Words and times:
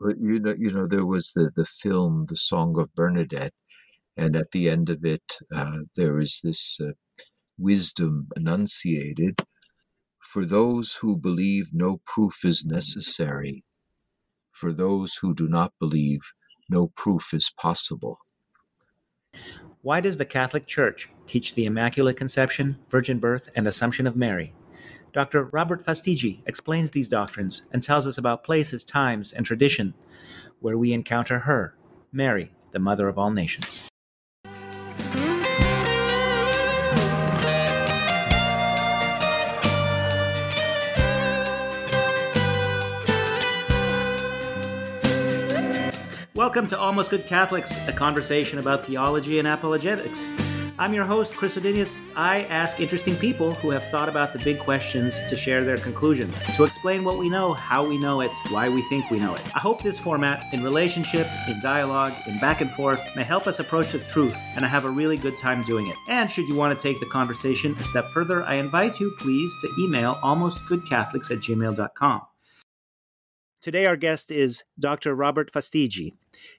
You 0.00 0.38
know, 0.38 0.54
you 0.56 0.70
know, 0.70 0.86
there 0.86 1.06
was 1.06 1.32
the 1.32 1.50
the 1.54 1.64
film, 1.64 2.26
the 2.28 2.36
Song 2.36 2.78
of 2.78 2.94
Bernadette, 2.94 3.54
and 4.16 4.36
at 4.36 4.52
the 4.52 4.68
end 4.68 4.90
of 4.90 5.04
it, 5.04 5.38
uh, 5.54 5.80
there 5.96 6.18
is 6.18 6.40
this 6.42 6.80
uh, 6.80 6.92
wisdom 7.58 8.28
enunciated. 8.36 9.42
For 10.20 10.44
those 10.44 10.94
who 10.94 11.16
believe, 11.16 11.70
no 11.72 12.00
proof 12.04 12.44
is 12.44 12.64
necessary. 12.64 13.64
For 14.52 14.72
those 14.72 15.14
who 15.14 15.34
do 15.34 15.48
not 15.48 15.72
believe, 15.78 16.20
no 16.68 16.88
proof 16.94 17.32
is 17.32 17.50
possible. 17.50 18.18
Why 19.82 20.00
does 20.00 20.16
the 20.16 20.24
Catholic 20.24 20.66
Church 20.66 21.08
teach 21.26 21.54
the 21.54 21.64
Immaculate 21.64 22.16
Conception, 22.16 22.78
Virgin 22.88 23.18
Birth, 23.18 23.48
and 23.54 23.66
Assumption 23.66 24.06
of 24.06 24.16
Mary? 24.16 24.52
Dr. 25.12 25.44
Robert 25.44 25.84
Fastiggi 25.84 26.42
explains 26.46 26.90
these 26.90 27.08
doctrines 27.08 27.62
and 27.72 27.82
tells 27.82 28.06
us 28.06 28.18
about 28.18 28.44
places, 28.44 28.84
times, 28.84 29.32
and 29.32 29.46
tradition 29.46 29.94
where 30.60 30.76
we 30.76 30.92
encounter 30.92 31.40
her, 31.40 31.74
Mary, 32.12 32.52
the 32.72 32.78
Mother 32.78 33.08
of 33.08 33.18
all 33.18 33.30
nations. 33.30 33.88
Welcome 46.34 46.66
to 46.68 46.78
Almost 46.78 47.10
Good 47.10 47.26
Catholics, 47.26 47.78
a 47.88 47.92
conversation 47.92 48.58
about 48.58 48.84
theology 48.84 49.38
and 49.38 49.48
apologetics. 49.48 50.26
I'm 50.80 50.94
your 50.94 51.04
host, 51.04 51.36
Chris 51.36 51.56
Odinius. 51.56 51.98
I 52.14 52.44
ask 52.44 52.78
interesting 52.78 53.16
people 53.16 53.52
who 53.54 53.70
have 53.70 53.90
thought 53.90 54.08
about 54.08 54.32
the 54.32 54.38
big 54.38 54.60
questions 54.60 55.20
to 55.26 55.34
share 55.34 55.64
their 55.64 55.76
conclusions, 55.76 56.40
to 56.54 56.62
explain 56.62 57.02
what 57.02 57.18
we 57.18 57.28
know, 57.28 57.52
how 57.52 57.84
we 57.84 57.98
know 57.98 58.20
it, 58.20 58.30
why 58.50 58.68
we 58.68 58.82
think 58.82 59.10
we 59.10 59.18
know 59.18 59.34
it. 59.34 59.44
I 59.56 59.58
hope 59.58 59.82
this 59.82 59.98
format, 59.98 60.54
in 60.54 60.62
relationship, 60.62 61.26
in 61.48 61.58
dialogue, 61.60 62.12
in 62.28 62.38
back 62.38 62.60
and 62.60 62.70
forth, 62.70 63.02
may 63.16 63.24
help 63.24 63.48
us 63.48 63.58
approach 63.58 63.90
the 63.90 63.98
truth, 63.98 64.36
and 64.54 64.64
I 64.64 64.68
have 64.68 64.84
a 64.84 64.90
really 64.90 65.16
good 65.16 65.36
time 65.36 65.62
doing 65.62 65.88
it. 65.88 65.96
And 66.08 66.30
should 66.30 66.46
you 66.46 66.54
want 66.54 66.78
to 66.78 66.80
take 66.80 67.00
the 67.00 67.06
conversation 67.06 67.76
a 67.80 67.82
step 67.82 68.06
further, 68.10 68.44
I 68.44 68.54
invite 68.54 69.00
you, 69.00 69.16
please, 69.18 69.52
to 69.62 69.68
email 69.80 70.14
almostgoodcatholics 70.16 71.32
at 71.32 71.38
gmail.com. 71.38 72.22
Today, 73.60 73.86
our 73.86 73.96
guest 73.96 74.30
is 74.30 74.62
Dr. 74.78 75.16
Robert 75.16 75.50
Fastiggi. 75.52 76.12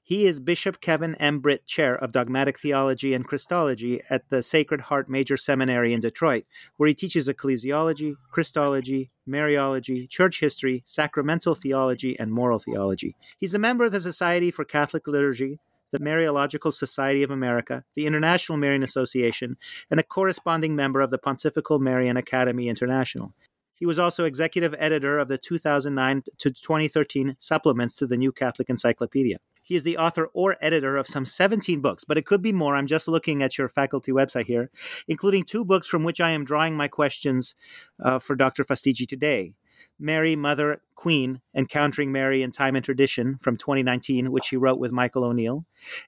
He 0.03 0.27
is 0.27 0.41
Bishop 0.41 0.81
Kevin 0.81 1.15
M. 1.15 1.39
Britt 1.39 1.65
Chair 1.65 1.95
of 1.95 2.11
Dogmatic 2.11 2.59
Theology 2.59 3.13
and 3.13 3.25
Christology 3.25 4.01
at 4.09 4.29
the 4.29 4.43
Sacred 4.43 4.81
Heart 4.81 5.09
Major 5.09 5.37
Seminary 5.37 5.93
in 5.93 6.01
Detroit, 6.01 6.43
where 6.75 6.89
he 6.89 6.93
teaches 6.93 7.29
ecclesiology, 7.29 8.15
Christology, 8.31 9.11
Mariology, 9.25 10.09
church 10.09 10.41
history, 10.41 10.83
sacramental 10.85 11.55
theology, 11.55 12.19
and 12.19 12.33
moral 12.33 12.59
theology. 12.59 13.15
He's 13.37 13.53
a 13.53 13.59
member 13.59 13.85
of 13.85 13.93
the 13.93 14.01
Society 14.01 14.51
for 14.51 14.65
Catholic 14.65 15.07
Liturgy, 15.07 15.61
the 15.91 15.99
Mariological 15.99 16.73
Society 16.73 17.23
of 17.23 17.31
America, 17.31 17.85
the 17.95 18.07
International 18.07 18.57
Marian 18.57 18.83
Association, 18.83 19.55
and 19.89 20.01
a 20.01 20.03
corresponding 20.03 20.75
member 20.75 20.99
of 20.99 21.11
the 21.11 21.17
Pontifical 21.17 21.79
Marian 21.79 22.17
Academy 22.17 22.67
International. 22.67 23.33
He 23.79 23.85
was 23.85 23.97
also 23.97 24.25
executive 24.25 24.75
editor 24.77 25.17
of 25.17 25.29
the 25.29 25.37
2009 25.37 26.23
to 26.39 26.51
2013 26.51 27.37
supplements 27.39 27.95
to 27.95 28.05
the 28.05 28.17
New 28.17 28.33
Catholic 28.33 28.69
Encyclopedia. 28.69 29.39
He 29.63 29.75
is 29.75 29.83
the 29.83 29.97
author 29.97 30.29
or 30.33 30.57
editor 30.61 30.97
of 30.97 31.07
some 31.07 31.25
17 31.25 31.79
books, 31.79 32.03
but 32.03 32.17
it 32.17 32.25
could 32.25 32.41
be 32.41 32.51
more. 32.51 32.75
I'm 32.75 32.87
just 32.87 33.07
looking 33.07 33.41
at 33.41 33.57
your 33.57 33.69
faculty 33.69 34.11
website 34.11 34.47
here, 34.47 34.69
including 35.07 35.43
two 35.43 35.63
books 35.63 35.87
from 35.87 36.03
which 36.03 36.19
I 36.19 36.31
am 36.31 36.43
drawing 36.43 36.75
my 36.75 36.87
questions 36.87 37.55
uh, 38.03 38.19
for 38.19 38.35
Dr. 38.35 38.63
Fastiggi 38.63 39.07
today. 39.07 39.53
Mary, 39.99 40.35
Mother, 40.35 40.81
Queen, 40.95 41.41
Encountering 41.53 42.11
Mary 42.11 42.41
in 42.41 42.51
Time 42.51 42.75
and 42.75 42.83
Tradition 42.83 43.37
from 43.41 43.57
2019, 43.57 44.31
which 44.31 44.49
he 44.49 44.57
wrote 44.57 44.79
with 44.79 44.91
Michael 44.91 45.25
O'Neill, 45.25 45.65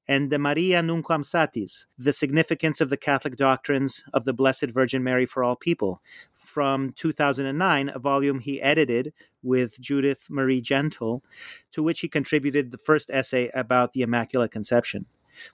and 0.08 0.30
De 0.30 0.40
Maria 0.40 0.82
Nunquam 0.82 1.24
Satis, 1.26 1.88
The 1.98 2.14
Significance 2.14 2.80
of 2.82 2.90
the 2.90 2.98
Catholic 2.98 3.36
Doctrines 3.36 4.04
of 4.14 4.26
the 4.26 4.34
Blessed 4.34 4.72
Virgin 4.72 5.04
Mary 5.04 5.26
for 5.26 5.44
All 5.44 5.56
People, 5.56 6.02
from 6.34 6.92
2009, 6.94 7.92
a 7.94 8.00
volume 8.00 8.40
he 8.40 8.62
edited 8.62 9.14
with 9.44 9.80
Judith 9.80 10.28
Marie 10.30 10.62
Gentle, 10.62 11.24
to 11.72 11.84
which 11.84 12.00
he 12.02 12.08
contributed 12.08 12.72
the 12.72 12.78
first 12.78 13.10
essay 13.10 13.50
about 13.54 13.94
the 13.94 14.02
Immaculate 14.02 14.52
Conception. 14.52 15.06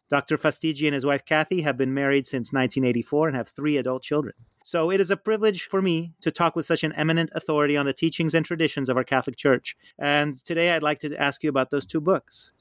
Dr. 0.09 0.37
Fastiggi 0.37 0.85
and 0.85 0.93
his 0.93 1.05
wife 1.05 1.25
Kathy 1.25 1.61
have 1.61 1.77
been 1.77 1.93
married 1.93 2.25
since 2.25 2.53
1984 2.53 3.29
and 3.29 3.37
have 3.37 3.49
three 3.49 3.77
adult 3.77 4.03
children. 4.03 4.33
So 4.63 4.91
it 4.91 4.99
is 4.99 5.09
a 5.09 5.17
privilege 5.17 5.63
for 5.63 5.81
me 5.81 6.13
to 6.21 6.29
talk 6.29 6.55
with 6.55 6.65
such 6.65 6.83
an 6.83 6.91
eminent 6.93 7.29
authority 7.33 7.77
on 7.77 7.85
the 7.85 7.93
teachings 7.93 8.33
and 8.33 8.45
traditions 8.45 8.89
of 8.89 8.97
our 8.97 9.03
Catholic 9.03 9.37
Church. 9.37 9.77
And 9.97 10.35
today 10.43 10.71
I'd 10.71 10.83
like 10.83 10.99
to 10.99 11.15
ask 11.15 11.41
you 11.41 11.49
about 11.49 11.69
those 11.69 11.85
two 11.85 12.01
books. 12.01 12.51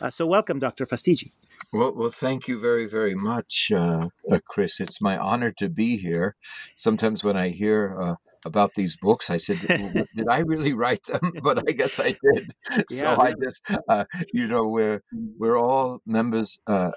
Uh, 0.00 0.10
so 0.10 0.26
welcome, 0.26 0.58
Dr. 0.58 0.86
Fastiggi. 0.86 1.32
Well, 1.72 1.94
well, 1.94 2.10
thank 2.10 2.48
you 2.48 2.60
very, 2.60 2.86
very 2.86 3.14
much, 3.14 3.72
uh, 3.74 4.08
uh, 4.30 4.38
Chris. 4.46 4.78
It's 4.78 5.00
my 5.00 5.16
honor 5.16 5.50
to 5.58 5.68
be 5.68 5.96
here. 5.96 6.36
Sometimes 6.76 7.24
when 7.24 7.36
I 7.36 7.48
hear 7.48 7.96
uh, 8.00 8.14
about 8.46 8.74
these 8.74 8.96
books. 8.96 9.30
I 9.30 9.38
said, 9.38 9.60
"Did 9.60 10.28
I 10.30 10.40
really 10.40 10.74
write 10.74 11.04
them?" 11.04 11.32
But 11.42 11.58
I 11.68 11.72
guess 11.72 12.00
I 12.00 12.16
did. 12.26 12.52
So 12.90 13.06
I 13.08 13.34
just, 13.42 13.60
uh, 13.88 14.04
you 14.32 14.46
know, 14.48 14.66
we're 14.66 15.02
we're 15.38 15.58
all 15.58 16.00
members 16.06 16.60
uh, 16.66 16.92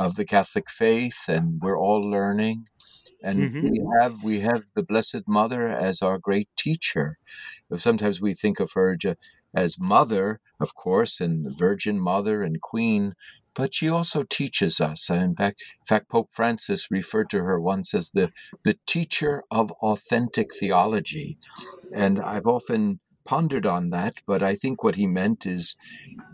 of 0.00 0.16
the 0.16 0.24
Catholic 0.24 0.70
faith, 0.70 1.20
and 1.28 1.60
we're 1.62 1.78
all 1.78 2.02
learning. 2.10 2.66
And 3.22 3.38
mm-hmm. 3.38 3.68
we 3.68 3.80
have 4.00 4.22
we 4.22 4.40
have 4.40 4.62
the 4.74 4.84
Blessed 4.84 5.24
Mother 5.26 5.68
as 5.68 6.02
our 6.02 6.18
great 6.18 6.48
teacher. 6.56 7.18
Sometimes 7.76 8.20
we 8.20 8.34
think 8.34 8.60
of 8.60 8.70
her 8.74 8.96
as 9.54 9.78
mother, 9.78 10.40
of 10.60 10.74
course, 10.74 11.20
and 11.20 11.46
Virgin 11.58 11.98
Mother 11.98 12.42
and 12.42 12.60
Queen, 12.60 13.12
but 13.56 13.74
she 13.74 13.88
also 13.88 14.22
teaches 14.22 14.80
us. 14.80 15.08
In 15.08 15.34
fact, 15.34 15.62
in 15.80 15.86
fact, 15.86 16.10
Pope 16.10 16.30
Francis 16.30 16.90
referred 16.90 17.30
to 17.30 17.42
her 17.42 17.58
once 17.58 17.94
as 17.94 18.10
the, 18.10 18.30
the 18.64 18.78
teacher 18.86 19.42
of 19.50 19.72
authentic 19.82 20.54
theology. 20.54 21.38
And 21.92 22.20
I've 22.20 22.46
often 22.46 23.00
pondered 23.24 23.66
on 23.66 23.90
that, 23.90 24.14
but 24.26 24.42
I 24.42 24.54
think 24.54 24.84
what 24.84 24.96
he 24.96 25.06
meant 25.06 25.46
is 25.46 25.76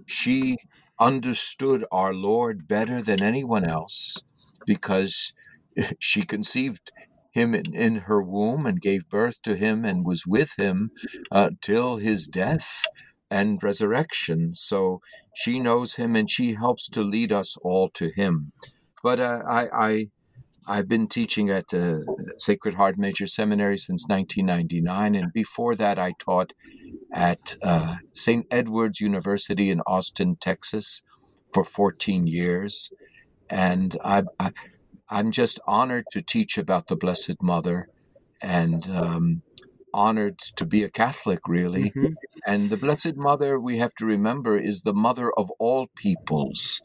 she 0.04 0.56
understood 0.98 1.84
our 1.92 2.12
Lord 2.12 2.66
better 2.68 3.00
than 3.00 3.22
anyone 3.22 3.64
else 3.64 4.22
because 4.66 5.32
she 6.00 6.22
conceived 6.22 6.90
him 7.30 7.54
in, 7.54 7.74
in 7.74 7.96
her 7.96 8.22
womb 8.22 8.66
and 8.66 8.80
gave 8.80 9.08
birth 9.08 9.40
to 9.42 9.54
him 9.56 9.84
and 9.84 10.04
was 10.04 10.26
with 10.26 10.54
him 10.58 10.90
uh, 11.30 11.50
till 11.60 11.96
his 11.96 12.26
death 12.26 12.84
and 13.32 13.62
resurrection. 13.62 14.54
So 14.54 15.00
she 15.34 15.58
knows 15.58 15.94
him 15.94 16.14
and 16.14 16.28
she 16.28 16.52
helps 16.52 16.86
to 16.90 17.00
lead 17.00 17.32
us 17.32 17.56
all 17.62 17.88
to 17.94 18.10
him. 18.14 18.52
But 19.02 19.20
uh, 19.20 19.40
I, 19.48 19.68
I, 19.72 20.06
I've 20.68 20.88
been 20.88 21.08
teaching 21.08 21.48
at 21.48 21.68
the 21.68 22.04
Sacred 22.36 22.74
Heart 22.74 22.98
Major 22.98 23.26
Seminary 23.26 23.78
since 23.78 24.06
1999, 24.06 25.14
and 25.16 25.32
before 25.32 25.74
that, 25.74 25.98
I 25.98 26.12
taught 26.18 26.52
at 27.12 27.56
uh, 27.64 27.96
St. 28.12 28.46
Edward's 28.50 29.00
University 29.00 29.70
in 29.70 29.80
Austin, 29.86 30.36
Texas, 30.36 31.02
for 31.52 31.64
14 31.64 32.26
years. 32.26 32.92
And 33.50 33.96
I, 34.04 34.22
I, 34.38 34.52
am 35.10 35.32
just 35.32 35.58
honored 35.66 36.04
to 36.12 36.22
teach 36.22 36.58
about 36.58 36.86
the 36.86 36.96
Blessed 36.96 37.42
Mother 37.42 37.88
and 38.40 38.88
um, 38.90 39.42
honored 39.94 40.38
to 40.56 40.66
be 40.66 40.82
a 40.82 40.90
Catholic, 40.90 41.40
really. 41.46 41.90
Mm-hmm. 41.90 42.14
And 42.46 42.70
the 42.70 42.76
Blessed 42.76 43.16
Mother, 43.16 43.60
we 43.60 43.78
have 43.78 43.94
to 43.96 44.06
remember, 44.06 44.58
is 44.58 44.82
the 44.82 44.94
mother 44.94 45.32
of 45.32 45.50
all 45.58 45.88
peoples. 45.96 46.80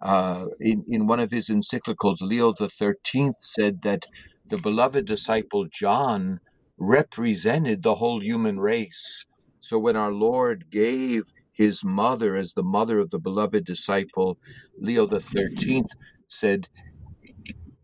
Uh, 0.00 0.46
in, 0.60 0.84
in 0.88 1.06
one 1.06 1.20
of 1.20 1.30
his 1.30 1.48
encyclicals, 1.48 2.20
Leo 2.20 2.52
XIII 2.52 3.30
said 3.40 3.82
that 3.82 4.06
the 4.46 4.58
beloved 4.58 5.06
disciple 5.06 5.66
John 5.66 6.40
represented 6.76 7.82
the 7.82 7.96
whole 7.96 8.20
human 8.20 8.60
race. 8.60 9.26
So 9.60 9.78
when 9.78 9.96
our 9.96 10.12
Lord 10.12 10.70
gave 10.70 11.22
his 11.52 11.82
mother 11.84 12.34
as 12.34 12.52
the 12.52 12.62
mother 12.62 12.98
of 12.98 13.10
the 13.10 13.18
beloved 13.18 13.64
disciple, 13.64 14.38
Leo 14.78 15.08
XIII 15.08 15.84
said, 16.28 16.68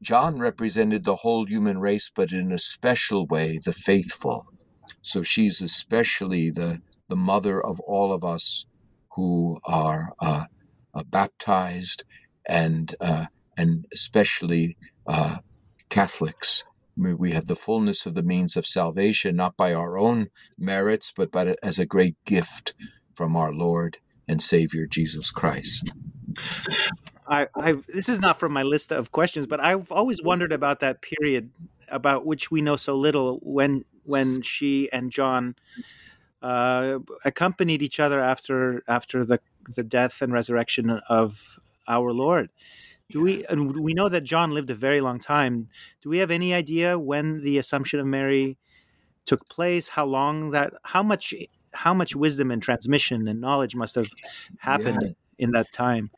John 0.02 0.38
represented 0.38 1.04
the 1.04 1.16
whole 1.16 1.46
human 1.46 1.78
race, 1.78 2.10
but 2.14 2.32
in 2.32 2.52
a 2.52 2.58
special 2.58 3.26
way, 3.26 3.58
the 3.64 3.72
faithful. 3.72 4.46
So 5.02 5.22
she's 5.22 5.60
especially 5.60 6.50
the 6.50 6.80
the 7.08 7.16
mother 7.16 7.60
of 7.60 7.80
all 7.80 8.12
of 8.12 8.22
us 8.22 8.66
who 9.16 9.58
are 9.64 10.12
uh, 10.20 10.44
uh, 10.94 11.02
baptized 11.04 12.04
and 12.46 12.94
uh, 13.00 13.26
and 13.56 13.86
especially 13.92 14.76
uh, 15.06 15.38
Catholics. 15.88 16.64
We 16.96 17.30
have 17.30 17.46
the 17.46 17.56
fullness 17.56 18.04
of 18.04 18.14
the 18.14 18.22
means 18.22 18.56
of 18.56 18.66
salvation, 18.66 19.34
not 19.34 19.56
by 19.56 19.72
our 19.72 19.96
own 19.96 20.28
merits, 20.58 21.12
but 21.16 21.30
by, 21.30 21.54
as 21.62 21.78
a 21.78 21.86
great 21.86 22.16
gift 22.26 22.74
from 23.12 23.36
our 23.36 23.54
Lord 23.54 23.98
and 24.28 24.42
Savior 24.42 24.86
Jesus 24.86 25.30
Christ. 25.30 25.90
I, 27.26 27.46
I, 27.54 27.76
this 27.88 28.08
is 28.08 28.20
not 28.20 28.38
from 28.38 28.52
my 28.52 28.64
list 28.64 28.92
of 28.92 29.12
questions, 29.12 29.46
but 29.46 29.60
I've 29.60 29.90
always 29.90 30.22
wondered 30.22 30.52
about 30.52 30.80
that 30.80 31.00
period 31.00 31.50
about 31.88 32.26
which 32.26 32.50
we 32.50 32.60
know 32.60 32.76
so 32.76 32.96
little 32.96 33.38
when 33.42 33.84
when 34.04 34.42
she 34.42 34.90
and 34.92 35.10
John 35.10 35.54
uh, 36.42 36.98
accompanied 37.24 37.82
each 37.82 38.00
other 38.00 38.20
after 38.20 38.82
after 38.88 39.24
the 39.24 39.40
the 39.68 39.82
death 39.82 40.22
and 40.22 40.32
resurrection 40.32 41.00
of 41.08 41.58
our 41.86 42.12
Lord. 42.12 42.50
Do 43.10 43.22
we 43.22 43.44
and 43.46 43.76
we 43.76 43.92
know 43.94 44.08
that 44.08 44.22
John 44.22 44.52
lived 44.52 44.70
a 44.70 44.74
very 44.74 45.00
long 45.00 45.18
time. 45.18 45.68
Do 46.00 46.08
we 46.08 46.18
have 46.18 46.30
any 46.30 46.54
idea 46.54 46.98
when 46.98 47.42
the 47.42 47.58
Assumption 47.58 48.00
of 48.00 48.06
Mary 48.06 48.56
took 49.26 49.48
place? 49.48 49.88
How 49.88 50.06
long 50.06 50.52
that? 50.52 50.74
How 50.84 51.02
much? 51.02 51.34
How 51.72 51.94
much 51.94 52.16
wisdom 52.16 52.50
and 52.50 52.60
transmission 52.60 53.28
and 53.28 53.40
knowledge 53.40 53.76
must 53.76 53.94
have 53.94 54.08
happened 54.58 54.98
yeah. 55.02 55.10
in 55.38 55.52
that 55.52 55.70
time? 55.72 56.10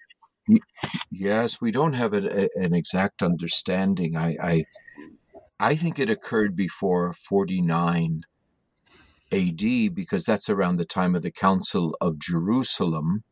Yes, 1.10 1.60
we 1.60 1.72
don't 1.72 1.92
have 1.92 2.14
a, 2.14 2.48
an 2.56 2.74
exact 2.74 3.22
understanding. 3.22 4.16
I, 4.16 4.36
I 4.42 4.64
I 5.62 5.76
think 5.76 6.00
it 6.00 6.10
occurred 6.10 6.56
before 6.56 7.12
49 7.12 8.24
AD 9.32 9.94
because 9.94 10.24
that's 10.24 10.50
around 10.50 10.74
the 10.74 10.84
time 10.84 11.14
of 11.14 11.22
the 11.22 11.30
Council 11.30 11.96
of 12.00 12.18
Jerusalem 12.18 13.22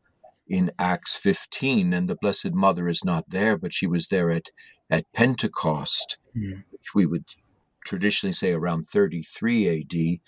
in 0.47 0.71
Acts 0.79 1.13
15. 1.17 1.91
And 1.91 2.07
the 2.07 2.15
Blessed 2.15 2.53
Mother 2.53 2.87
is 2.87 3.03
not 3.03 3.29
there, 3.31 3.57
but 3.57 3.73
she 3.73 3.85
was 3.85 4.07
there 4.07 4.31
at, 4.31 4.45
at 4.89 5.11
Pentecost, 5.11 6.19
mm. 6.33 6.63
which 6.71 6.95
we 6.95 7.05
would 7.05 7.25
traditionally 7.85 8.31
say 8.31 8.53
around 8.53 8.83
33 8.83 9.81
AD. 9.81 10.19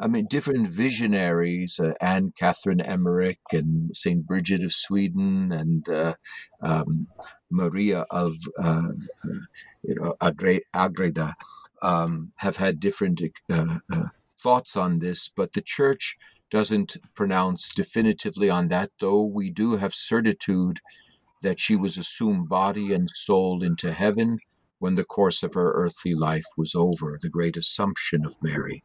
I 0.00 0.06
mean, 0.06 0.26
different 0.26 0.68
visionaries, 0.68 1.80
uh, 1.80 1.92
Anne 2.00 2.32
Catherine 2.36 2.80
Emmerich 2.80 3.40
and 3.52 3.94
St. 3.96 4.24
Bridget 4.24 4.62
of 4.62 4.72
Sweden 4.72 5.50
and 5.50 5.88
uh, 5.88 6.14
um, 6.62 7.08
Maria 7.50 8.06
of, 8.10 8.36
uh, 8.62 8.90
uh 9.24 9.38
you 9.82 9.94
know, 9.96 10.14
Agreda, 10.20 11.34
um, 11.82 12.32
have 12.36 12.56
had 12.56 12.78
different 12.80 13.22
uh, 13.50 13.78
uh, 13.92 14.08
thoughts 14.38 14.76
on 14.76 15.00
this, 15.00 15.28
but 15.28 15.52
the 15.52 15.62
church 15.62 16.16
doesn't 16.50 16.96
pronounce 17.14 17.70
definitively 17.74 18.48
on 18.48 18.68
that, 18.68 18.90
though 19.00 19.24
we 19.24 19.50
do 19.50 19.76
have 19.76 19.92
certitude 19.92 20.78
that 21.42 21.60
she 21.60 21.76
was 21.76 21.98
assumed 21.98 22.48
body 22.48 22.92
and 22.92 23.10
soul 23.10 23.62
into 23.62 23.92
heaven 23.92 24.38
when 24.78 24.94
the 24.94 25.04
course 25.04 25.42
of 25.42 25.54
her 25.54 25.72
earthly 25.72 26.14
life 26.14 26.44
was 26.56 26.74
over, 26.74 27.18
the 27.20 27.28
great 27.28 27.56
assumption 27.56 28.24
of 28.24 28.36
Mary. 28.42 28.82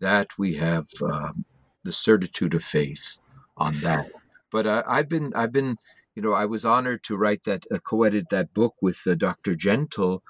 That 0.00 0.28
we 0.38 0.54
have 0.54 0.86
um, 1.02 1.44
the 1.84 1.92
certitude 1.92 2.54
of 2.54 2.62
faith 2.62 3.18
on 3.56 3.80
that. 3.80 4.10
But 4.50 4.66
uh, 4.66 4.82
I've 4.88 5.08
been, 5.08 5.32
I've 5.34 5.52
been, 5.52 5.76
you 6.14 6.22
know, 6.22 6.32
I 6.32 6.46
was 6.46 6.64
honored 6.64 7.02
to 7.04 7.16
write 7.16 7.44
that, 7.44 7.66
uh, 7.72 7.78
co-edit 7.78 8.30
that 8.30 8.54
book 8.54 8.74
with 8.80 9.00
uh, 9.06 9.14
Dr. 9.14 9.54
Gentle, 9.54 10.22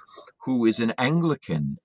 who 0.44 0.64
is 0.66 0.80
an 0.80 0.92
Anglican 0.98 1.78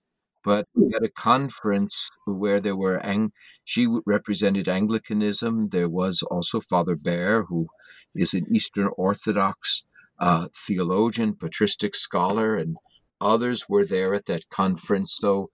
but 0.44 0.68
we 0.76 0.92
had 0.92 1.04
a 1.04 1.10
conference 1.10 2.10
where 2.26 2.60
there 2.60 2.76
were 2.76 3.00
Ang- 3.00 3.32
she 3.64 3.88
represented 4.06 4.68
Anglicanism. 4.68 5.70
There 5.70 5.90
was 5.90 6.22
also 6.24 6.60
Father 6.60 6.96
Behr, 6.96 7.46
who 7.48 7.68
is 8.14 8.34
an 8.34 8.46
Eastern 8.54 8.90
Orthodox 8.98 9.86
uh, 10.20 10.48
theologian, 10.54 11.36
patristic 11.36 11.96
scholar, 11.96 12.56
and 12.56 12.76
others 13.24 13.66
were 13.70 13.86
there 13.86 14.14
at 14.14 14.26
that 14.26 14.50
conference. 14.50 15.16
So 15.20 15.50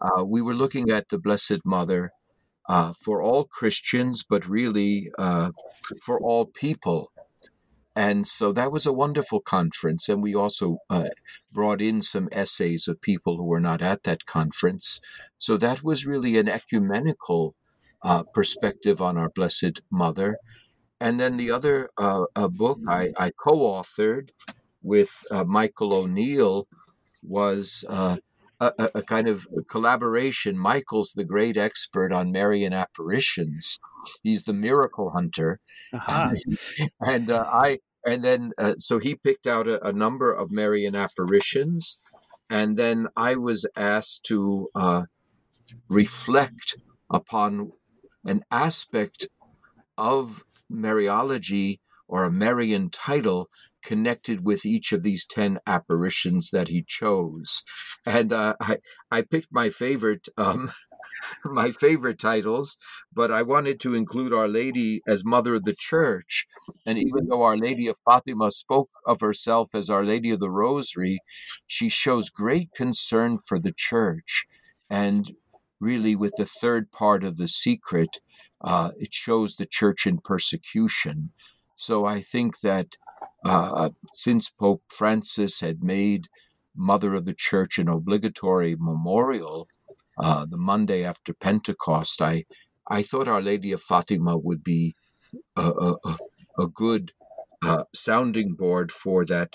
uh, 0.00 0.24
we 0.24 0.42
were 0.42 0.54
looking 0.54 0.90
at 0.90 1.08
the 1.08 1.18
Blessed 1.18 1.64
Mother 1.64 2.10
uh, 2.68 2.92
for 3.04 3.22
all 3.22 3.44
Christians, 3.44 4.22
but 4.28 4.46
really 4.46 5.10
uh, 5.18 5.50
for 6.02 6.20
all 6.20 6.46
people. 6.46 7.10
And 7.94 8.26
so 8.26 8.52
that 8.52 8.72
was 8.72 8.86
a 8.86 8.92
wonderful 8.92 9.40
conference. 9.40 10.08
And 10.08 10.22
we 10.22 10.34
also 10.34 10.78
uh, 10.88 11.08
brought 11.52 11.82
in 11.82 12.00
some 12.00 12.28
essays 12.32 12.88
of 12.88 13.02
people 13.02 13.36
who 13.36 13.44
were 13.44 13.60
not 13.60 13.82
at 13.82 14.04
that 14.04 14.24
conference. 14.24 15.00
So 15.38 15.56
that 15.58 15.82
was 15.82 16.06
really 16.06 16.38
an 16.38 16.48
ecumenical 16.48 17.54
uh, 18.02 18.22
perspective 18.32 19.02
on 19.02 19.18
our 19.18 19.28
Blessed 19.28 19.80
Mother. 19.90 20.38
And 21.00 21.20
then 21.20 21.36
the 21.36 21.50
other 21.50 21.90
uh, 21.98 22.26
book 22.48 22.78
I, 22.88 23.12
I 23.18 23.30
co 23.30 23.58
authored 23.58 24.30
with 24.82 25.22
uh, 25.30 25.44
Michael 25.44 25.92
O'Neill 25.92 26.66
was 27.22 27.84
uh, 27.88 28.16
a, 28.60 28.90
a, 28.94 29.02
kind 29.02 29.28
of 29.28 29.46
collaboration. 29.68 30.58
Michael's 30.58 31.12
the 31.12 31.24
great 31.24 31.56
expert 31.56 32.12
on 32.12 32.32
Marian 32.32 32.72
apparitions. 32.72 33.78
He's 34.22 34.44
the 34.44 34.52
miracle 34.52 35.10
hunter, 35.10 35.60
uh-huh. 35.92 36.34
and 37.06 37.30
uh, 37.30 37.44
I 37.46 37.78
and 38.06 38.22
then 38.22 38.52
uh, 38.58 38.74
so 38.78 38.98
he 38.98 39.14
picked 39.14 39.46
out 39.46 39.68
a, 39.68 39.84
a, 39.86 39.92
number 39.92 40.32
of 40.32 40.50
Marian 40.50 40.96
apparitions, 40.96 41.98
and 42.50 42.76
then 42.76 43.06
I 43.16 43.36
was 43.36 43.66
asked 43.76 44.24
to 44.24 44.68
uh, 44.74 45.02
reflect 45.88 46.76
upon 47.10 47.72
an 48.24 48.44
aspect 48.50 49.28
of 49.98 50.44
Mariology 50.70 51.78
or 52.08 52.24
a 52.24 52.32
Marian 52.32 52.90
title 52.90 53.48
connected 53.82 54.44
with 54.44 54.64
each 54.64 54.92
of 54.92 55.02
these 55.02 55.26
10 55.26 55.58
apparitions 55.66 56.50
that 56.50 56.68
he 56.68 56.82
chose. 56.82 57.62
And 58.06 58.32
uh, 58.32 58.54
I, 58.60 58.78
I 59.10 59.22
picked 59.22 59.52
my 59.52 59.70
favorite, 59.70 60.28
um, 60.36 60.70
my 61.44 61.70
favorite 61.70 62.18
titles, 62.18 62.78
but 63.12 63.30
I 63.30 63.42
wanted 63.42 63.80
to 63.80 63.94
include 63.94 64.32
Our 64.32 64.48
Lady 64.48 65.00
as 65.06 65.24
Mother 65.24 65.54
of 65.54 65.64
the 65.64 65.76
Church. 65.76 66.46
And 66.86 66.98
even 66.98 67.28
though 67.28 67.42
Our 67.42 67.56
Lady 67.56 67.88
of 67.88 67.96
Fatima 68.04 68.50
spoke 68.50 68.90
of 69.06 69.20
herself 69.20 69.74
as 69.74 69.90
Our 69.90 70.04
Lady 70.04 70.30
of 70.30 70.40
the 70.40 70.50
Rosary, 70.50 71.18
she 71.66 71.88
shows 71.88 72.30
great 72.30 72.70
concern 72.74 73.38
for 73.38 73.58
the 73.58 73.74
church. 73.76 74.46
And 74.88 75.34
really, 75.80 76.14
with 76.14 76.32
the 76.36 76.46
third 76.46 76.92
part 76.92 77.24
of 77.24 77.36
the 77.36 77.48
secret, 77.48 78.20
uh, 78.62 78.90
it 78.98 79.12
shows 79.12 79.56
the 79.56 79.66
church 79.66 80.06
in 80.06 80.18
persecution. 80.18 81.32
So 81.76 82.04
I 82.04 82.20
think 82.20 82.60
that 82.60 82.96
uh, 83.44 83.90
since 84.12 84.50
Pope 84.50 84.82
Francis 84.88 85.60
had 85.60 85.82
made 85.82 86.28
Mother 86.74 87.14
of 87.14 87.24
the 87.24 87.34
Church 87.34 87.78
an 87.78 87.88
obligatory 87.88 88.76
memorial 88.78 89.68
uh, 90.18 90.46
the 90.46 90.56
Monday 90.56 91.04
after 91.04 91.32
Pentecost, 91.34 92.20
I, 92.22 92.44
I 92.88 93.02
thought 93.02 93.28
Our 93.28 93.42
Lady 93.42 93.72
of 93.72 93.82
Fatima 93.82 94.36
would 94.36 94.62
be 94.62 94.94
a, 95.56 95.96
a, 96.04 96.16
a 96.58 96.66
good 96.66 97.12
uh, 97.64 97.84
sounding 97.94 98.54
board 98.54 98.92
for 98.92 99.24
that, 99.26 99.54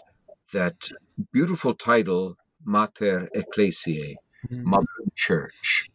that 0.53 0.89
beautiful 1.31 1.73
title, 1.73 2.37
Mater 2.63 3.29
Ecclesiae, 3.33 4.15
mm-hmm. 4.49 4.69
Mother 4.69 4.87
of 4.99 5.05
the 5.05 5.11
Church. 5.15 5.89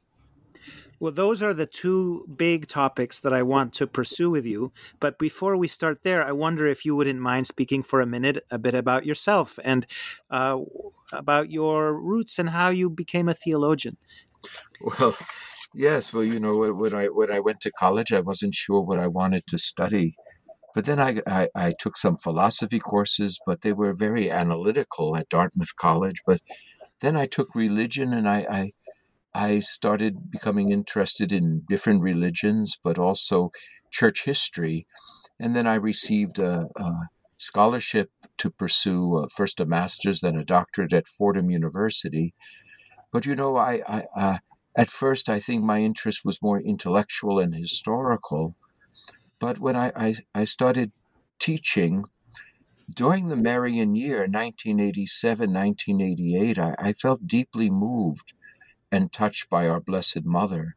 Well, 1.02 1.10
those 1.10 1.42
are 1.42 1.52
the 1.52 1.66
two 1.66 2.28
big 2.36 2.68
topics 2.68 3.18
that 3.18 3.32
I 3.32 3.42
want 3.42 3.72
to 3.72 3.88
pursue 3.88 4.30
with 4.30 4.46
you. 4.46 4.70
But 5.00 5.18
before 5.18 5.56
we 5.56 5.66
start 5.66 6.04
there, 6.04 6.24
I 6.24 6.30
wonder 6.30 6.68
if 6.68 6.84
you 6.84 6.94
wouldn't 6.94 7.18
mind 7.18 7.48
speaking 7.48 7.82
for 7.82 8.00
a 8.00 8.06
minute 8.06 8.46
a 8.52 8.56
bit 8.56 8.76
about 8.76 9.04
yourself 9.04 9.58
and 9.64 9.84
uh, 10.30 10.58
about 11.12 11.50
your 11.50 11.92
roots 11.92 12.38
and 12.38 12.50
how 12.50 12.68
you 12.68 12.88
became 12.88 13.28
a 13.28 13.34
theologian. 13.34 13.96
Well, 14.80 15.16
yes. 15.74 16.14
Well, 16.14 16.22
you 16.22 16.38
know, 16.38 16.72
when 16.72 16.94
I 16.94 17.06
when 17.06 17.32
I 17.32 17.40
went 17.40 17.58
to 17.62 17.72
college, 17.72 18.12
I 18.12 18.20
wasn't 18.20 18.54
sure 18.54 18.80
what 18.80 19.00
I 19.00 19.08
wanted 19.08 19.48
to 19.48 19.58
study. 19.58 20.14
But 20.72 20.84
then 20.84 21.00
I, 21.00 21.20
I, 21.26 21.48
I 21.56 21.72
took 21.80 21.96
some 21.96 22.16
philosophy 22.16 22.78
courses, 22.78 23.40
but 23.44 23.62
they 23.62 23.72
were 23.72 23.92
very 23.92 24.30
analytical 24.30 25.16
at 25.16 25.28
Dartmouth 25.28 25.74
College. 25.74 26.22
But 26.24 26.42
then 27.00 27.16
I 27.16 27.26
took 27.26 27.56
religion, 27.56 28.12
and 28.12 28.28
I, 28.28 28.46
I 28.48 28.72
I 29.34 29.60
started 29.60 30.30
becoming 30.30 30.70
interested 30.70 31.32
in 31.32 31.62
different 31.68 32.02
religions, 32.02 32.78
but 32.82 32.98
also 32.98 33.50
church 33.90 34.24
history. 34.24 34.86
And 35.40 35.56
then 35.56 35.66
I 35.66 35.74
received 35.74 36.38
a, 36.38 36.68
a 36.76 36.92
scholarship 37.36 38.10
to 38.38 38.50
pursue 38.50 39.26
first 39.34 39.60
a 39.60 39.66
master's, 39.66 40.20
then 40.20 40.36
a 40.36 40.44
doctorate 40.44 40.92
at 40.92 41.06
Fordham 41.06 41.50
University. 41.50 42.34
But 43.10 43.26
you 43.26 43.34
know, 43.34 43.56
I, 43.56 43.80
I 43.88 44.04
uh, 44.16 44.38
at 44.76 44.90
first 44.90 45.28
I 45.28 45.38
think 45.38 45.64
my 45.64 45.80
interest 45.80 46.24
was 46.24 46.42
more 46.42 46.60
intellectual 46.60 47.38
and 47.38 47.54
historical. 47.54 48.54
But 49.38 49.58
when 49.58 49.76
I, 49.76 49.92
I, 49.96 50.14
I 50.34 50.44
started 50.44 50.92
teaching, 51.38 52.04
during 52.94 53.28
the 53.28 53.36
Marian 53.36 53.96
year, 53.96 54.20
1987, 54.20 55.52
1988, 55.52 56.58
I, 56.58 56.74
I 56.78 56.92
felt 56.92 57.26
deeply 57.26 57.70
moved 57.70 58.34
and 58.92 59.12
touched 59.12 59.50
by 59.50 59.66
our 59.68 59.80
Blessed 59.80 60.24
Mother. 60.24 60.76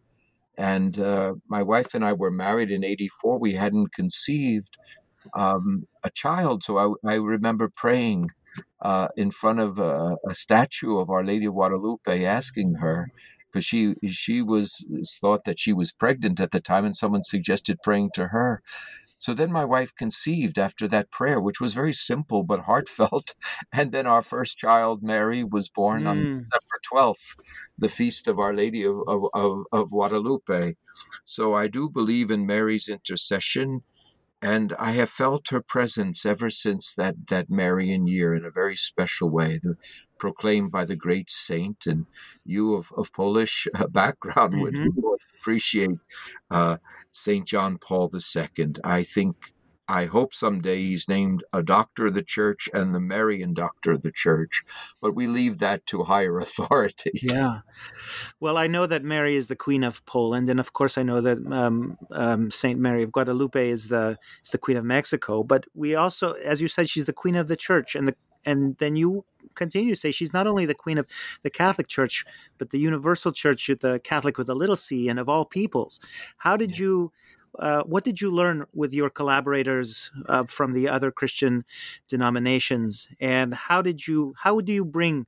And 0.57 0.97
uh, 0.97 1.35
my 1.49 1.61
wife 1.61 1.93
and 1.93 2.03
I 2.03 2.13
were 2.13 2.31
married 2.31 2.71
in 2.71 2.83
84. 2.83 3.37
We 3.37 3.53
hadn't 3.53 3.93
conceived 3.93 4.77
um, 5.33 5.87
a 6.03 6.09
child. 6.09 6.63
So 6.63 6.77
I, 7.05 7.11
I 7.13 7.15
remember 7.15 7.69
praying 7.69 8.29
uh, 8.81 9.09
in 9.17 9.31
front 9.31 9.59
of 9.59 9.79
a, 9.79 10.17
a, 10.27 10.33
statue 10.33 10.97
of 10.97 11.09
Our 11.09 11.25
Lady 11.25 11.45
of 11.45 11.53
Guadalupe, 11.53 12.23
asking 12.23 12.75
her 12.75 13.09
because 13.51 13.65
she 13.65 13.95
she 14.07 14.41
was 14.41 15.17
thought 15.21 15.43
that 15.43 15.59
she 15.59 15.73
was 15.73 15.91
pregnant 15.91 16.39
at 16.39 16.51
the 16.51 16.61
time, 16.61 16.85
and 16.85 16.95
someone 16.95 17.23
suggested 17.23 17.79
praying 17.83 18.11
to 18.13 18.27
her. 18.27 18.61
So 19.25 19.33
then 19.33 19.51
my 19.51 19.65
wife 19.65 19.95
conceived 19.95 20.59
after 20.59 20.87
that 20.87 21.09
prayer, 21.09 21.41
which 21.41 21.59
was 21.59 21.73
very 21.73 21.93
simple 21.93 22.43
but 22.43 22.59
heartfelt. 22.59 23.33
And 23.73 23.91
then 23.91 24.05
our 24.05 24.21
first 24.21 24.55
child, 24.55 25.01
Mary, 25.01 25.43
was 25.43 25.67
born 25.67 26.03
mm. 26.03 26.09
on 26.09 26.17
December 26.37 26.79
12th, 26.93 27.35
the 27.75 27.89
feast 27.89 28.27
of 28.27 28.37
Our 28.37 28.53
Lady 28.53 28.83
of, 28.83 28.97
of, 29.07 29.23
of, 29.33 29.63
of 29.71 29.89
Guadalupe. 29.89 30.75
So 31.23 31.55
I 31.55 31.65
do 31.65 31.89
believe 31.89 32.29
in 32.29 32.45
Mary's 32.45 32.87
intercession 32.87 33.81
and 34.43 34.73
I 34.77 34.91
have 34.91 35.09
felt 35.09 35.49
her 35.49 35.61
presence 35.61 36.23
ever 36.23 36.51
since 36.51 36.93
that, 36.93 37.15
that 37.29 37.49
Marian 37.49 38.05
year 38.05 38.35
in 38.35 38.45
a 38.45 38.51
very 38.51 38.75
special 38.75 39.31
way, 39.31 39.57
the, 39.59 39.75
proclaimed 40.19 40.69
by 40.71 40.85
the 40.85 40.95
great 40.95 41.31
saint. 41.31 41.87
And 41.87 42.05
you 42.45 42.75
of, 42.75 42.91
of 42.95 43.11
Polish 43.11 43.67
uh, 43.73 43.87
background 44.01 44.53
mm-hmm. 44.53 44.89
would 45.01 45.19
appreciate 45.39 45.97
uh, 46.51 46.77
Saint 47.15 47.47
John 47.47 47.77
Paul 47.77 48.11
II. 48.13 48.73
I 48.83 49.03
think 49.03 49.53
I 49.87 50.05
hope 50.05 50.33
someday 50.33 50.77
he's 50.77 51.07
named 51.07 51.43
a 51.53 51.61
doctor 51.61 52.07
of 52.07 52.15
the 52.15 52.23
church 52.23 52.67
and 52.73 52.93
the 52.93 52.99
Marian 52.99 53.53
doctor 53.53 53.91
of 53.91 54.01
the 54.01 54.11
church, 54.11 54.63
but 54.99 55.13
we 55.13 55.27
leave 55.27 55.59
that 55.59 55.85
to 55.87 56.03
higher 56.03 56.37
authority. 56.39 57.11
Yeah. 57.21 57.59
Well, 58.39 58.57
I 58.57 58.67
know 58.67 58.87
that 58.87 59.03
Mary 59.03 59.35
is 59.35 59.47
the 59.47 59.55
Queen 59.55 59.83
of 59.83 60.03
Poland, 60.05 60.49
and 60.49 60.59
of 60.59 60.73
course, 60.73 60.97
I 60.97 61.03
know 61.03 61.21
that 61.21 61.37
um, 61.51 61.97
um, 62.11 62.49
Saint 62.49 62.79
Mary 62.79 63.03
of 63.03 63.11
Guadalupe 63.11 63.69
is 63.69 63.89
the 63.89 64.17
is 64.43 64.49
the 64.49 64.57
Queen 64.57 64.77
of 64.77 64.85
Mexico. 64.85 65.43
But 65.43 65.65
we 65.73 65.93
also, 65.93 66.33
as 66.33 66.61
you 66.61 66.67
said, 66.67 66.89
she's 66.89 67.05
the 67.05 67.13
Queen 67.13 67.35
of 67.35 67.47
the 67.47 67.55
Church, 67.55 67.95
and 67.95 68.07
the 68.07 68.15
and 68.45 68.77
then 68.77 68.95
you 68.95 69.25
continue 69.55 69.93
to 69.93 69.99
say 69.99 70.11
she's 70.11 70.33
not 70.33 70.47
only 70.47 70.65
the 70.65 70.73
Queen 70.73 70.97
of 70.97 71.07
the 71.43 71.49
Catholic 71.49 71.87
Church, 71.87 72.25
but 72.57 72.69
the 72.69 72.79
Universal 72.79 73.31
Church, 73.31 73.69
the 73.79 73.99
Catholic 74.03 74.37
with 74.37 74.49
a 74.49 74.55
little 74.55 74.75
C, 74.75 75.09
and 75.09 75.19
of 75.19 75.29
all 75.29 75.45
peoples. 75.45 75.99
How 76.37 76.57
did 76.57 76.77
you? 76.77 77.11
Uh, 77.57 77.83
what 77.83 78.03
did 78.03 78.19
you 78.19 78.29
learn 78.29 78.65
with 78.73 78.93
your 78.93 79.09
collaborators 79.09 80.11
uh, 80.27 80.43
from 80.43 80.73
the 80.73 80.89
other 80.89 81.09
Christian 81.09 81.63
denominations, 82.09 83.07
and 83.21 83.53
how 83.53 83.81
did 83.81 84.05
you 84.05 84.35
how 84.37 84.59
do 84.59 84.73
you 84.73 84.83
bring 84.83 85.25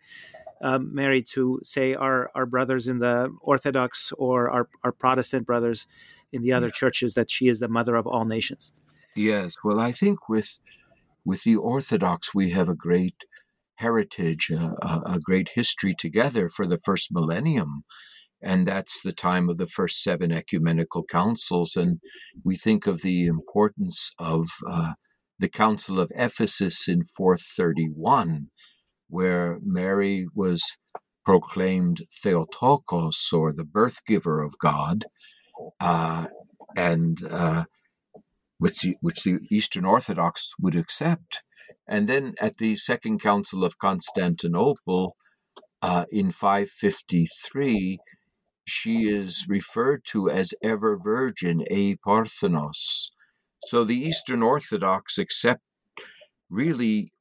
uh, 0.62 0.78
Mary 0.80 1.22
to 1.24 1.62
say 1.64 1.94
our 1.96 2.30
our 2.36 2.46
brothers 2.46 2.90
in 2.90 3.00
the 3.00 3.34
Orthodox 3.42 4.12
or 4.18 4.50
our 4.50 4.68
our 4.84 4.92
Protestant 4.92 5.46
brothers 5.46 5.88
in 6.34 6.42
the 6.42 6.52
other 6.52 6.68
yeah. 6.68 6.74
churches 6.74 7.14
that 7.14 7.32
she 7.32 7.48
is 7.48 7.60
the 7.60 7.70
mother 7.70 7.96
of 7.96 8.06
all 8.06 8.26
nations? 8.26 8.74
Yes, 9.16 9.56
well, 9.64 9.80
I 9.80 9.94
think 9.94 10.28
with 10.28 10.60
with 11.28 11.44
the 11.44 11.58
Orthodox 11.58 12.34
we 12.34 12.50
have 12.52 12.70
a 12.70 12.76
great 12.76 13.26
heritage, 13.76 14.50
uh, 14.52 15.02
a 15.06 15.20
great 15.22 15.50
history 15.54 15.94
together 15.94 16.50
for 16.50 16.66
the 16.66 16.80
first 16.80 17.10
millennium 17.12 17.84
and 18.42 18.68
that's 18.68 19.02
the 19.02 19.14
time 19.14 19.50
of 19.50 19.58
the 19.58 19.66
first 19.66 20.02
seven 20.04 20.32
ecumenical 20.32 21.04
councils. 21.04 21.76
And 21.76 22.00
we 22.44 22.56
think 22.56 22.86
of 22.86 23.02
the 23.02 23.26
importance 23.26 24.14
of 24.20 24.46
uh, 24.70 24.94
the 25.40 25.50
Council 25.50 26.00
of 26.00 26.12
Ephesus 26.16 26.88
in 26.88 27.04
431, 27.04 28.48
where 29.10 29.60
Mary 29.64 30.28
was 30.36 30.64
proclaimed 31.26 32.04
Theotokos, 32.22 33.32
or 33.34 33.52
the 33.52 33.66
birth 33.66 34.06
giver 34.06 34.42
of 34.42 34.58
God, 34.60 35.06
uh, 35.80 36.28
and 36.76 37.18
uh, 37.30 37.66
which, 38.60 38.82
the, 38.82 38.96
which 39.02 39.24
the 39.24 39.40
Eastern 39.50 39.86
Orthodox 39.86 40.54
would 40.60 40.76
accept. 40.76 41.44
And 41.88 42.08
then 42.08 42.34
at 42.42 42.58
the 42.58 42.76
Second 42.76 43.22
Council 43.22 43.64
of 43.64 43.78
Constantinople 43.78 45.16
uh, 45.82 46.06
in 46.12 46.32
553, 46.32 48.00
she 48.66 49.04
is 49.08 49.46
referred 49.48 50.04
to 50.06 50.30
as 50.30 50.54
ever 50.62 50.98
virgin, 50.98 51.64
a 51.72 51.96
Parthenos. 51.98 53.12
So 53.68 53.84
the 53.84 53.96
Eastern 53.96 54.44
Orthodox 54.44 55.18
accept 55.18 55.62
really 56.50 57.12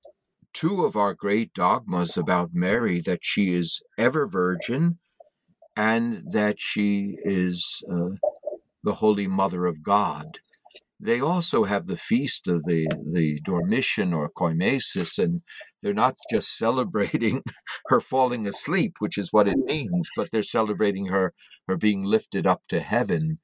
two 0.52 0.84
of 0.84 0.96
our 0.96 1.14
great 1.14 1.52
dogmas 1.52 2.16
about 2.16 2.50
Mary 2.52 3.00
that 3.00 3.20
she 3.22 3.52
is 3.52 3.82
ever 3.98 4.26
virgin 4.26 4.98
and 5.76 6.32
that 6.32 6.58
she 6.58 7.16
is 7.24 7.82
uh, 7.92 8.16
the 8.82 8.94
Holy 8.94 9.26
Mother 9.26 9.66
of 9.66 9.82
God. 9.82 10.40
They 10.98 11.20
also 11.20 11.64
have 11.64 11.86
the 11.86 11.96
feast 11.96 12.48
of 12.48 12.64
the, 12.64 12.86
the 13.12 13.40
Dormition 13.42 14.14
or 14.14 14.30
Koimesis, 14.30 15.22
and 15.22 15.42
they're 15.82 15.92
not 15.92 16.16
just 16.30 16.56
celebrating 16.56 17.42
her 17.88 18.00
falling 18.00 18.46
asleep, 18.46 18.94
which 18.98 19.18
is 19.18 19.32
what 19.32 19.46
it 19.46 19.58
means, 19.58 20.08
but 20.16 20.30
they're 20.32 20.42
celebrating 20.42 21.06
her 21.06 21.34
her 21.68 21.76
being 21.76 22.04
lifted 22.04 22.46
up 22.46 22.62
to 22.68 22.80
heaven. 22.80 23.38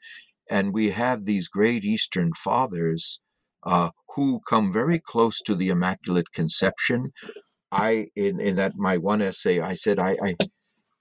And 0.51 0.73
we 0.73 0.91
have 0.91 1.25
these 1.25 1.49
great 1.49 1.85
Eastern 1.85 2.33
fathers 2.33 3.21
uh, 3.65 3.91
who 4.17 4.41
come 4.49 4.73
very 4.73 4.99
close 4.99 5.41
to 5.43 5.55
the 5.55 5.69
Immaculate 5.69 6.33
Conception. 6.33 7.13
I 7.71 8.09
in 8.17 8.41
in 8.41 8.57
that 8.57 8.73
my 8.77 8.97
one 8.97 9.23
essay, 9.23 9.61
I 9.61 9.75
said 9.75 9.99
I 9.99 10.17
I, 10.23 10.35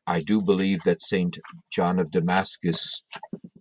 I 0.06 0.20
do 0.20 0.42
believe 0.42 0.84
that 0.84 1.02
Saint 1.02 1.40
John 1.72 2.00
of 2.00 2.12
Damascus, 2.12 3.04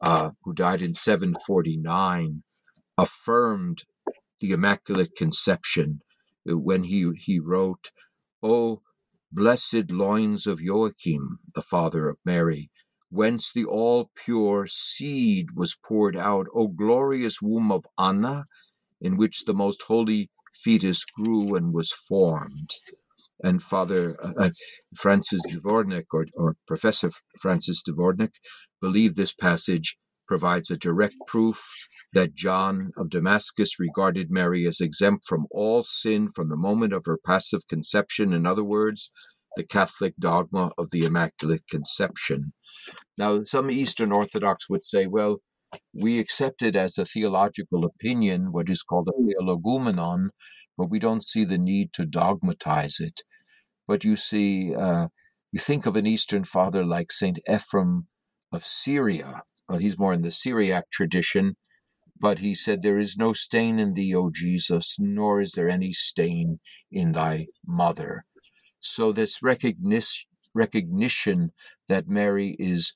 uh, 0.00 0.30
who 0.42 0.52
died 0.54 0.82
in 0.82 0.94
749, 0.94 2.42
affirmed 3.00 3.84
the 4.40 4.50
Immaculate 4.52 5.16
Conception 5.16 6.00
uh, 6.48 6.58
when 6.58 6.84
he, 6.84 7.10
he 7.16 7.40
wrote, 7.40 7.90
O 8.42 8.82
blessed 9.32 9.90
loins 9.90 10.46
of 10.46 10.60
Joachim, 10.60 11.38
the 11.54 11.62
father 11.62 12.08
of 12.10 12.18
Mary, 12.26 12.70
whence 13.08 13.52
the 13.52 13.64
all 13.64 14.10
pure 14.14 14.66
seed 14.68 15.46
was 15.54 15.76
poured 15.82 16.16
out, 16.16 16.46
O 16.54 16.68
glorious 16.68 17.40
womb 17.40 17.72
of 17.72 17.84
Anna, 17.98 18.44
in 19.00 19.16
which 19.16 19.44
the 19.46 19.54
most 19.54 19.82
holy 19.82 20.30
fetus 20.52 21.04
grew 21.04 21.54
and 21.54 21.72
was 21.72 21.92
formed. 21.92 22.70
And 23.42 23.62
Father 23.62 24.16
uh, 24.22 24.32
uh 24.38 24.50
Francis 24.94 25.40
Dvornik, 25.50 26.08
or, 26.12 26.26
or 26.34 26.56
Professor 26.66 27.10
Francis 27.40 27.82
Dvornik, 27.82 28.34
believed 28.78 29.16
this 29.16 29.32
passage 29.32 29.96
provides 30.30 30.70
a 30.70 30.76
direct 30.76 31.16
proof 31.26 31.60
that 32.12 32.36
John 32.36 32.92
of 32.96 33.10
Damascus 33.10 33.80
regarded 33.80 34.30
Mary 34.30 34.64
as 34.64 34.80
exempt 34.80 35.26
from 35.26 35.48
all 35.50 35.82
sin 35.82 36.28
from 36.28 36.48
the 36.48 36.56
moment 36.56 36.92
of 36.92 37.02
her 37.06 37.18
passive 37.26 37.66
conception. 37.68 38.32
In 38.32 38.46
other 38.46 38.62
words, 38.62 39.10
the 39.56 39.64
Catholic 39.64 40.14
dogma 40.20 40.70
of 40.78 40.92
the 40.92 41.04
Immaculate 41.04 41.64
Conception. 41.68 42.52
Now, 43.18 43.42
some 43.42 43.72
Eastern 43.72 44.12
Orthodox 44.12 44.70
would 44.70 44.84
say, 44.84 45.08
well, 45.08 45.38
we 45.92 46.20
accept 46.20 46.62
it 46.62 46.76
as 46.76 46.96
a 46.96 47.04
theological 47.04 47.84
opinion, 47.84 48.52
what 48.52 48.70
is 48.70 48.84
called 48.84 49.08
a 49.08 49.20
theologumenon, 49.20 50.28
but 50.78 50.90
we 50.90 51.00
don't 51.00 51.26
see 51.26 51.42
the 51.42 51.58
need 51.58 51.92
to 51.94 52.06
dogmatize 52.06 53.00
it. 53.00 53.22
But 53.88 54.04
you 54.04 54.14
see, 54.14 54.76
uh, 54.76 55.08
you 55.50 55.58
think 55.58 55.86
of 55.86 55.96
an 55.96 56.06
Eastern 56.06 56.44
father 56.44 56.84
like 56.84 57.10
Saint 57.10 57.40
Ephrem 57.48 58.04
of 58.52 58.64
Syria, 58.64 59.42
well, 59.70 59.78
he's 59.78 60.00
more 60.00 60.12
in 60.12 60.22
the 60.22 60.32
Syriac 60.32 60.90
tradition, 60.90 61.54
but 62.18 62.40
he 62.40 62.56
said, 62.56 62.82
There 62.82 62.98
is 62.98 63.16
no 63.16 63.32
stain 63.32 63.78
in 63.78 63.94
thee, 63.94 64.12
O 64.16 64.28
Jesus, 64.28 64.96
nor 64.98 65.40
is 65.40 65.52
there 65.52 65.68
any 65.68 65.92
stain 65.92 66.58
in 66.90 67.12
thy 67.12 67.46
mother. 67.64 68.24
So, 68.80 69.12
this 69.12 69.44
recognition, 69.44 70.28
recognition 70.54 71.52
that 71.86 72.08
Mary 72.08 72.56
is 72.58 72.92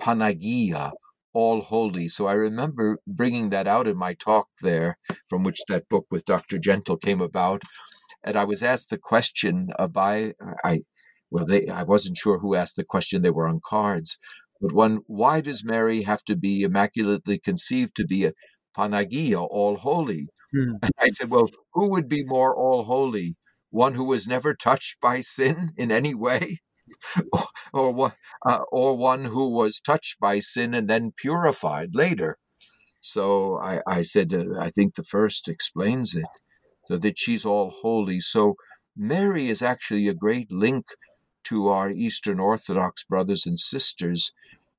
Panagia, 0.00 0.92
all 1.32 1.60
holy. 1.60 2.08
So 2.08 2.28
I 2.28 2.34
remember 2.34 2.98
bringing 3.06 3.50
that 3.50 3.66
out 3.66 3.88
in 3.88 3.96
my 3.96 4.14
talk 4.14 4.46
there, 4.62 4.98
from 5.28 5.42
which 5.42 5.58
that 5.68 5.88
book 5.88 6.06
with 6.08 6.24
Dr. 6.24 6.58
Gentle 6.58 6.98
came 6.98 7.20
about. 7.20 7.62
And 8.22 8.36
I 8.36 8.44
was 8.44 8.62
asked 8.62 8.90
the 8.90 8.98
question 8.98 9.70
uh, 9.78 9.88
by, 9.88 10.34
I, 10.64 10.82
well, 11.30 11.44
they, 11.44 11.66
I 11.66 11.82
wasn't 11.82 12.16
sure 12.16 12.38
who 12.38 12.54
asked 12.54 12.76
the 12.76 12.84
question. 12.84 13.22
They 13.22 13.30
were 13.30 13.48
on 13.48 13.60
cards, 13.64 14.18
but 14.60 14.72
one, 14.72 15.00
why 15.06 15.40
does 15.40 15.64
Mary 15.64 16.02
have 16.02 16.22
to 16.24 16.36
be 16.36 16.62
immaculately 16.62 17.38
conceived 17.38 17.94
to 17.96 18.06
be 18.06 18.24
a 18.24 18.32
Panagia, 18.76 19.46
all 19.50 19.76
holy? 19.76 20.28
Hmm. 20.52 20.76
I 21.00 21.08
said, 21.08 21.30
well, 21.30 21.50
who 21.74 21.90
would 21.90 22.08
be 22.08 22.24
more 22.24 22.54
all 22.54 22.84
holy? 22.84 23.36
One 23.70 23.94
who 23.94 24.04
was 24.04 24.26
never 24.26 24.54
touched 24.54 25.00
by 25.00 25.20
sin 25.20 25.72
in 25.76 25.90
any 25.90 26.14
way? 26.14 26.58
or, 27.32 27.42
or, 27.72 27.92
one, 27.92 28.12
uh, 28.46 28.60
or 28.70 28.96
one 28.96 29.24
who 29.24 29.50
was 29.50 29.80
touched 29.80 30.18
by 30.20 30.38
sin 30.38 30.74
and 30.74 30.88
then 30.88 31.12
purified 31.16 31.90
later? 31.94 32.36
So 33.00 33.58
I, 33.60 33.80
I 33.86 34.02
said, 34.02 34.32
uh, 34.32 34.58
I 34.60 34.70
think 34.70 34.94
the 34.94 35.02
first 35.02 35.48
explains 35.48 36.14
it, 36.14 36.26
so 36.86 36.96
that 36.98 37.18
she's 37.18 37.44
all 37.44 37.70
holy. 37.70 38.20
So 38.20 38.54
Mary 38.96 39.48
is 39.48 39.62
actually 39.62 40.08
a 40.08 40.14
great 40.14 40.50
link 40.50 40.86
to 41.44 41.68
our 41.68 41.90
Eastern 41.90 42.40
Orthodox 42.40 43.04
brothers 43.04 43.46
and 43.46 43.58
sisters 43.58 44.32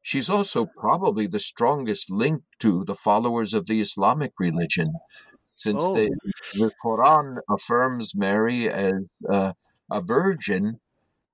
she's 0.09 0.29
also 0.29 0.59
probably 0.85 1.27
the 1.27 1.39
strongest 1.53 2.09
link 2.09 2.41
to 2.59 2.85
the 2.85 2.95
followers 2.95 3.53
of 3.53 3.67
the 3.67 3.81
Islamic 3.81 4.33
religion, 4.39 4.89
since 5.55 5.83
Oh. 5.83 5.93
they, 5.95 6.09
the 6.53 6.71
Quran 6.83 7.27
affirms 7.55 8.15
Mary 8.15 8.69
as 8.69 8.93
uh, 9.29 9.51
a 9.91 10.01
virgin 10.01 10.79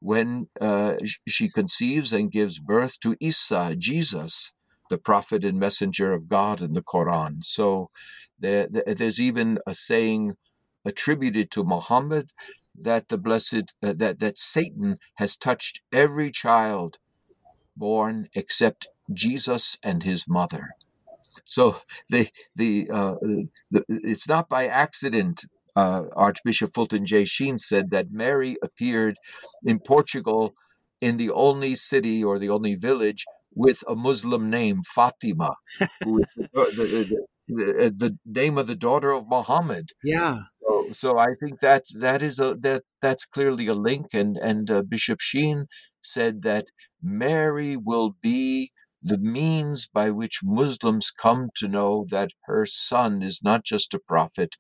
when 0.02 0.48
uh, 0.60 0.96
she 1.28 1.50
conceives 1.50 2.12
and 2.14 2.32
gives 2.32 2.60
birth 2.60 3.00
to 3.02 3.16
Isa, 3.20 3.76
Jesus, 3.78 4.54
the 4.90 4.98
prophet 4.98 5.46
and 5.46 5.60
messenger 5.60 6.14
of 6.14 6.28
God 6.28 6.62
in 6.62 6.74
the 6.74 6.84
Quran. 6.84 7.44
So 7.44 7.90
there, 8.40 8.68
there- 8.72 8.96
there's 8.96 9.22
even 9.22 9.60
a 9.68 9.76
saying 9.76 10.34
attributed 10.86 11.52
to 11.52 11.64
Muhammad 11.64 12.32
that 12.90 13.10
the 13.10 13.20
blessed 13.20 13.66
uh, 13.84 13.94
that 14.02 14.20
that 14.20 14.38
Satan 14.38 14.98
has 15.22 15.38
touched 15.38 15.82
every 15.94 16.32
child 16.32 16.98
born 17.76 18.28
except 18.34 18.88
Jesus 19.14 19.78
and 19.84 20.04
his 20.04 20.26
mother. 20.28 20.70
So 21.46 21.78
the 22.10 22.30
the, 22.56 22.90
uh, 22.92 23.16
the 23.72 23.84
it's 23.90 24.28
not 24.28 24.50
by 24.50 24.68
accident. 24.68 25.46
Uh, 25.76 26.04
Archbishop 26.16 26.72
Fulton 26.72 27.04
J. 27.04 27.26
Sheen 27.26 27.58
said 27.58 27.90
that 27.90 28.12
Mary 28.12 28.58
appeared 28.62 29.18
in 29.66 29.80
Portugal 29.80 30.54
in 31.02 31.18
the 31.18 31.32
only 31.32 31.74
city 31.74 32.24
or 32.24 32.38
the 32.38 32.52
only 32.52 32.76
village 32.76 33.26
with 33.56 33.84
a 33.88 33.96
Muslim 33.96 34.52
name, 34.52 34.82
Fatima, 34.84 35.56
who 36.04 36.20
is 36.20 36.26
the, 36.36 36.48
the, 36.54 37.26
the, 37.48 37.90
the 37.98 38.18
name 38.26 38.60
of 38.60 38.68
the 38.68 38.76
daughter 38.76 39.12
of 39.12 39.28
Muhammad. 39.28 39.90
Yeah. 40.04 40.42
So, 40.66 40.88
so 40.94 41.20
I 41.20 41.36
think 41.42 41.62
that 41.62 41.86
that 42.00 42.24
is 42.24 42.40
a 42.40 42.56
that 42.62 42.84
that's 43.02 43.26
clearly 43.26 43.68
a 43.68 43.76
link, 43.76 44.08
and 44.14 44.38
and 44.38 44.72
uh, 44.72 44.84
Bishop 44.84 45.22
Sheen 45.22 45.68
said 46.02 46.44
that 46.44 46.68
Mary 47.04 47.78
will 47.78 48.16
be 48.22 48.72
the 49.04 49.20
means 49.20 49.88
by 49.94 50.12
which 50.12 50.42
Muslims 50.44 51.12
come 51.12 51.50
to 51.58 51.68
know 51.70 52.06
that 52.12 52.32
her 52.46 52.66
son 52.68 53.24
is 53.24 53.42
not 53.44 53.66
just 53.66 53.94
a 53.96 54.00
prophet, 54.00 54.56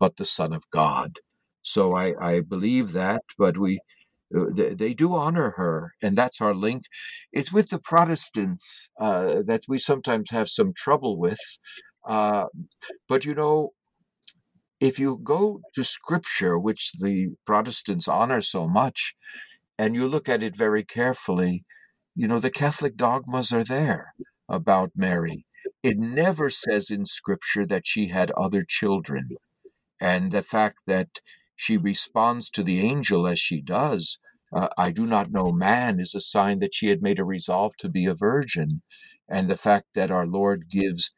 but 0.00 0.16
the 0.18 0.26
son 0.26 0.52
of 0.54 0.64
God. 0.72 1.20
So 1.62 1.96
I 1.96 2.14
I 2.20 2.42
believe 2.42 2.92
that, 2.92 3.22
but 3.38 3.58
we. 3.58 3.80
uh, 4.36 4.46
They, 4.58 4.74
do 4.94 5.14
honor 5.14 5.50
her, 5.62 5.76
and 6.04 6.16
that's 6.18 6.40
our 6.42 6.54
link. 6.68 6.82
It's 7.38 7.52
with 7.56 7.68
the 7.70 7.80
Protestants 7.80 8.90
uh, 9.00 9.42
that 9.50 9.62
we 9.68 9.78
sometimes 9.78 10.30
have 10.32 10.48
some 10.50 10.72
trouble 10.84 11.14
with. 11.26 11.44
Uh, 12.16 12.46
but 13.08 13.24
you 13.26 13.34
know, 13.34 13.70
if 14.86 15.00
you 15.00 15.18
go 15.22 15.60
to 15.74 15.82
scripture, 15.82 16.56
which 16.56 16.92
the 16.92 17.30
Protestants 17.44 18.06
honor 18.06 18.40
so 18.40 18.68
much, 18.68 19.16
and 19.76 19.96
you 19.96 20.06
look 20.06 20.28
at 20.28 20.44
it 20.44 20.54
very 20.54 20.84
carefully, 20.84 21.64
you 22.14 22.28
know, 22.28 22.38
the 22.38 22.50
Catholic 22.50 22.96
dogmas 22.96 23.52
are 23.52 23.64
there 23.64 24.14
about 24.48 24.92
Mary. 24.94 25.44
It 25.82 25.98
never 25.98 26.50
says 26.50 26.88
in 26.88 27.04
scripture 27.04 27.66
that 27.66 27.86
she 27.86 28.08
had 28.08 28.30
other 28.30 28.62
children. 28.66 29.30
And 30.00 30.30
the 30.30 30.42
fact 30.42 30.82
that 30.86 31.20
she 31.56 31.76
responds 31.76 32.48
to 32.50 32.62
the 32.62 32.80
angel 32.80 33.26
as 33.26 33.40
she 33.40 33.60
does, 33.60 34.18
uh, 34.52 34.68
I 34.78 34.92
do 34.92 35.04
not 35.04 35.32
know 35.32 35.50
man, 35.50 35.98
is 35.98 36.14
a 36.14 36.20
sign 36.20 36.60
that 36.60 36.74
she 36.74 36.88
had 36.88 37.02
made 37.02 37.18
a 37.18 37.24
resolve 37.24 37.76
to 37.78 37.88
be 37.88 38.06
a 38.06 38.14
virgin. 38.14 38.82
And 39.28 39.48
the 39.48 39.56
fact 39.56 39.86
that 39.94 40.12
our 40.12 40.26
Lord 40.26 40.70
gives 40.70 41.10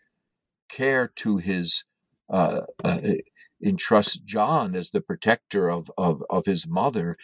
care 0.70 1.10
to 1.16 1.37
his 1.37 1.84
uh, 2.30 2.62
uh, 2.82 3.00
entrusts 3.62 4.18
John 4.18 4.74
as 4.74 4.90
the 4.90 5.00
protector 5.00 5.70
of, 5.70 5.90
of, 5.98 6.22
of 6.30 6.46
his 6.46 6.66
mother. 6.66 7.16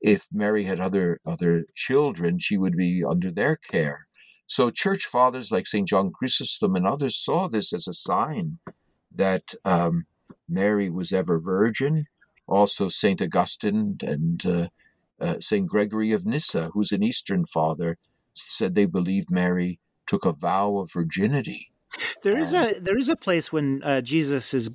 If 0.00 0.26
Mary 0.32 0.64
had 0.64 0.78
other 0.78 1.20
other 1.26 1.64
children, 1.74 2.38
she 2.38 2.56
would 2.56 2.76
be 2.76 3.02
under 3.08 3.30
their 3.32 3.56
care. 3.56 4.06
So 4.46 4.70
church 4.70 5.04
fathers 5.04 5.50
like 5.50 5.66
St. 5.66 5.86
John 5.86 6.10
Chrysostom 6.12 6.76
and 6.76 6.86
others 6.86 7.16
saw 7.16 7.48
this 7.48 7.72
as 7.72 7.88
a 7.88 7.92
sign 7.92 8.58
that 9.12 9.54
um, 9.64 10.06
Mary 10.48 10.88
was 10.88 11.12
ever 11.12 11.38
virgin. 11.38 12.06
Also, 12.46 12.88
St. 12.88 13.20
Augustine 13.20 13.98
and 14.02 14.46
uh, 14.46 14.68
uh, 15.20 15.36
St. 15.40 15.66
Gregory 15.66 16.12
of 16.12 16.24
Nyssa, 16.24 16.70
who's 16.72 16.92
an 16.92 17.02
Eastern 17.02 17.44
father, 17.44 17.96
said 18.34 18.74
they 18.74 18.86
believed 18.86 19.30
Mary 19.30 19.80
took 20.06 20.24
a 20.24 20.32
vow 20.32 20.78
of 20.78 20.90
virginity. 20.92 21.70
There 22.22 22.38
is 22.38 22.52
a 22.52 22.78
there 22.80 22.96
is 22.96 23.08
a 23.08 23.16
place 23.16 23.52
when 23.52 23.82
uh, 23.82 24.00
Jesus's 24.00 24.70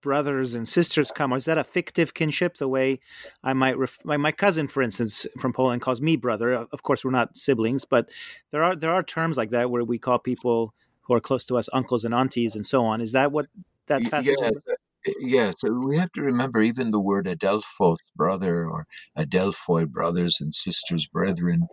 brothers 0.00 0.54
and 0.54 0.66
sisters 0.66 1.10
come. 1.10 1.32
Or 1.32 1.36
is 1.36 1.44
that 1.44 1.58
a 1.58 1.64
fictive 1.64 2.14
kinship? 2.14 2.56
The 2.56 2.68
way 2.68 3.00
I 3.42 3.52
might 3.52 3.78
ref- 3.78 4.04
my, 4.04 4.16
my 4.16 4.32
cousin, 4.32 4.68
for 4.68 4.82
instance, 4.82 5.26
from 5.38 5.52
Poland, 5.52 5.82
calls 5.82 6.00
me 6.00 6.16
brother. 6.16 6.52
Of 6.52 6.82
course, 6.82 7.04
we're 7.04 7.10
not 7.10 7.36
siblings, 7.36 7.84
but 7.84 8.08
there 8.50 8.62
are 8.62 8.76
there 8.76 8.92
are 8.92 9.02
terms 9.02 9.36
like 9.36 9.50
that 9.50 9.70
where 9.70 9.84
we 9.84 9.98
call 9.98 10.18
people 10.18 10.74
who 11.02 11.14
are 11.14 11.20
close 11.20 11.44
to 11.46 11.56
us 11.56 11.68
uncles 11.72 12.04
and 12.04 12.14
aunties 12.14 12.54
and 12.54 12.64
so 12.64 12.84
on. 12.84 13.00
Is 13.00 13.12
that 13.12 13.32
what 13.32 13.46
that 13.86 14.02
passage? 14.10 14.36
Yes, 14.40 14.50
is? 14.52 14.58
uh, 14.70 15.12
yes. 15.20 15.54
So 15.58 15.72
we 15.72 15.96
have 15.96 16.12
to 16.12 16.22
remember 16.22 16.62
even 16.62 16.90
the 16.90 17.00
word 17.00 17.26
Adelphos, 17.26 17.96
brother, 18.16 18.68
or 18.68 18.86
Adelphoi, 19.18 19.88
brothers 19.88 20.38
and 20.40 20.54
sisters, 20.54 21.06
brethren, 21.06 21.66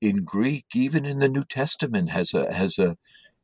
in 0.00 0.24
Greek, 0.24 0.66
even 0.74 1.04
in 1.04 1.18
the 1.18 1.28
New 1.28 1.42
Testament, 1.42 2.10
has 2.10 2.34
a 2.34 2.52
has 2.52 2.78
a 2.78 2.96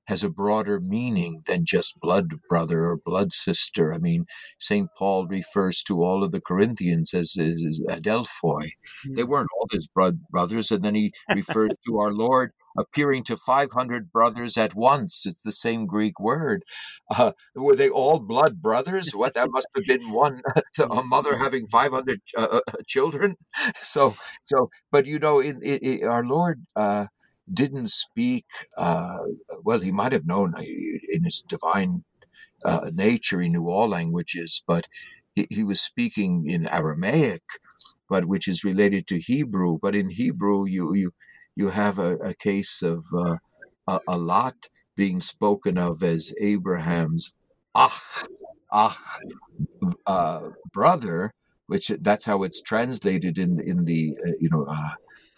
has 0.07 0.25
a 0.25 0.31
broader 0.31 0.81
meaning 0.81 1.43
than 1.47 1.65
just 1.65 2.01
blood 2.01 2.35
brother 2.49 2.87
or 2.87 2.97
blood 2.97 3.33
sister. 3.33 3.93
I 3.95 3.99
mean, 3.99 4.27
St. 4.59 4.89
Paul 4.97 5.27
refers 5.27 5.83
to 5.85 6.03
all 6.03 6.23
of 6.25 6.33
the 6.33 6.41
Corinthians 6.41 7.15
as, 7.15 7.37
as, 7.39 7.65
as 7.67 7.81
Adelphoi. 7.89 8.71
They 9.11 9.25
weren't 9.25 9.49
all 9.59 9.69
his 9.71 9.87
blood 9.87 10.21
brothers. 10.31 10.71
And 10.71 10.85
then 10.85 10.95
he 10.95 11.13
refers 11.35 11.71
to 11.87 11.99
our 11.99 12.13
Lord 12.13 12.53
appearing 12.77 13.23
to 13.25 13.37
500 13.37 14.11
brothers 14.13 14.57
at 14.57 14.75
once. 14.75 15.27
It's 15.27 15.43
the 15.43 15.53
same 15.53 15.87
Greek 15.87 16.19
word. 16.19 16.65
Uh, 17.17 17.33
were 17.55 17.77
they 17.77 17.89
all 17.89 18.19
blood 18.19 18.63
brothers? 18.63 19.15
What 19.15 19.35
that 19.35 19.51
must 19.51 19.69
have 19.75 19.85
been 19.85 20.11
one, 20.11 20.41
a 20.79 21.03
mother 21.03 21.37
having 21.37 21.67
500 21.67 22.21
uh, 22.37 22.61
children. 22.87 23.37
So, 23.75 24.17
so, 24.45 24.71
but 24.91 25.07
you 25.07 25.19
know, 25.19 25.41
in, 25.41 25.61
in, 25.63 25.79
in 25.79 26.09
our 26.09 26.25
Lord, 26.25 26.65
uh, 26.77 27.07
didn't 27.53 27.91
speak, 27.91 28.47
uh, 28.77 29.19
well, 29.65 29.81
he 29.81 29.93
might 29.93 30.13
have 30.13 30.27
known 30.27 30.55
in 30.59 31.25
his 31.25 31.43
divine 31.49 32.05
uh, 32.65 32.91
nature, 32.93 33.41
he 33.41 33.49
knew 33.49 33.69
all 33.69 33.89
languages, 33.89 34.63
but 34.67 34.87
he, 35.35 35.47
he, 35.51 35.65
was 35.65 35.81
speaking 35.81 36.45
in 36.47 36.69
Aramaic, 36.69 37.43
but 38.09 38.27
which 38.27 38.47
is 38.47 38.65
related 38.65 39.07
to 39.09 39.19
Hebrew. 39.19 39.79
But 39.81 39.95
in 39.95 40.11
Hebrew, 40.11 40.67
you 40.67 40.95
you 40.95 41.13
you 41.57 41.71
have 41.71 41.99
a, 41.99 42.17
a 42.17 42.35
case 42.35 42.83
of 42.83 43.05
uh, 43.15 43.37
a, 43.89 44.01
a, 44.09 44.19
Lot 44.19 44.69
being 44.97 45.21
spoken 45.21 45.79
of 45.79 46.03
as 46.03 46.35
Abraham's 46.41 47.35
ach, 47.77 48.25
ach, 48.73 48.97
uh, 50.07 50.49
brother, 50.73 51.33
which 51.67 51.89
that's 52.01 52.27
how 52.27 52.43
it's 52.43 52.63
translated 52.63 53.39
in 53.39 53.59
in 53.61 53.85
the 53.85 54.17
uh, 54.25 54.33
you 54.39 54.51
know 54.51 54.67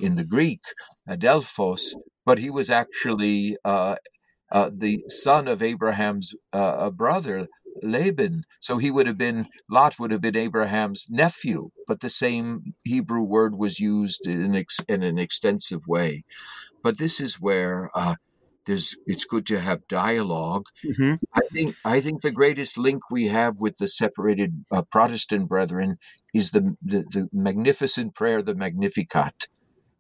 in 0.01 0.17
the 0.17 0.25
Greek, 0.25 0.61
Adelphos, 1.09 1.95
but 2.25 2.39
he 2.39 2.51
was 2.51 2.71
actually 2.71 3.57
uh, 3.65 3.97
uh, 4.51 4.71
the 4.73 5.05
son 5.09 5.49
of 5.49 5.63
Abraham's 5.63 6.35
uh, 6.53 6.91
brother, 6.91 7.49
Laban. 7.83 8.45
So 8.61 8.79
he 8.79 8.91
would 8.91 9.07
have 9.07 9.19
been, 9.19 9.47
Lot 9.71 9.99
would 9.99 10.11
have 10.11 10.21
been 10.21 10.37
Abraham's 10.37 11.07
nephew, 11.11 11.71
but 11.87 12.01
the 12.01 12.09
same 12.09 12.75
Hebrew 12.85 13.23
word 13.23 13.57
was 13.57 13.81
used 13.81 14.27
in, 14.27 14.55
ex, 14.55 14.81
in 14.89 15.03
an 15.03 15.19
extensive 15.19 15.81
way. 15.87 16.25
But 16.83 16.99
this 16.99 17.21
is 17.21 17.41
where 17.41 17.91
there's, 18.67 18.97
it's 19.07 19.25
good 19.25 19.47
to 19.47 19.61
have 19.61 19.87
dialog 19.89 20.67
mm-hmm. 20.85 21.15
I 21.35 21.41
think, 21.53 21.77
I 21.85 22.01
think 22.01 22.23
the 22.23 22.31
greatest 22.31 22.79
link 22.79 23.11
we 23.11 23.27
have 23.27 23.55
with 23.59 23.77
the 23.77 23.89
separated 23.89 24.65
Protestant 24.91 25.49
brethren 25.49 25.99
is 26.33 26.51
the, 26.51 26.77
the, 26.83 27.05
the 27.11 27.29
magnificent 27.33 28.15
prayer, 28.15 28.43
the 28.43 28.55
Magnificat. 28.55 29.49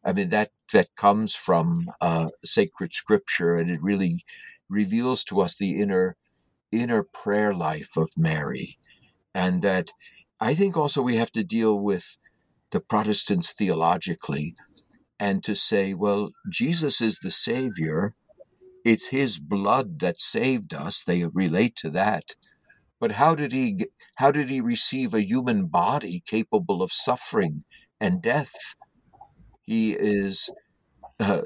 I 0.05 0.13
mean 0.13 0.31
that 0.31 0.51
that 0.73 0.95
comes 0.97 1.35
from 1.35 1.91
uh, 2.01 2.29
sacred 2.45 2.93
scripture, 2.93 3.55
and 3.55 3.71
it 3.71 3.83
really 3.83 4.25
reveals 4.69 5.25
to 5.25 5.41
us 5.41 5.57
the 5.57 5.81
inner 5.81 6.17
inner 6.73 7.05
prayer 7.05 7.55
life 7.55 7.97
of 7.97 8.11
Mary, 8.17 8.79
and 9.35 9.63
that 9.63 9.91
I 10.41 10.55
think 10.55 10.77
also 10.77 11.03
we 11.03 11.17
have 11.17 11.33
to 11.33 11.45
deal 11.45 11.79
with 11.79 12.19
the 12.73 12.81
Protestants 12.81 13.53
theologically, 13.53 14.55
and 15.21 15.45
to 15.45 15.55
say, 15.55 15.95
well, 15.95 16.31
Jesus 16.51 17.01
is 17.01 17.19
the 17.21 17.31
Savior. 17.31 18.15
It's 18.85 19.09
His 19.09 19.39
blood 19.39 20.01
that 20.01 20.21
saved 20.21 20.75
us. 20.75 21.05
They 21.05 21.27
relate 21.27 21.77
to 21.77 21.91
that. 21.91 22.25
But 23.01 23.13
how 23.13 23.35
did 23.35 23.53
he 23.53 23.87
how 24.17 24.31
did 24.31 24.49
he 24.49 24.61
receive 24.61 25.13
a 25.13 25.21
human 25.23 25.67
body 25.67 26.23
capable 26.27 26.83
of 26.83 26.93
suffering 26.93 27.65
and 28.01 28.23
death? 28.23 28.55
He 29.67 29.93
is 29.93 30.51
uh, 31.21 31.43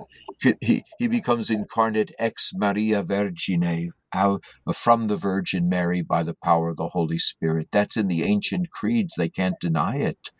he 0.61 0.83
he 0.99 1.09
becomes 1.09 1.51
incarnate 1.51 2.13
ex 2.19 2.53
Maria 2.55 3.03
Virgine 3.03 3.91
out 4.15 4.43
from 4.75 5.07
the 5.07 5.17
Virgin 5.17 5.69
Mary 5.69 6.03
by 6.03 6.23
the 6.23 6.37
power 6.43 6.71
of 6.71 6.77
the 6.77 6.89
Holy 6.89 7.19
Spirit. 7.19 7.69
That's 7.71 7.97
in 7.97 8.09
the 8.09 8.25
ancient 8.25 8.71
creeds; 8.71 9.15
they 9.17 9.29
can't 9.29 9.61
deny 9.61 9.97
it. 9.97 10.31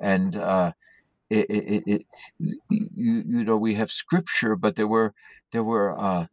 And 0.00 0.36
uh, 0.36 0.72
it, 1.28 1.46
it, 1.50 1.82
it, 1.86 2.06
you, 2.38 3.22
you 3.26 3.44
know 3.44 3.56
we 3.56 3.74
have 3.74 3.90
scripture, 3.90 4.56
but 4.56 4.76
there 4.76 4.88
were 4.88 5.14
there 5.52 5.64
were 5.64 5.94
uh, 6.00 6.26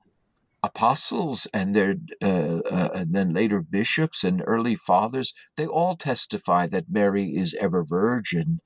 apostles 0.63 1.47
and 1.53 1.75
their 1.75 1.95
uh, 2.23 2.59
uh, 2.71 2.89
and 2.95 3.13
then 3.13 3.31
later 3.31 3.61
bishops 3.61 4.23
and 4.23 4.43
early 4.45 4.75
fathers. 4.75 5.33
They 5.55 5.67
all 5.67 5.95
testify 5.95 6.67
that 6.67 6.89
Mary 6.89 7.35
is 7.35 7.55
ever 7.59 7.83
virgin, 7.83 8.59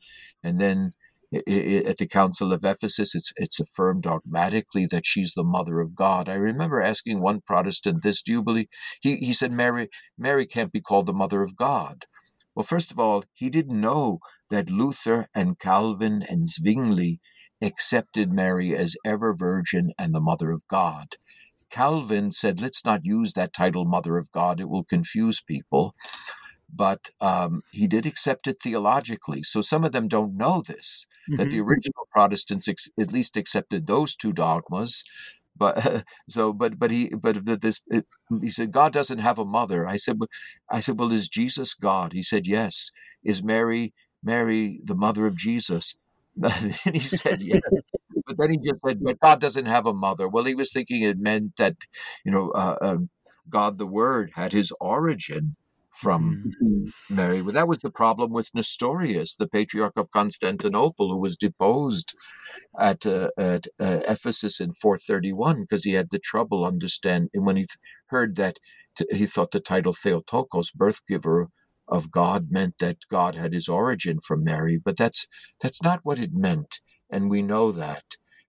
and 0.44 0.60
then 0.60 0.94
at 1.34 1.98
the 1.98 2.10
Council 2.12 2.54
of 2.54 2.65
Ephesus, 2.65 3.15
it's 3.15 3.34
it's 3.38 3.60
affirmed 3.60 4.04
dogmatically 4.04 4.88
that 4.88 5.06
she's 5.06 5.34
the 5.34 5.44
mother 5.44 5.80
of 5.82 5.96
God. 5.96 6.30
I 6.30 6.36
remember 6.36 6.82
asking 6.82 7.22
one 7.22 7.41
Protestant 7.41 8.04
this: 8.04 8.22
Do 8.24 8.34
you 8.34 8.44
believe? 8.44 8.67
He 9.02 9.17
he 9.17 9.34
said 9.34 9.52
Mary 9.54 9.89
Mary 10.17 10.46
can't 10.48 10.72
be 10.74 10.82
called 10.82 11.08
the 11.08 11.13
mother 11.13 11.44
of 11.44 11.56
God. 11.56 12.06
Well, 12.56 12.65
first 12.65 12.91
of 12.91 13.00
all, 13.00 13.26
he 13.34 13.50
didn't 13.50 13.82
know 13.82 14.20
that 14.50 14.70
Luther 14.70 15.28
and 15.36 15.60
Calvin 15.60 16.24
and 16.30 16.48
Zwingli 16.50 17.20
accepted 17.62 18.34
Mary 18.34 18.76
as 18.76 18.96
ever 19.06 19.34
virgin 19.36 19.91
and 20.00 20.13
the 20.15 20.22
mother 20.22 20.52
of 20.52 20.63
God. 20.70 21.08
Calvin 21.72 22.32
said, 22.32 22.62
let's 22.62 22.86
not 22.86 23.02
use 23.06 23.34
that 23.34 23.54
title, 23.54 23.86
Mother 23.86 24.17
of 24.17 24.32
God, 24.32 24.60
it 24.62 24.70
will 24.70 24.86
confuse 24.86 25.41
people 25.41 25.94
but 26.74 27.10
um, 27.20 27.64
he 27.72 27.88
did 27.88 28.06
accept 28.06 28.48
it 28.48 28.62
theologically. 28.62 29.44
So 29.44 29.62
some 29.62 29.84
of 29.84 29.92
them 29.92 30.08
don't 30.08 30.38
know 30.38 30.62
this, 30.62 31.08
mm-hmm. 31.30 31.36
that 31.36 31.50
the 31.50 31.60
original 31.60 32.08
Protestants 32.12 32.68
ex- 32.68 32.90
at 33.00 33.12
least 33.12 33.38
accepted 33.38 33.88
those 33.88 34.16
two 34.16 34.32
dogmas. 34.32 35.04
But 35.56 35.86
uh, 35.86 36.02
so, 36.30 36.54
but 36.54 36.80
but 36.80 36.92
he 36.92 37.10
but 37.10 37.46
this 37.62 37.82
it, 37.88 38.06
he 38.42 38.50
said 38.50 38.72
God 38.72 38.94
doesn't 38.94 39.20
have 39.20 39.40
a 39.40 39.46
mother. 39.46 39.88
I 39.88 39.98
said, 39.98 40.18
I 40.70 40.80
said, 40.80 41.00
well, 41.00 41.12
is 41.12 41.28
Jesus 41.28 41.74
God? 41.74 42.14
He 42.14 42.24
said, 42.24 42.48
yes. 42.48 42.92
Is 43.24 43.44
Mary 43.44 43.94
Mary 44.24 44.80
the 44.84 44.96
mother 44.96 45.26
of 45.26 45.36
Jesus? 45.36 45.98
and 46.42 46.96
he 46.96 47.00
said 47.00 47.42
yes. 47.42 47.60
but 48.26 48.38
then 48.38 48.52
he 48.52 48.58
just 48.58 48.82
said, 48.88 49.04
but 49.04 49.20
God 49.20 49.42
doesn't 49.42 49.66
have 49.66 49.86
a 49.86 49.94
mother. 49.94 50.30
Well, 50.30 50.46
he 50.46 50.56
was 50.56 50.72
thinking 50.72 51.02
it 51.02 51.20
meant 51.20 51.58
that 51.58 51.76
you 52.24 52.32
know 52.32 52.52
uh, 52.52 52.78
uh, 52.82 52.98
God 53.50 53.78
the 53.78 53.86
Word 53.86 54.32
had 54.36 54.54
his 54.54 54.72
origin 54.80 55.58
from 55.91 56.54
mm-hmm. 56.62 57.15
Mary. 57.15 57.41
But 57.41 57.54
that 57.54 57.67
was 57.67 57.80
the 57.80 57.91
problem 57.91 58.32
with 58.32 58.51
Nestorius, 58.54 59.36
the 59.36 59.47
Patriarch 59.47 59.97
of 59.97 60.12
Constantinople, 60.12 61.10
who 61.10 61.17
was 61.17 61.38
deposed 61.38 62.13
at, 62.80 63.06
uh, 63.06 63.30
at 63.38 63.67
uh, 63.80 64.01
Ephesus 64.08 64.60
in 64.60 64.71
431 64.71 65.62
because 65.62 65.84
he 65.84 65.93
had 65.93 66.10
the 66.10 66.19
trouble 66.19 66.65
understanding 66.65 67.30
when 67.34 67.58
he 67.58 67.63
th- 67.63 67.77
heard 68.08 68.36
that 68.38 68.58
t- 68.95 69.06
he 69.12 69.25
thought 69.25 69.51
the 69.51 69.60
title 69.60 69.93
Theotokos, 69.93 70.71
birth 70.71 71.06
giver 71.08 71.49
of 71.88 72.12
God, 72.12 72.47
meant 72.49 72.75
that 72.80 72.97
God 73.10 73.36
had 73.36 73.54
his 73.54 73.67
origin 73.67 74.19
from 74.19 74.43
Mary, 74.43 74.80
but 74.84 74.97
that's 74.97 75.27
that's 75.60 75.84
not 75.84 75.99
what 76.04 76.19
it 76.19 76.34
meant, 76.34 76.80
and 77.12 77.30
we 77.30 77.41
know 77.41 77.71
that. 77.71 78.04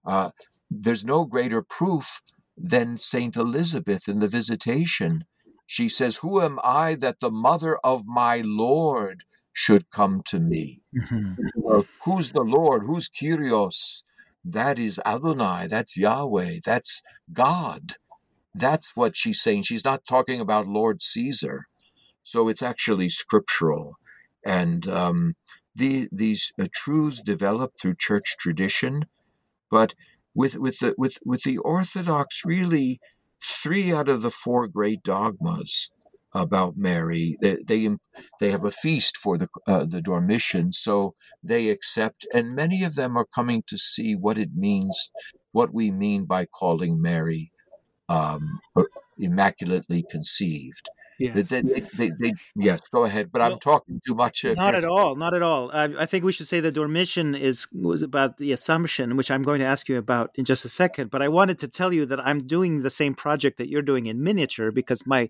Uh, 0.05 0.31
there's 0.70 1.05
no 1.05 1.24
greater 1.24 1.62
proof 1.62 2.20
than 2.57 2.96
Saint 2.96 3.37
Elizabeth 3.37 4.09
in 4.09 4.20
the 4.20 4.28
Visitation 4.28 5.24
she 5.73 5.89
says, 5.89 6.17
Who 6.19 6.43
am 6.43 6.59
I 6.63 6.97
that 6.97 7.21
the 7.21 7.31
mother 7.31 7.79
of 7.83 8.03
my 8.07 8.43
Lord 8.45 9.25
should 9.55 9.89
come 9.89 10.21
to 10.27 10.39
me? 10.39 10.83
Mm-hmm. 10.95 11.81
who's 12.05 12.33
the 12.33 12.43
Lord? 12.43 12.83
Who's 12.85 13.09
Kyrios? 13.09 14.05
That 14.45 14.79
is 14.79 15.01
Adonai. 15.07 15.69
That's 15.69 15.97
Yahweh. 15.97 16.59
That's 16.67 17.01
God. 17.33 17.95
That's 18.55 18.95
what 18.95 19.17
she's 19.17 19.41
saying. 19.41 19.63
She's 19.63 19.83
not 19.83 20.03
talking 20.07 20.41
about 20.43 20.67
Lord 20.67 21.01
Caesar. 21.01 21.65
So 22.23 22.49
it's 22.49 22.63
actually 22.63 23.09
scriptural. 23.09 23.97
And 24.45 24.87
um, 24.89 25.37
the, 25.75 26.07
these 26.13 26.53
uh, 26.61 26.67
truths 26.71 27.23
develop 27.23 27.73
through 27.81 27.95
church 27.99 28.37
tradition. 28.39 29.07
But 29.71 29.95
with, 30.35 30.59
with, 30.59 30.81
the, 30.81 30.95
with, 30.99 31.17
with 31.25 31.45
the 31.45 31.57
Orthodox, 31.57 32.43
really, 32.45 33.01
three 33.42 33.92
out 33.92 34.09
of 34.09 34.22
the 34.22 34.31
four 34.31 34.68
great 34.68 35.02
dogmas 35.02 35.90
about 36.35 36.76
Mary. 36.76 37.37
They 37.40 37.57
they, 37.66 37.88
they 38.40 38.50
have 38.50 38.64
a 38.64 38.70
feast 38.70 39.16
for 39.16 39.37
the 39.38 39.48
uh, 39.66 39.85
the 39.85 40.00
Dormition, 40.00 40.72
so 40.72 41.14
they 41.42 41.68
accept, 41.68 42.26
and 42.33 42.55
many 42.55 42.85
of 42.85 42.94
them 42.94 43.16
are 43.16 43.26
coming 43.26 43.62
to 43.66 43.76
see 43.76 44.14
what 44.14 44.38
it 44.38 44.55
means, 44.55 45.11
what 45.52 45.74
we 45.74 45.90
mean 45.90 46.24
by 46.24 46.46
calling 46.46 47.00
Mary 47.02 47.50
um, 48.09 48.61
immaculately 49.18 50.05
conceived. 50.11 50.88
Yeah. 51.23 51.33
They, 51.35 51.43
they, 51.43 51.81
they, 51.97 52.11
they, 52.19 52.33
yes, 52.57 52.89
go 52.89 53.05
ahead. 53.05 53.31
But 53.31 53.41
well, 53.41 53.53
I'm 53.53 53.59
talking 53.59 54.01
too 54.05 54.15
much. 54.15 54.45
Uh, 54.45 54.55
not 54.55 54.75
at 54.75 54.85
all. 54.85 55.15
Not 55.15 55.35
at 55.35 55.43
all. 55.43 55.71
I, 55.73 55.85
I, 56.01 56.07
think 56.07 56.25
we 56.25 56.33
should 56.33 56.47
say 56.47 56.61
the 56.61 56.73
Dormition 56.73 57.39
is 57.39 57.67
was 57.73 58.03
about 58.03 58.39
the 58.39 58.53
Assumption, 58.53 59.17
which 59.17 59.31
I'm 59.31 59.43
going 59.43 59.61
to 59.61 59.65
ask 59.67 59.89
you 59.89 59.99
about 59.99 60.31
in 60.35 60.45
just 60.45 60.65
a 60.65 60.69
second. 60.69 61.11
But 61.11 61.23
I 61.23 61.29
wanted 61.29 61.59
to 61.61 61.69
tell 61.69 61.93
you 61.93 62.07
that 62.07 62.25
I'm 62.27 62.47
doing 62.47 62.81
the 62.81 62.91
same 62.91 63.15
project 63.15 63.59
that 63.59 63.69
you're 63.69 63.83
doing 63.83 64.07
in 64.07 64.23
miniature 64.23 64.71
because 64.73 65.07
my 65.07 65.29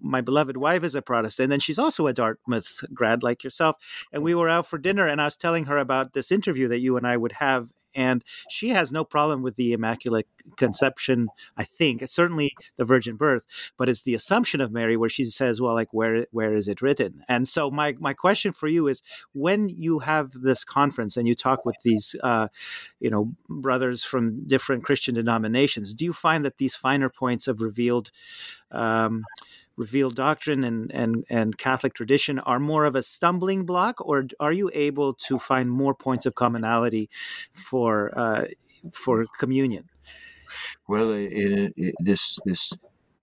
my 0.00 0.20
beloved 0.20 0.56
wife 0.56 0.82
is 0.82 0.94
a 0.94 1.02
Protestant 1.02 1.52
and 1.52 1.62
she's 1.62 1.78
also 1.78 2.06
a 2.06 2.12
Dartmouth 2.12 2.84
grad 2.94 3.22
like 3.22 3.44
yourself. 3.44 3.76
And 4.12 4.22
we 4.22 4.34
were 4.34 4.48
out 4.48 4.66
for 4.66 4.78
dinner, 4.78 5.06
and 5.06 5.20
I 5.20 5.24
was 5.24 5.36
telling 5.36 5.66
her 5.66 5.78
about 5.78 6.12
this 6.12 6.32
interview 6.32 6.68
that 6.68 6.80
you 6.80 6.96
and 6.96 7.06
I 7.06 7.16
would 7.16 7.32
have 7.32 7.70
and 7.96 8.22
she 8.48 8.68
has 8.68 8.92
no 8.92 9.04
problem 9.04 9.42
with 9.42 9.56
the 9.56 9.72
immaculate 9.72 10.28
conception 10.56 11.28
i 11.56 11.64
think 11.64 12.06
certainly 12.06 12.52
the 12.76 12.84
virgin 12.84 13.16
birth 13.16 13.44
but 13.76 13.88
it's 13.88 14.02
the 14.02 14.14
assumption 14.14 14.60
of 14.60 14.70
mary 14.70 14.96
where 14.96 15.08
she 15.08 15.24
says 15.24 15.60
well 15.60 15.74
like 15.74 15.92
where 15.92 16.26
where 16.30 16.54
is 16.54 16.68
it 16.68 16.82
written? 16.82 17.24
And 17.28 17.48
so 17.48 17.70
my 17.70 17.94
my 17.98 18.12
question 18.12 18.52
for 18.52 18.68
you 18.68 18.88
is 18.88 19.02
when 19.32 19.68
you 19.68 20.00
have 20.00 20.32
this 20.32 20.64
conference 20.64 21.16
and 21.16 21.26
you 21.26 21.34
talk 21.34 21.64
with 21.64 21.76
these 21.82 22.14
uh, 22.22 22.48
you 23.00 23.10
know 23.10 23.32
brothers 23.48 24.02
from 24.02 24.46
different 24.46 24.84
christian 24.84 25.14
denominations 25.14 25.94
do 25.94 26.04
you 26.04 26.12
find 26.12 26.44
that 26.44 26.58
these 26.58 26.74
finer 26.74 27.08
points 27.08 27.48
of 27.48 27.60
revealed 27.60 28.10
um, 28.70 29.24
revealed 29.76 30.14
doctrine 30.14 30.64
and, 30.64 30.90
and, 30.92 31.24
and 31.28 31.58
Catholic 31.58 31.94
tradition 31.94 32.38
are 32.40 32.58
more 32.58 32.84
of 32.84 32.96
a 32.96 33.02
stumbling 33.02 33.64
block, 33.64 34.00
or 34.00 34.26
are 34.40 34.52
you 34.52 34.70
able 34.74 35.14
to 35.14 35.38
find 35.38 35.70
more 35.70 35.94
points 35.94 36.26
of 36.26 36.34
commonality 36.34 37.08
for 37.52 38.16
uh, 38.18 38.46
for 38.92 39.26
communion? 39.38 39.88
Well, 40.88 41.10
it, 41.12 41.74
this 41.98 42.38
this 42.44 42.78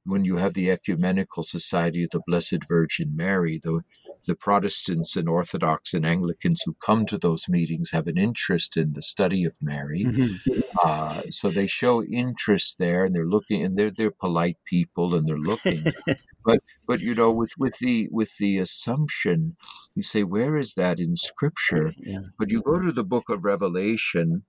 when 0.05 0.25
you 0.25 0.37
have 0.37 0.53
the 0.53 0.69
Ecumenical 0.69 1.43
Society 1.43 2.03
of 2.03 2.09
the 2.11 2.21
Blessed 2.27 2.67
Virgin 2.67 3.15
Mary, 3.15 3.59
the, 3.61 3.81
the 4.25 4.35
Protestants 4.35 5.15
and 5.15 5.29
Orthodox 5.29 5.93
and 5.93 6.05
Anglicans 6.05 6.61
who 6.65 6.75
come 6.85 7.05
to 7.05 7.17
those 7.17 7.47
meetings 7.47 7.91
have 7.91 8.07
an 8.07 8.17
interest 8.17 8.75
in 8.75 8.93
the 8.93 9.01
study 9.01 9.45
of 9.45 9.55
Mary. 9.61 10.03
Mm-hmm. 10.03 10.59
Uh, 10.83 11.21
so 11.29 11.49
they 11.49 11.67
show 11.67 12.03
interest 12.03 12.79
there 12.79 13.05
and 13.05 13.15
they're 13.15 13.25
looking 13.25 13.63
and 13.63 13.77
they're, 13.77 13.91
they're 13.91 14.11
polite 14.11 14.57
people 14.65 15.15
and 15.15 15.27
they're 15.27 15.37
looking. 15.37 15.85
but, 16.45 16.59
but, 16.85 16.99
you 16.99 17.15
know, 17.15 17.31
with, 17.31 17.53
with 17.57 17.77
the, 17.79 18.09
with 18.11 18.37
the 18.37 18.57
assumption, 18.57 19.55
you 19.95 20.03
say, 20.03 20.23
where 20.23 20.57
is 20.57 20.73
that 20.73 20.99
in 20.99 21.15
scripture? 21.15 21.93
Yeah. 21.97 22.19
But 22.37 22.51
you 22.51 22.61
go 22.61 22.79
to 22.79 22.91
the 22.91 23.05
book 23.05 23.29
of 23.29 23.45
Revelation 23.45 24.43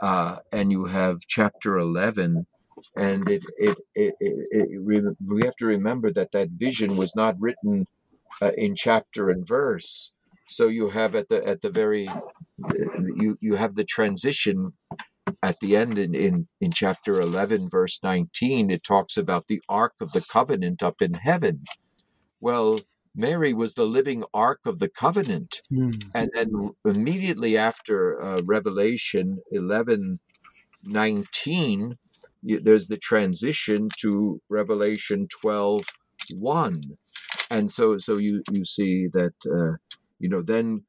uh, 0.00 0.36
and 0.52 0.70
you 0.72 0.86
have 0.86 1.20
chapter 1.26 1.76
11 1.76 2.46
and 2.96 3.28
it, 3.28 3.44
it, 3.58 3.78
it, 3.94 4.14
it, 4.20 4.82
we 4.84 5.44
have 5.44 5.56
to 5.56 5.66
remember 5.66 6.10
that 6.10 6.32
that 6.32 6.50
vision 6.50 6.96
was 6.96 7.14
not 7.16 7.36
written 7.40 7.86
uh, 8.42 8.52
in 8.56 8.74
chapter 8.74 9.30
and 9.30 9.46
verse 9.46 10.14
so 10.46 10.68
you 10.68 10.90
have 10.90 11.14
at 11.14 11.28
the 11.28 11.44
at 11.46 11.62
the 11.62 11.70
very 11.70 12.08
you 13.16 13.36
you 13.40 13.54
have 13.56 13.74
the 13.74 13.84
transition 13.84 14.72
at 15.42 15.58
the 15.60 15.76
end 15.76 15.98
in, 15.98 16.14
in 16.14 16.46
in 16.60 16.70
chapter 16.70 17.20
11 17.20 17.68
verse 17.68 18.00
19 18.02 18.70
it 18.70 18.84
talks 18.84 19.16
about 19.16 19.48
the 19.48 19.60
ark 19.68 19.94
of 20.00 20.12
the 20.12 20.24
covenant 20.32 20.82
up 20.82 21.02
in 21.02 21.14
heaven 21.14 21.64
well 22.40 22.78
Mary 23.16 23.54
was 23.54 23.74
the 23.74 23.86
living 23.86 24.24
ark 24.34 24.60
of 24.66 24.78
the 24.78 24.90
covenant. 24.90 25.62
Mm. 25.72 26.04
And 26.14 26.30
then 26.34 26.74
immediately 26.84 27.56
after 27.56 28.22
uh, 28.22 28.42
Revelation 28.44 29.38
11 29.50 30.20
19, 30.84 31.98
there's 32.42 32.86
the 32.86 32.96
transition 32.96 33.88
to 34.00 34.40
Revelation 34.48 35.28
12 35.40 35.84
1. 36.34 36.80
And 37.50 37.70
so, 37.70 37.98
so 37.98 38.16
you, 38.16 38.42
you 38.50 38.64
see 38.64 39.06
that, 39.12 39.34
uh, 39.46 39.76
you 40.18 40.28
know, 40.28 40.42
then 40.42 40.84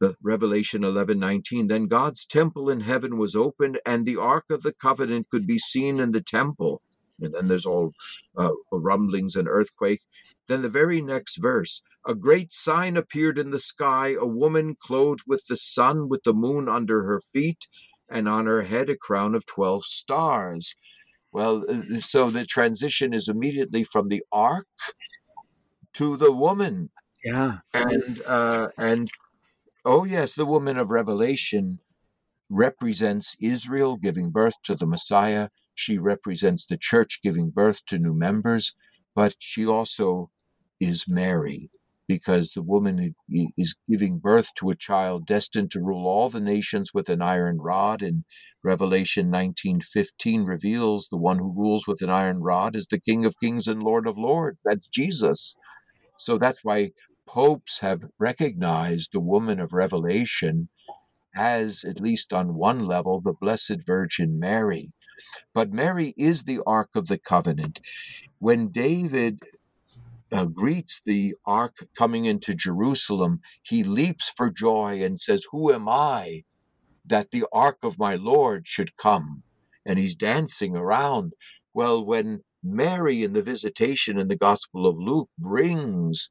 uh, 0.00 0.12
Revelation 0.22 0.84
11 0.84 1.18
19, 1.18 1.68
then 1.68 1.86
God's 1.86 2.26
temple 2.26 2.70
in 2.70 2.80
heaven 2.80 3.18
was 3.18 3.34
opened, 3.34 3.80
and 3.86 4.04
the 4.04 4.16
Ark 4.16 4.44
of 4.50 4.62
the 4.62 4.72
Covenant 4.72 5.28
could 5.30 5.46
be 5.46 5.58
seen 5.58 6.00
in 6.00 6.12
the 6.12 6.22
temple. 6.22 6.82
And 7.20 7.32
then 7.34 7.48
there's 7.48 7.66
all 7.66 7.92
uh, 8.36 8.50
rumblings 8.72 9.36
and 9.36 9.46
earthquake. 9.48 10.00
Then 10.48 10.62
the 10.62 10.68
very 10.68 11.00
next 11.00 11.36
verse 11.36 11.82
a 12.04 12.16
great 12.16 12.50
sign 12.50 12.96
appeared 12.96 13.38
in 13.38 13.50
the 13.50 13.60
sky 13.60 14.16
a 14.18 14.26
woman 14.26 14.74
clothed 14.74 15.22
with 15.24 15.46
the 15.46 15.56
sun, 15.56 16.08
with 16.08 16.24
the 16.24 16.34
moon 16.34 16.68
under 16.68 17.04
her 17.04 17.20
feet, 17.20 17.68
and 18.10 18.28
on 18.28 18.46
her 18.46 18.62
head 18.62 18.90
a 18.90 18.96
crown 18.96 19.36
of 19.36 19.46
12 19.46 19.84
stars. 19.84 20.74
Well, 21.32 21.64
uh, 21.68 21.96
so 21.96 22.30
the 22.30 22.44
transition 22.44 23.14
is 23.14 23.28
immediately 23.28 23.84
from 23.84 24.08
the 24.08 24.22
ark 24.30 24.66
to 25.94 26.16
the 26.16 26.30
woman. 26.30 26.90
Yeah. 27.24 27.58
And 27.74 28.20
uh, 28.26 28.68
and 28.78 29.10
oh 29.84 30.04
yes, 30.04 30.34
the 30.34 30.46
woman 30.46 30.76
of 30.76 30.90
Revelation 30.90 31.78
represents 32.50 33.36
Israel 33.40 33.96
giving 33.96 34.30
birth 34.30 34.54
to 34.64 34.74
the 34.74 34.86
Messiah. 34.86 35.48
She 35.74 35.98
represents 35.98 36.66
the 36.66 36.76
church 36.76 37.20
giving 37.22 37.50
birth 37.50 37.84
to 37.86 37.98
new 37.98 38.14
members, 38.14 38.74
but 39.14 39.36
she 39.38 39.66
also 39.66 40.30
is 40.80 41.06
Mary 41.08 41.70
because 42.18 42.52
the 42.52 42.62
woman 42.62 43.14
is 43.56 43.74
giving 43.88 44.18
birth 44.18 44.48
to 44.56 44.70
a 44.70 44.76
child 44.76 45.26
destined 45.26 45.70
to 45.70 45.80
rule 45.80 46.06
all 46.06 46.28
the 46.28 46.40
nations 46.40 46.90
with 46.92 47.08
an 47.08 47.22
iron 47.22 47.58
rod. 47.58 48.02
And 48.02 48.24
revelation 48.62 49.30
19:15 49.30 50.44
reveals 50.44 51.08
the 51.10 51.16
one 51.16 51.38
who 51.38 51.58
rules 51.62 51.86
with 51.86 52.02
an 52.02 52.10
iron 52.10 52.40
rod 52.40 52.76
is 52.76 52.86
the 52.86 53.00
king 53.00 53.24
of 53.24 53.40
kings 53.42 53.66
and 53.66 53.82
lord 53.82 54.06
of 54.06 54.18
lords. 54.18 54.58
That's 54.64 54.88
Jesus. 54.88 55.56
So 56.18 56.36
that's 56.36 56.62
why 56.62 56.90
popes 57.26 57.80
have 57.80 58.02
recognized 58.18 59.10
the 59.12 59.20
woman 59.20 59.58
of 59.58 59.72
revelation 59.72 60.68
as 61.34 61.82
at 61.84 62.00
least 62.00 62.32
on 62.32 62.54
one 62.54 62.80
level 62.94 63.20
the 63.20 63.32
blessed 63.40 63.78
virgin 63.86 64.38
Mary. 64.38 64.92
But 65.54 65.72
Mary 65.72 66.12
is 66.16 66.44
the 66.44 66.60
ark 66.66 66.90
of 66.94 67.06
the 67.06 67.18
covenant. 67.18 67.80
When 68.38 68.68
David 68.68 69.38
uh, 70.32 70.46
greets 70.46 71.02
the 71.06 71.34
ark 71.46 71.76
coming 71.96 72.26
into 72.26 72.54
Jerusalem, 72.54 73.40
he 73.62 73.84
leaps 73.84 74.30
for 74.30 74.50
joy 74.50 75.02
and 75.02 75.18
says, 75.18 75.46
Who 75.52 75.72
am 75.72 75.88
I 75.88 76.44
that 77.06 77.30
the 77.32 77.46
ark 77.52 77.78
of 77.82 77.98
my 77.98 78.16
Lord 78.16 78.66
should 78.66 78.96
come? 78.96 79.44
And 79.86 79.98
he's 79.98 80.16
dancing 80.16 80.76
around. 80.76 81.34
Well, 81.74 82.04
when 82.04 82.42
Mary 82.62 83.22
in 83.24 83.32
the 83.34 83.42
visitation 83.42 84.18
in 84.18 84.28
the 84.28 84.36
Gospel 84.36 84.86
of 84.86 84.96
Luke 84.98 85.30
brings 85.38 86.30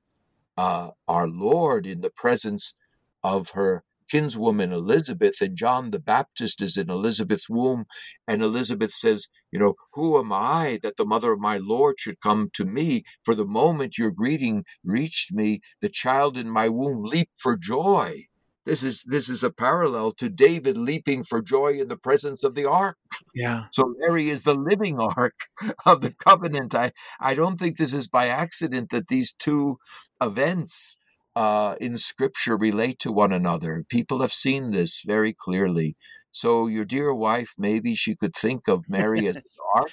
uh, 0.57 0.91
our 1.07 1.27
Lord 1.27 1.87
in 1.87 2.01
the 2.01 2.11
presence 2.11 2.75
of 3.23 3.51
her 3.51 3.83
kinswoman 4.11 4.71
Elizabeth, 4.71 5.41
and 5.41 5.55
John 5.55 5.91
the 5.91 5.99
Baptist 5.99 6.61
is 6.61 6.77
in 6.77 6.89
Elizabeth's 6.89 7.49
womb. 7.49 7.85
And 8.27 8.41
Elizabeth 8.41 8.91
says, 8.91 9.27
You 9.51 9.59
know, 9.59 9.75
who 9.93 10.19
am 10.19 10.31
I 10.33 10.79
that 10.83 10.97
the 10.97 11.05
mother 11.05 11.31
of 11.31 11.39
my 11.39 11.57
Lord 11.57 11.95
should 11.99 12.19
come 12.19 12.49
to 12.53 12.65
me? 12.65 13.03
For 13.23 13.35
the 13.35 13.45
moment 13.45 13.97
your 13.97 14.11
greeting 14.11 14.63
reached 14.83 15.33
me, 15.33 15.61
the 15.81 15.89
child 15.89 16.37
in 16.37 16.49
my 16.49 16.69
womb 16.69 17.03
leaped 17.03 17.39
for 17.39 17.57
joy. 17.57 18.25
This 18.65 18.83
is 18.83 19.03
this 19.07 19.27
is 19.27 19.43
a 19.43 19.51
parallel 19.51 20.11
to 20.13 20.29
David 20.29 20.77
leaping 20.77 21.23
for 21.23 21.41
joy 21.41 21.79
in 21.79 21.87
the 21.87 21.97
presence 21.97 22.43
of 22.43 22.53
the 22.53 22.65
ark. 22.65 22.95
Yeah. 23.33 23.65
So 23.71 23.95
Mary 23.97 24.29
is 24.29 24.43
the 24.43 24.53
living 24.53 24.99
ark 24.99 25.33
of 25.85 26.01
the 26.01 26.13
covenant. 26.13 26.75
I, 26.75 26.91
I 27.19 27.33
don't 27.33 27.57
think 27.57 27.77
this 27.77 27.93
is 27.93 28.07
by 28.07 28.27
accident 28.27 28.91
that 28.91 29.07
these 29.07 29.33
two 29.33 29.77
events 30.21 30.99
uh, 31.35 31.75
in 31.79 31.97
scripture 31.97 32.57
relate 32.57 32.99
to 32.99 33.11
one 33.11 33.31
another. 33.31 33.85
People 33.89 34.21
have 34.21 34.33
seen 34.33 34.71
this 34.71 35.01
very 35.05 35.33
clearly. 35.33 35.95
So, 36.31 36.67
your 36.67 36.85
dear 36.85 37.13
wife, 37.13 37.53
maybe 37.57 37.95
she 37.95 38.15
could 38.15 38.35
think 38.35 38.67
of 38.67 38.85
Mary 38.87 39.27
as 39.27 39.35
the 39.35 39.43
ark 39.75 39.91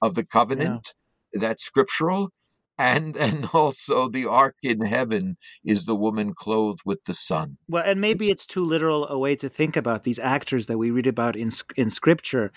of 0.00 0.14
the 0.14 0.24
covenant. 0.24 0.94
Yeah. 1.32 1.40
That's 1.40 1.64
scriptural. 1.64 2.30
And 2.76 3.16
and 3.16 3.48
also 3.52 4.08
the 4.08 4.26
ark 4.26 4.56
in 4.62 4.84
heaven 4.84 5.36
is 5.64 5.84
the 5.84 5.94
woman 5.94 6.34
clothed 6.34 6.80
with 6.84 7.04
the 7.04 7.14
sun. 7.14 7.58
Well, 7.68 7.84
and 7.84 8.00
maybe 8.00 8.30
it's 8.30 8.46
too 8.46 8.64
literal 8.64 9.06
a 9.08 9.18
way 9.18 9.36
to 9.36 9.48
think 9.48 9.76
about 9.76 10.02
these 10.02 10.18
actors 10.18 10.66
that 10.66 10.78
we 10.78 10.90
read 10.90 11.06
about 11.06 11.36
in 11.36 11.50
in 11.76 11.90
scripture, 11.90 12.52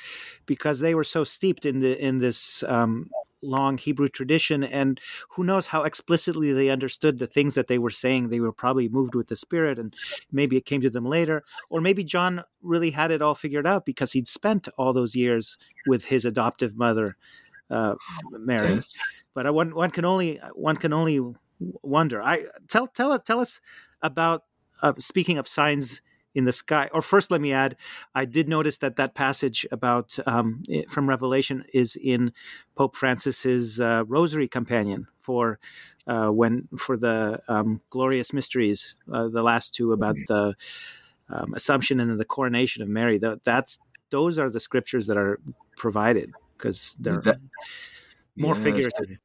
because 0.46 0.80
they 0.80 0.96
were 0.96 1.04
so 1.04 1.24
steeped 1.24 1.66
in 1.66 1.82
the 1.82 2.04
in 2.04 2.18
this 2.18 2.64
um, 2.64 3.10
long 3.42 3.78
Hebrew 3.78 4.08
tradition, 4.08 4.64
and 4.64 5.00
who 5.32 5.44
knows 5.44 5.68
how 5.68 5.84
explicitly 5.84 6.54
they 6.54 6.70
understood 6.70 7.20
the 7.20 7.28
things 7.28 7.56
that 7.56 7.68
they 7.68 7.78
were 7.78 7.90
saying. 7.90 8.30
They 8.30 8.40
were 8.40 8.52
probably 8.52 8.90
moved 8.90 9.16
with 9.16 9.28
the 9.28 9.36
Spirit, 9.36 9.80
and 9.80 9.96
maybe 10.32 10.58
it 10.58 10.66
came 10.66 10.82
to 10.82 10.90
them 10.90 11.06
later, 11.06 11.44
or 11.70 11.82
maybe 11.82 12.04
John 12.04 12.44
really 12.62 12.92
had 12.92 13.12
it 13.12 13.22
all 13.22 13.36
figured 13.36 13.68
out 13.68 13.86
because 13.86 14.14
he'd 14.14 14.28
spent 14.28 14.68
all 14.78 14.94
those 14.94 15.16
years 15.16 15.58
with 15.88 16.06
his 16.06 16.26
adoptive 16.26 16.76
mother, 16.76 17.16
uh, 17.70 17.96
Mary. 18.32 18.80
But 19.34 19.54
one 19.54 19.76
one 19.76 19.92
can 19.92 20.06
only 20.06 20.40
one 20.54 20.78
can 20.78 20.94
only 20.94 21.20
wonder. 21.60 22.22
I 22.22 22.46
tell 22.68 22.88
tell 22.88 23.18
tell 23.20 23.40
us 23.40 23.62
about 24.02 24.44
uh, 24.82 24.94
speaking 25.00 25.38
of 25.38 25.48
signs 25.48 26.02
in 26.38 26.46
the 26.46 26.52
sky. 26.52 26.88
Or 26.94 27.02
first, 27.02 27.32
let 27.32 27.42
me 27.42 27.52
add, 27.52 27.76
I 28.14 28.26
did 28.26 28.48
notice 28.48 28.78
that 28.78 28.96
that 28.98 29.16
passage 29.16 29.66
about 29.72 30.18
um, 30.28 30.62
from 30.88 31.10
Revelation 31.10 31.66
is 31.74 31.96
in 31.96 32.32
Pope 32.76 32.96
Francis's 32.96 33.82
uh, 33.82 34.04
Rosary 34.08 34.48
Companion 34.48 35.08
for 35.18 35.58
uh, 36.06 36.28
when 36.28 36.68
for 36.78 36.96
the 36.96 37.42
um, 37.48 37.82
glorious 37.90 38.32
mysteries, 38.34 38.96
uh, 39.12 39.28
the 39.28 39.42
last 39.42 39.74
two 39.74 39.92
about 39.94 40.16
mm-hmm. 40.16 40.34
the 40.34 40.56
um, 41.30 41.54
Assumption 41.56 42.00
and 42.00 42.10
then 42.10 42.18
the 42.18 42.24
coronation 42.24 42.84
of 42.84 42.88
Mary. 42.88 43.18
The, 43.18 43.42
that's 43.44 43.80
those 44.12 44.38
are 44.38 44.50
the 44.52 44.60
scriptures 44.60 45.08
that 45.08 45.18
are 45.18 45.40
provided 45.76 46.32
because 46.56 46.96
they're 47.00 47.20
that, 47.22 47.40
more 48.38 48.54
yes, 48.54 48.64
figurative. 48.64 49.18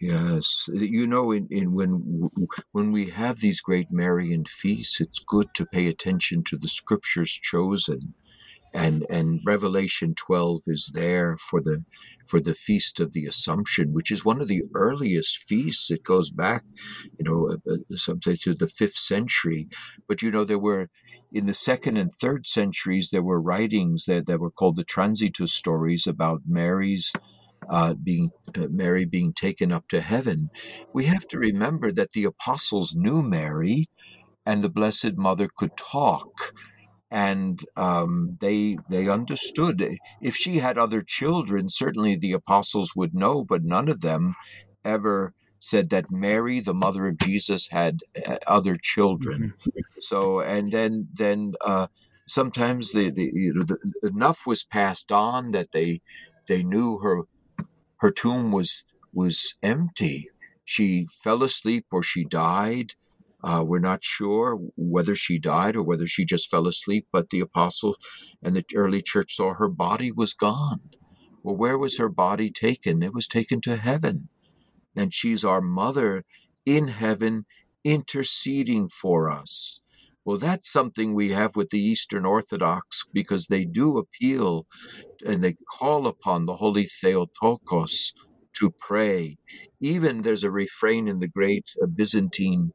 Yes, 0.00 0.68
you 0.72 1.06
know, 1.08 1.32
in, 1.32 1.48
in 1.50 1.72
when 1.72 2.28
when 2.72 2.92
we 2.92 3.06
have 3.10 3.38
these 3.40 3.60
great 3.60 3.90
Marian 3.90 4.44
feasts, 4.44 5.00
it's 5.00 5.18
good 5.24 5.48
to 5.54 5.66
pay 5.66 5.88
attention 5.88 6.44
to 6.44 6.56
the 6.56 6.68
scriptures 6.68 7.32
chosen, 7.32 8.14
and 8.74 9.04
and 9.10 9.40
Revelation 9.46 10.14
twelve 10.14 10.62
is 10.68 10.90
there 10.94 11.36
for 11.36 11.60
the 11.62 11.84
for 12.28 12.40
the 12.40 12.54
feast 12.54 13.00
of 13.00 13.12
the 13.12 13.26
Assumption, 13.26 13.92
which 13.92 14.12
is 14.12 14.24
one 14.24 14.40
of 14.40 14.48
the 14.48 14.62
earliest 14.74 15.38
feasts. 15.38 15.90
It 15.90 16.04
goes 16.04 16.30
back, 16.30 16.64
you 17.18 17.24
know, 17.24 17.56
sometimes 17.94 18.40
to 18.42 18.54
the 18.54 18.68
fifth 18.68 18.96
century. 18.98 19.68
But 20.08 20.22
you 20.22 20.30
know, 20.30 20.44
there 20.44 20.58
were 20.60 20.90
in 21.32 21.46
the 21.46 21.54
second 21.54 21.96
and 21.96 22.12
third 22.12 22.46
centuries 22.46 23.10
there 23.10 23.22
were 23.22 23.40
writings 23.40 24.04
that, 24.06 24.26
that 24.26 24.40
were 24.40 24.50
called 24.50 24.76
the 24.76 24.84
Transitus 24.84 25.52
stories 25.52 26.06
about 26.06 26.42
Mary's 26.46 27.12
uh, 27.70 27.94
being 27.94 28.30
uh, 28.56 28.66
Mary 28.70 29.04
being 29.04 29.32
taken 29.32 29.72
up 29.72 29.88
to 29.88 30.00
heaven, 30.00 30.50
we 30.92 31.04
have 31.04 31.26
to 31.28 31.38
remember 31.38 31.92
that 31.92 32.12
the 32.12 32.24
apostles 32.24 32.94
knew 32.96 33.22
Mary, 33.22 33.86
and 34.46 34.62
the 34.62 34.70
Blessed 34.70 35.16
Mother 35.16 35.48
could 35.56 35.76
talk, 35.76 36.30
and 37.10 37.64
um, 37.76 38.36
they 38.40 38.78
they 38.88 39.08
understood. 39.08 39.96
If 40.20 40.34
she 40.34 40.56
had 40.56 40.78
other 40.78 41.02
children, 41.02 41.68
certainly 41.68 42.16
the 42.16 42.32
apostles 42.32 42.92
would 42.96 43.14
know, 43.14 43.44
but 43.44 43.64
none 43.64 43.88
of 43.88 44.00
them 44.00 44.34
ever 44.84 45.32
said 45.60 45.90
that 45.90 46.10
Mary, 46.10 46.60
the 46.60 46.74
mother 46.74 47.08
of 47.08 47.18
Jesus, 47.18 47.68
had 47.70 48.00
uh, 48.26 48.36
other 48.46 48.76
children. 48.80 49.54
Mm-hmm. 49.60 49.80
So, 50.00 50.40
and 50.40 50.70
then 50.70 51.08
then 51.12 51.54
uh, 51.60 51.88
sometimes 52.26 52.92
the, 52.92 53.10
the, 53.10 53.30
you 53.32 53.54
know, 53.54 53.64
the, 53.64 54.08
enough 54.08 54.46
was 54.46 54.64
passed 54.64 55.10
on 55.10 55.50
that 55.52 55.72
they 55.72 56.00
they 56.46 56.62
knew 56.62 56.98
her 57.02 57.22
her 58.00 58.10
tomb 58.10 58.52
was 58.52 58.84
was 59.12 59.54
empty. 59.62 60.28
She 60.64 61.06
fell 61.22 61.42
asleep 61.42 61.86
or 61.90 62.02
she 62.02 62.24
died. 62.24 62.94
Uh, 63.42 63.64
we're 63.66 63.78
not 63.78 64.04
sure 64.04 64.58
whether 64.76 65.14
she 65.14 65.38
died 65.38 65.76
or 65.76 65.82
whether 65.82 66.06
she 66.06 66.24
just 66.24 66.50
fell 66.50 66.66
asleep, 66.66 67.06
but 67.12 67.30
the 67.30 67.40
apostles 67.40 67.96
and 68.42 68.54
the 68.54 68.64
early 68.74 69.00
church 69.00 69.34
saw 69.34 69.54
her 69.54 69.68
body 69.68 70.12
was 70.12 70.34
gone. 70.34 70.80
Well, 71.42 71.56
where 71.56 71.78
was 71.78 71.98
her 71.98 72.08
body 72.08 72.50
taken? 72.50 73.02
It 73.02 73.14
was 73.14 73.28
taken 73.28 73.60
to 73.62 73.76
heaven. 73.76 74.28
And 74.96 75.14
she's 75.14 75.44
our 75.44 75.60
mother 75.60 76.24
in 76.66 76.88
heaven 76.88 77.46
interceding 77.84 78.88
for 78.88 79.30
us. 79.30 79.80
Well, 80.28 80.36
that's 80.36 80.70
something 80.70 81.14
we 81.14 81.30
have 81.30 81.56
with 81.56 81.70
the 81.70 81.80
Eastern 81.80 82.26
Orthodox 82.26 83.04
because 83.14 83.46
they 83.46 83.64
do 83.64 83.96
appeal 83.96 84.66
and 85.24 85.42
they 85.42 85.54
call 85.78 86.06
upon 86.06 86.44
the 86.44 86.56
Holy 86.56 86.84
Theotokos 86.84 88.12
to 88.56 88.70
pray. 88.78 89.38
Even 89.80 90.20
there's 90.20 90.44
a 90.44 90.50
refrain 90.50 91.08
in 91.08 91.20
the 91.20 91.28
great 91.28 91.70
uh, 91.82 91.86
Byzantine 91.86 92.72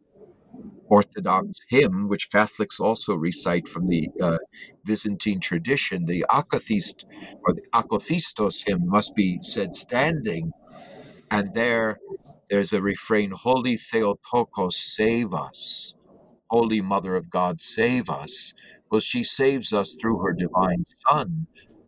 Orthodox 0.89 1.59
hymn, 1.69 2.07
which 2.07 2.31
Catholics 2.31 2.79
also 2.79 3.13
recite 3.13 3.67
from 3.67 3.85
the 3.85 4.09
uh, 4.19 4.39
Byzantine 4.83 5.39
tradition. 5.39 6.05
The 6.05 6.25
akathist 6.31 7.05
or 7.45 7.53
the 7.53 7.67
akathistos 7.71 8.63
hymn 8.65 8.87
must 8.87 9.13
be 9.15 9.37
said 9.43 9.75
standing, 9.75 10.53
and 11.29 11.53
there 11.53 11.99
there's 12.49 12.73
a 12.73 12.81
refrain: 12.81 13.29
"Holy 13.29 13.75
Theotokos, 13.75 14.75
save 14.75 15.35
us." 15.35 15.95
Holy 16.53 16.81
Mother 16.81 17.15
of 17.15 17.31
God, 17.31 17.61
save 17.61 18.11
us. 18.11 18.53
Well, 18.91 19.01
she 19.01 19.23
saves 19.23 19.73
us 19.73 19.95
through 19.95 20.19
her 20.19 20.33
divine 20.33 20.83
Son. 21.09 21.47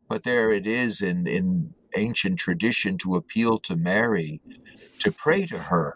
But 0.10 0.24
there 0.24 0.52
it 0.52 0.66
is 0.66 1.04
in, 1.04 1.28
in 1.28 1.76
ancient 1.96 2.40
tradition 2.40 2.98
to 3.00 3.16
appeal 3.16 3.60
to 3.60 3.76
Mary, 3.76 4.42
to 5.00 5.12
pray 5.12 5.46
to 5.46 5.60
her. 5.60 5.94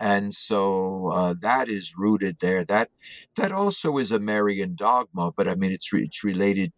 And 0.00 0.34
so 0.34 1.10
uh, 1.12 1.34
that 1.40 1.68
is 1.68 1.94
rooted 1.96 2.38
there. 2.40 2.64
That 2.64 2.90
that 3.36 3.52
also 3.52 3.98
is 3.98 4.10
a 4.10 4.18
Marian 4.18 4.74
dogma, 4.74 5.30
but 5.36 5.46
I 5.46 5.54
mean 5.54 5.70
it's 5.70 5.92
re- 5.92 6.02
it's 6.02 6.24
related 6.24 6.72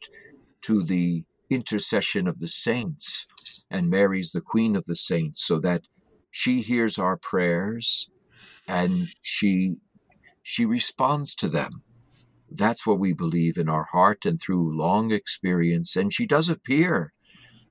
to 0.63 0.85
the 0.85 1.25
intercession 1.49 2.29
of 2.29 2.41
the 2.41 2.49
saints, 2.49 3.27
and 3.71 3.89
Mary's 3.89 4.33
the 4.33 4.43
Queen 4.43 4.77
of 4.77 4.85
the 4.85 4.97
saints, 4.97 5.47
so 5.47 5.59
that 5.61 5.83
she 6.31 6.61
hears 6.61 6.99
our 6.99 7.17
prayers, 7.17 8.11
and 8.69 9.09
she 9.23 9.77
she 10.49 10.65
responds 10.65 11.35
to 11.35 11.49
them. 11.49 11.83
that's 12.51 12.87
what 12.87 12.99
we 13.01 13.13
believe 13.13 13.57
in 13.57 13.69
our 13.69 13.87
heart 13.93 14.25
and 14.25 14.41
through 14.41 14.79
long 14.79 15.11
experience. 15.13 15.97
And 15.97 16.13
she 16.13 16.27
does 16.27 16.49
appear. 16.49 17.13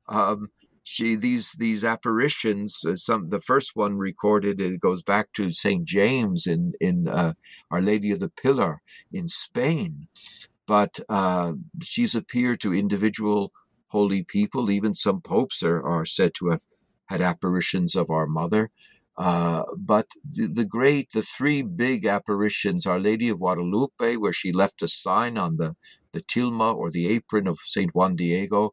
Um, 0.10 0.50
she 0.84 1.16
these 1.16 1.54
these 1.54 1.84
apparitions. 1.84 2.84
Uh, 2.88 2.96
some 2.96 3.30
the 3.30 3.42
first 3.42 3.72
one 3.76 3.98
recorded 3.98 4.62
it 4.62 4.80
goes 4.80 5.02
back 5.02 5.34
to 5.34 5.52
Saint 5.52 5.88
James 5.88 6.46
in 6.46 6.74
in 6.80 7.08
uh, 7.08 7.34
Our 7.72 7.82
Lady 7.82 8.12
of 8.12 8.20
the 8.20 8.30
Pillar 8.30 8.82
in 9.12 9.28
Spain, 9.28 10.08
but 10.68 11.00
uh, 11.10 11.54
she's 11.82 12.14
appeared 12.14 12.60
to 12.62 12.74
individual 12.74 13.52
holy 13.88 14.24
people. 14.24 14.70
Even 14.70 14.94
some 14.94 15.22
popes 15.22 15.64
are, 15.64 15.82
are 15.82 16.06
said 16.06 16.34
to 16.36 16.50
have 16.50 16.62
had 17.08 17.22
apparitions 17.22 17.96
of 17.96 18.10
our 18.12 18.28
Mother. 18.28 18.70
Uh, 19.18 19.64
but 19.78 20.08
the, 20.30 20.48
the, 20.48 20.66
great, 20.66 21.10
the 21.14 21.22
three 21.22 21.62
big 21.62 22.06
apparitions, 22.06 22.86
Our 22.86 23.00
Lady 23.00 23.30
of 23.30 23.40
Guadalupe, 23.40 24.18
where 24.18 24.34
she 24.34 24.52
left 24.52 24.82
a 24.82 24.88
sign 24.88 25.38
on 25.38 25.58
the, 25.58 25.74
the 26.12 26.22
tilma 26.22 26.76
or 26.76 26.92
the 26.92 27.08
apron 27.08 27.48
of 27.48 27.58
St. 27.60 27.94
Juan 27.96 28.16
Diego, 28.16 28.72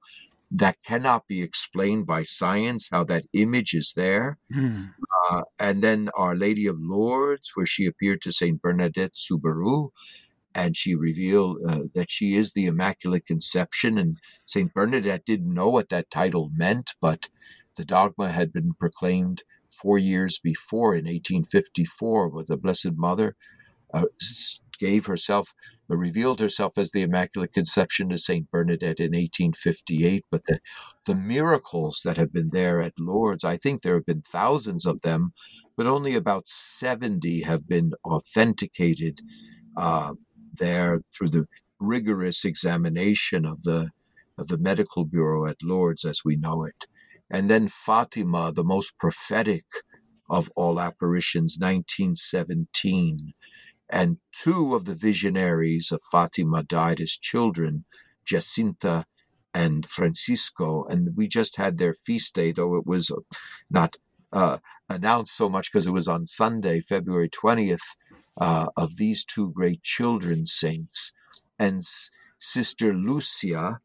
that 0.50 0.76
cannot 0.85 1.26
be 1.26 1.42
explained 1.42 2.07
by 2.07 2.22
science, 2.22 2.88
how 2.90 3.05
that 3.05 3.24
image 3.33 3.72
is 3.72 3.94
there. 3.96 4.38
Mm. 4.55 4.92
Uh, 5.31 5.42
and 5.61 5.83
then 5.83 6.11
Our 6.16 6.35
Lady 6.35 6.66
of 6.66 6.76
Lourdes, 6.78 7.52
where 7.55 7.66
she 7.66 7.87
appeared 7.87 8.20
to 8.22 8.33
St. 8.33 8.61
Bernadette 8.61 9.16
Soubirous, 9.16 9.90
and 10.55 10.76
she 10.76 10.94
revealed 10.94 11.59
uh, 11.66 11.85
that 11.94 12.11
she 12.11 12.35
is 12.35 12.52
the 12.52 12.66
Immaculate 12.66 13.24
Conception. 13.24 13.96
And 13.96 14.18
St. 14.44 14.72
Bernadette 14.74 15.24
didn't 15.24 15.55
know 15.55 15.70
what 15.70 15.88
that 15.88 16.11
title 16.11 16.50
meant, 16.52 16.90
but 17.00 17.28
the 17.76 17.85
dogma 17.85 18.28
had 18.28 18.52
been 18.52 18.74
proclaimed 18.74 19.42
four 19.73 19.99
years 19.99 20.39
before 20.39 20.95
in 20.95 21.05
1854, 21.05 22.29
where 22.29 22.45
the 22.45 22.57
Blessed 22.57 22.93
Mother 22.97 23.37
uh, 23.93 24.05
gave 24.79 25.07
herself, 25.07 25.55
uh, 25.91 25.97
revealed 25.97 26.41
herself 26.41 26.77
as 26.79 26.91
the 26.91 27.03
Immaculate 27.03 27.53
Conception 27.53 28.09
to 28.09 28.19
Saint 28.19 28.51
Bernadette 28.51 29.01
in 29.01 29.13
1858. 29.13 30.25
But 30.31 30.45
the, 30.47 30.61
the 31.07 31.15
miracles 31.15 32.03
that 32.05 32.17
have 32.17 32.33
been 32.33 32.51
there 32.51 32.83
at 32.83 32.99
Lourdes, 32.99 33.45
I 33.45 33.57
think 33.57 33.81
there 33.81 33.95
have 33.95 34.07
been 34.07 34.23
thousands 34.23 34.87
of 34.87 35.03
them, 35.03 35.33
but 35.77 35.87
only 35.87 36.15
about 36.15 36.49
70 36.49 37.43
have 37.43 37.69
been 37.69 37.93
authenticated 38.05 39.21
uh, 39.77 40.13
there 40.55 41.01
through 41.17 41.31
the 41.31 41.47
rigorous 41.81 42.45
examination 42.45 43.45
of 43.45 43.63
the 43.63 43.91
of 44.39 44.49
the 44.49 44.59
medical 44.59 45.05
bureau 45.05 45.47
at 45.47 45.63
Lourdes 45.63 46.05
as 46.05 46.25
we 46.25 46.37
know 46.37 46.65
it. 46.65 46.87
And 47.33 47.51
then 47.51 47.68
Fatima, 47.68 48.53
the 48.55 48.64
most 48.64 48.99
prophetic 48.99 49.66
of 50.31 50.51
all 50.57 50.81
apparitions, 50.81 51.59
1917. 51.61 53.35
And 53.90 54.18
two 54.33 54.75
of 54.75 54.85
the 54.85 54.95
visionaries 54.95 55.92
of 55.92 56.03
Fatima 56.11 56.62
died 56.64 57.01
as 57.01 57.12
children, 57.12 57.85
Jacinta 58.27 59.05
and 59.55 59.87
Francisco. 59.87 60.85
And 60.85 61.11
we 61.16 61.29
just 61.29 61.57
had 61.57 61.79
their 61.79 61.95
feast 61.95 62.35
day, 62.35 62.53
though 62.53 62.77
it 62.77 62.87
was 62.87 63.11
not 63.71 63.97
uh, 64.33 64.59
announced 64.88 65.37
so 65.37 65.49
much 65.49 65.73
because 65.73 65.87
it 65.87 65.92
was 65.92 66.09
on 66.09 66.27
Sunday, 66.27 66.81
February 66.81 67.31
20th, 67.31 67.97
uh, 68.40 68.66
of 68.77 68.97
these 68.97 69.25
two 69.25 69.51
great 69.53 69.83
children 69.83 70.47
saints. 70.47 71.12
And 71.59 71.79
S- 71.79 72.11
Sister 72.38 72.92
Lucia 72.95 73.79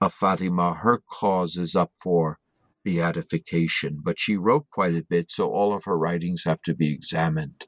of 0.00 0.14
Fatima, 0.14 0.74
her 0.74 1.02
cause 1.10 1.56
is 1.58 1.76
up 1.76 1.92
for 2.02 2.38
beatification, 2.84 4.00
but 4.02 4.18
she 4.18 4.36
wrote 4.36 4.68
quite 4.70 4.94
a 4.94 5.04
bit, 5.04 5.30
so 5.30 5.50
all 5.50 5.72
of 5.72 5.84
her 5.84 5.98
writings 5.98 6.44
have 6.44 6.62
to 6.62 6.74
be 6.74 6.92
examined. 6.92 7.66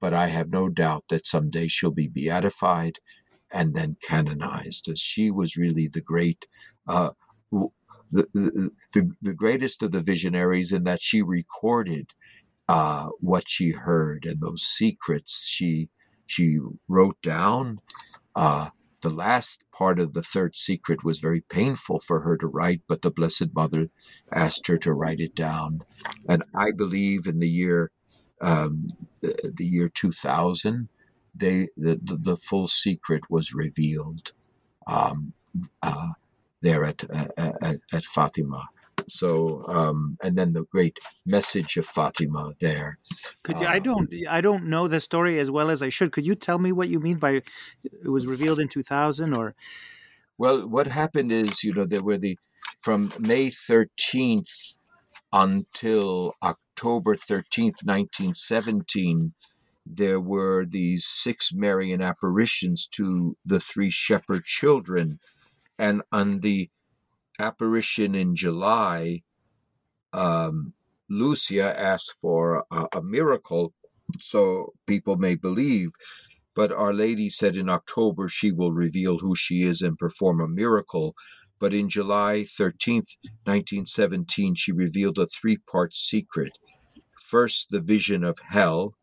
But 0.00 0.14
I 0.14 0.28
have 0.28 0.52
no 0.52 0.68
doubt 0.68 1.04
that 1.08 1.26
someday 1.26 1.68
she'll 1.68 1.90
be 1.90 2.08
beatified 2.08 2.98
and 3.52 3.74
then 3.74 3.96
canonized, 4.06 4.88
as 4.88 5.00
she 5.00 5.30
was 5.30 5.56
really 5.56 5.88
the 5.88 6.00
great, 6.00 6.46
uh, 6.88 7.10
the, 7.50 7.68
the, 8.10 8.70
the, 8.92 9.10
the 9.22 9.34
greatest 9.34 9.82
of 9.82 9.92
the 9.92 10.00
visionaries 10.00 10.72
in 10.72 10.84
that 10.84 11.00
she 11.00 11.22
recorded 11.22 12.06
uh, 12.68 13.08
what 13.20 13.48
she 13.48 13.70
heard 13.70 14.24
and 14.24 14.40
those 14.40 14.62
secrets 14.62 15.46
she 15.48 15.88
she 16.26 16.58
wrote 16.88 17.20
down. 17.22 17.78
Uh, 18.34 18.70
the 19.04 19.10
last 19.10 19.62
part 19.70 20.00
of 20.00 20.14
the 20.14 20.22
third 20.22 20.56
secret 20.56 21.04
was 21.04 21.20
very 21.20 21.42
painful 21.42 22.00
for 22.00 22.20
her 22.20 22.38
to 22.38 22.46
write, 22.46 22.80
but 22.88 23.02
the 23.02 23.10
Blessed 23.10 23.54
Mother 23.54 23.90
asked 24.32 24.66
her 24.66 24.78
to 24.78 24.94
write 24.94 25.20
it 25.20 25.34
down. 25.34 25.82
And 26.26 26.42
I 26.54 26.70
believe 26.70 27.26
in 27.26 27.38
the 27.38 27.48
year 27.48 27.90
um, 28.40 28.86
the, 29.20 29.52
the, 29.56 29.66
year 29.66 29.90
2000, 29.90 30.88
they 31.34 31.68
the, 31.76 32.00
the, 32.02 32.16
the, 32.16 32.36
full 32.36 32.66
secret 32.66 33.30
was 33.30 33.54
revealed 33.54 34.32
um, 34.86 35.34
uh, 35.82 36.12
there 36.62 36.84
at, 36.84 37.04
at, 37.38 37.80
at 37.92 38.04
Fatima. 38.04 38.68
So, 39.08 39.62
um, 39.68 40.16
and 40.22 40.36
then 40.36 40.52
the 40.52 40.64
great 40.64 40.98
message 41.26 41.76
of 41.76 41.86
Fatima 41.86 42.52
there. 42.60 42.98
Could 43.42 43.60
you, 43.60 43.66
uh, 43.66 43.70
I 43.70 43.78
don't 43.78 44.12
I 44.28 44.40
don't 44.40 44.64
know 44.64 44.88
the 44.88 45.00
story 45.00 45.38
as 45.38 45.50
well 45.50 45.70
as 45.70 45.82
I 45.82 45.88
should. 45.88 46.12
Could 46.12 46.26
you 46.26 46.34
tell 46.34 46.58
me 46.58 46.72
what 46.72 46.88
you 46.88 47.00
mean 47.00 47.18
by 47.18 47.42
it 47.84 48.08
was 48.08 48.26
revealed 48.26 48.60
in 48.60 48.68
2000 48.68 49.34
or? 49.34 49.54
Well, 50.36 50.68
what 50.68 50.88
happened 50.88 51.30
is, 51.30 51.62
you 51.62 51.72
know, 51.72 51.84
there 51.84 52.02
were 52.02 52.18
the 52.18 52.38
from 52.80 53.12
May 53.18 53.46
13th 53.46 54.78
until 55.32 56.34
October 56.42 57.14
13th, 57.14 57.82
1917, 57.84 59.34
there 59.84 60.20
were 60.20 60.64
these 60.64 61.04
six 61.04 61.52
Marian 61.52 62.00
apparitions 62.00 62.86
to 62.86 63.36
the 63.44 63.60
three 63.60 63.90
shepherd 63.90 64.44
children. 64.44 65.18
And 65.78 66.02
on 66.12 66.40
the 66.40 66.70
apparition 67.38 68.14
in 68.14 68.34
July, 68.34 69.22
um, 70.12 70.72
Lucia 71.08 71.78
asked 71.78 72.14
for 72.20 72.64
a, 72.70 72.86
a 72.96 73.02
miracle 73.02 73.72
so 74.20 74.72
people 74.86 75.16
may 75.16 75.34
believe. 75.34 75.90
But 76.54 76.72
Our 76.72 76.92
Lady 76.92 77.28
said 77.28 77.56
in 77.56 77.68
October 77.68 78.28
she 78.28 78.52
will 78.52 78.72
reveal 78.72 79.18
who 79.18 79.34
she 79.34 79.62
is 79.62 79.82
and 79.82 79.98
perform 79.98 80.40
a 80.40 80.48
miracle. 80.48 81.14
But 81.58 81.72
in 81.72 81.88
July 81.88 82.44
13th, 82.46 83.16
1917, 83.44 84.54
she 84.54 84.72
revealed 84.72 85.18
a 85.18 85.26
three 85.26 85.56
part 85.56 85.94
secret. 85.94 86.52
First, 87.20 87.68
the 87.70 87.80
vision 87.80 88.22
of 88.22 88.38
hell, 88.50 88.94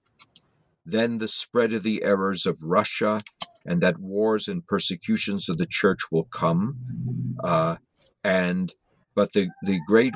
then, 0.85 1.17
the 1.19 1.27
spread 1.27 1.73
of 1.73 1.83
the 1.83 2.03
errors 2.03 2.45
of 2.45 2.57
Russia, 2.63 3.21
and 3.65 3.81
that 3.81 3.99
wars 3.99 4.47
and 4.47 4.65
persecutions 4.65 5.47
of 5.47 5.57
the 5.57 5.67
church 5.67 5.99
will 6.11 6.25
come. 6.25 6.77
Uh, 7.43 7.77
and 8.23 8.73
but 9.15 9.34
the, 9.34 9.49
the 9.63 9.79
great 9.88 10.13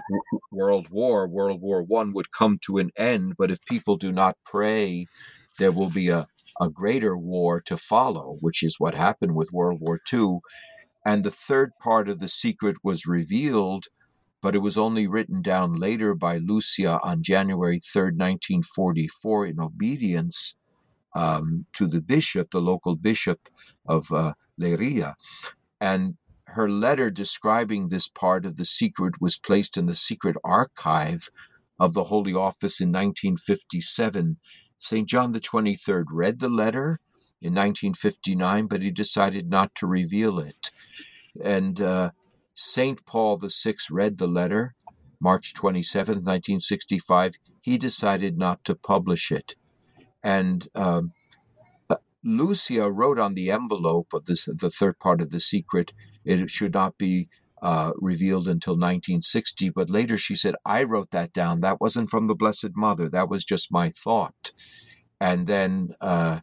world 0.51 0.87
war 0.89 1.27
world 1.27 1.61
war 1.61 1.83
one 1.83 2.13
would 2.13 2.31
come 2.31 2.57
to 2.65 2.77
an 2.77 2.91
end 2.97 3.33
but 3.37 3.51
if 3.51 3.63
people 3.65 3.97
do 3.97 4.11
not 4.11 4.37
pray 4.45 5.05
there 5.57 5.71
will 5.71 5.89
be 5.89 6.09
a, 6.09 6.27
a 6.61 6.69
greater 6.69 7.17
war 7.17 7.61
to 7.61 7.77
follow 7.77 8.35
which 8.41 8.63
is 8.63 8.79
what 8.79 8.95
happened 8.95 9.35
with 9.35 9.51
world 9.51 9.79
war 9.81 9.99
2 10.07 10.39
and 11.05 11.23
the 11.23 11.31
third 11.31 11.71
part 11.81 12.09
of 12.09 12.19
the 12.19 12.27
secret 12.27 12.77
was 12.83 13.05
revealed 13.05 13.85
but 14.41 14.55
it 14.55 14.59
was 14.59 14.77
only 14.77 15.07
written 15.07 15.41
down 15.41 15.73
later 15.73 16.13
by 16.15 16.37
lucia 16.37 16.99
on 17.03 17.23
january 17.23 17.79
3rd 17.79 18.17
1944 18.17 19.47
in 19.47 19.59
obedience 19.59 20.55
um, 21.15 21.65
to 21.73 21.87
the 21.87 22.01
bishop 22.01 22.51
the 22.51 22.61
local 22.61 22.95
bishop 22.95 23.49
of 23.87 24.11
uh, 24.11 24.33
Leiria. 24.59 25.15
And 25.81 26.15
her 26.47 26.69
letter 26.69 27.09
describing 27.09 27.87
this 27.87 28.07
part 28.07 28.45
of 28.45 28.55
the 28.55 28.65
secret 28.65 29.19
was 29.19 29.37
placed 29.37 29.77
in 29.77 29.85
the 29.85 29.95
secret 29.95 30.37
archive 30.43 31.29
of 31.79 31.93
the 31.93 32.05
Holy 32.05 32.33
Office 32.33 32.79
in 32.79 32.89
1957. 32.89 34.37
St. 34.77 35.07
John 35.07 35.31
the 35.31 35.39
23rd 35.39 36.05
read 36.11 36.39
the 36.39 36.49
letter 36.49 36.99
in 37.41 37.53
1959, 37.53 38.67
but 38.67 38.81
he 38.81 38.91
decided 38.91 39.49
not 39.49 39.73
to 39.75 39.87
reveal 39.87 40.39
it. 40.39 40.71
And 41.43 41.81
uh, 41.81 42.11
St. 42.53 43.05
Paul 43.05 43.37
VI 43.37 43.73
read 43.91 44.17
the 44.17 44.27
letter 44.27 44.75
March 45.19 45.53
27, 45.53 46.15
1965. 46.15 47.33
He 47.61 47.77
decided 47.77 48.37
not 48.37 48.63
to 48.65 48.75
publish 48.75 49.31
it. 49.31 49.55
And 50.23 50.67
um, 50.75 51.13
Lucia 52.23 52.91
wrote 52.91 53.19
on 53.19 53.35
the 53.35 53.51
envelope 53.51 54.13
of 54.13 54.25
this, 54.25 54.45
the 54.45 54.69
third 54.69 54.99
part 54.99 55.21
of 55.21 55.29
the 55.29 55.39
secret, 55.39 55.93
it 56.25 56.49
should 56.49 56.73
not 56.73 56.97
be 56.97 57.29
uh, 57.61 57.93
revealed 57.97 58.47
until 58.47 58.73
1960. 58.73 59.69
But 59.69 59.89
later 59.89 60.17
she 60.17 60.35
said, 60.35 60.55
I 60.65 60.83
wrote 60.83 61.11
that 61.11 61.33
down. 61.33 61.61
That 61.61 61.81
wasn't 61.81 62.09
from 62.09 62.27
the 62.27 62.35
Blessed 62.35 62.75
Mother. 62.75 63.09
That 63.09 63.29
was 63.29 63.43
just 63.43 63.71
my 63.71 63.89
thought. 63.89 64.51
And 65.19 65.47
then 65.47 65.89
uh, 66.01 66.41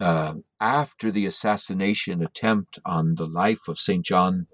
uh, 0.00 0.34
after 0.60 1.10
the 1.10 1.26
assassination 1.26 2.22
attempt 2.22 2.78
on 2.84 3.14
the 3.14 3.26
life 3.26 3.68
of 3.68 3.78
St. 3.78 4.04
John 4.04 4.44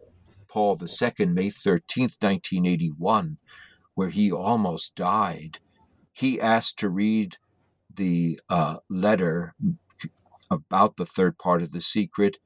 Paul 0.49 0.79
II, 0.81 1.27
May 1.27 1.49
13th, 1.49 2.23
1981, 2.23 3.39
where 3.95 4.09
he 4.09 4.31
almost 4.31 4.95
died, 4.95 5.59
he 6.13 6.41
asked 6.41 6.79
to 6.79 6.89
read 6.89 7.37
the 7.93 8.39
uh, 8.49 8.77
letter 8.89 9.55
about 10.51 10.97
the 10.97 11.07
third 11.07 11.39
part 11.39 11.63
of 11.63 11.73
the 11.73 11.81
secret 11.81 12.39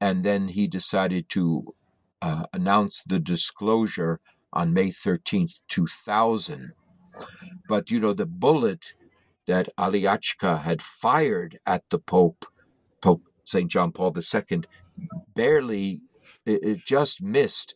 and 0.00 0.24
then 0.24 0.48
he 0.48 0.66
decided 0.66 1.28
to 1.30 1.74
uh, 2.22 2.44
announce 2.52 3.02
the 3.06 3.18
disclosure 3.18 4.20
on 4.52 4.72
May 4.72 4.88
13th, 4.88 5.60
2000. 5.68 6.72
But 7.68 7.90
you 7.90 8.00
know, 8.00 8.12
the 8.12 8.26
bullet 8.26 8.94
that 9.46 9.68
Ali 9.76 10.02
Agca 10.02 10.60
had 10.62 10.80
fired 10.80 11.56
at 11.66 11.82
the 11.90 11.98
Pope, 11.98 12.44
Pope 13.02 13.22
St. 13.44 13.70
John 13.70 13.92
Paul 13.92 14.14
II, 14.16 14.62
barely, 15.34 16.00
it, 16.46 16.64
it 16.64 16.78
just 16.84 17.22
missed. 17.22 17.74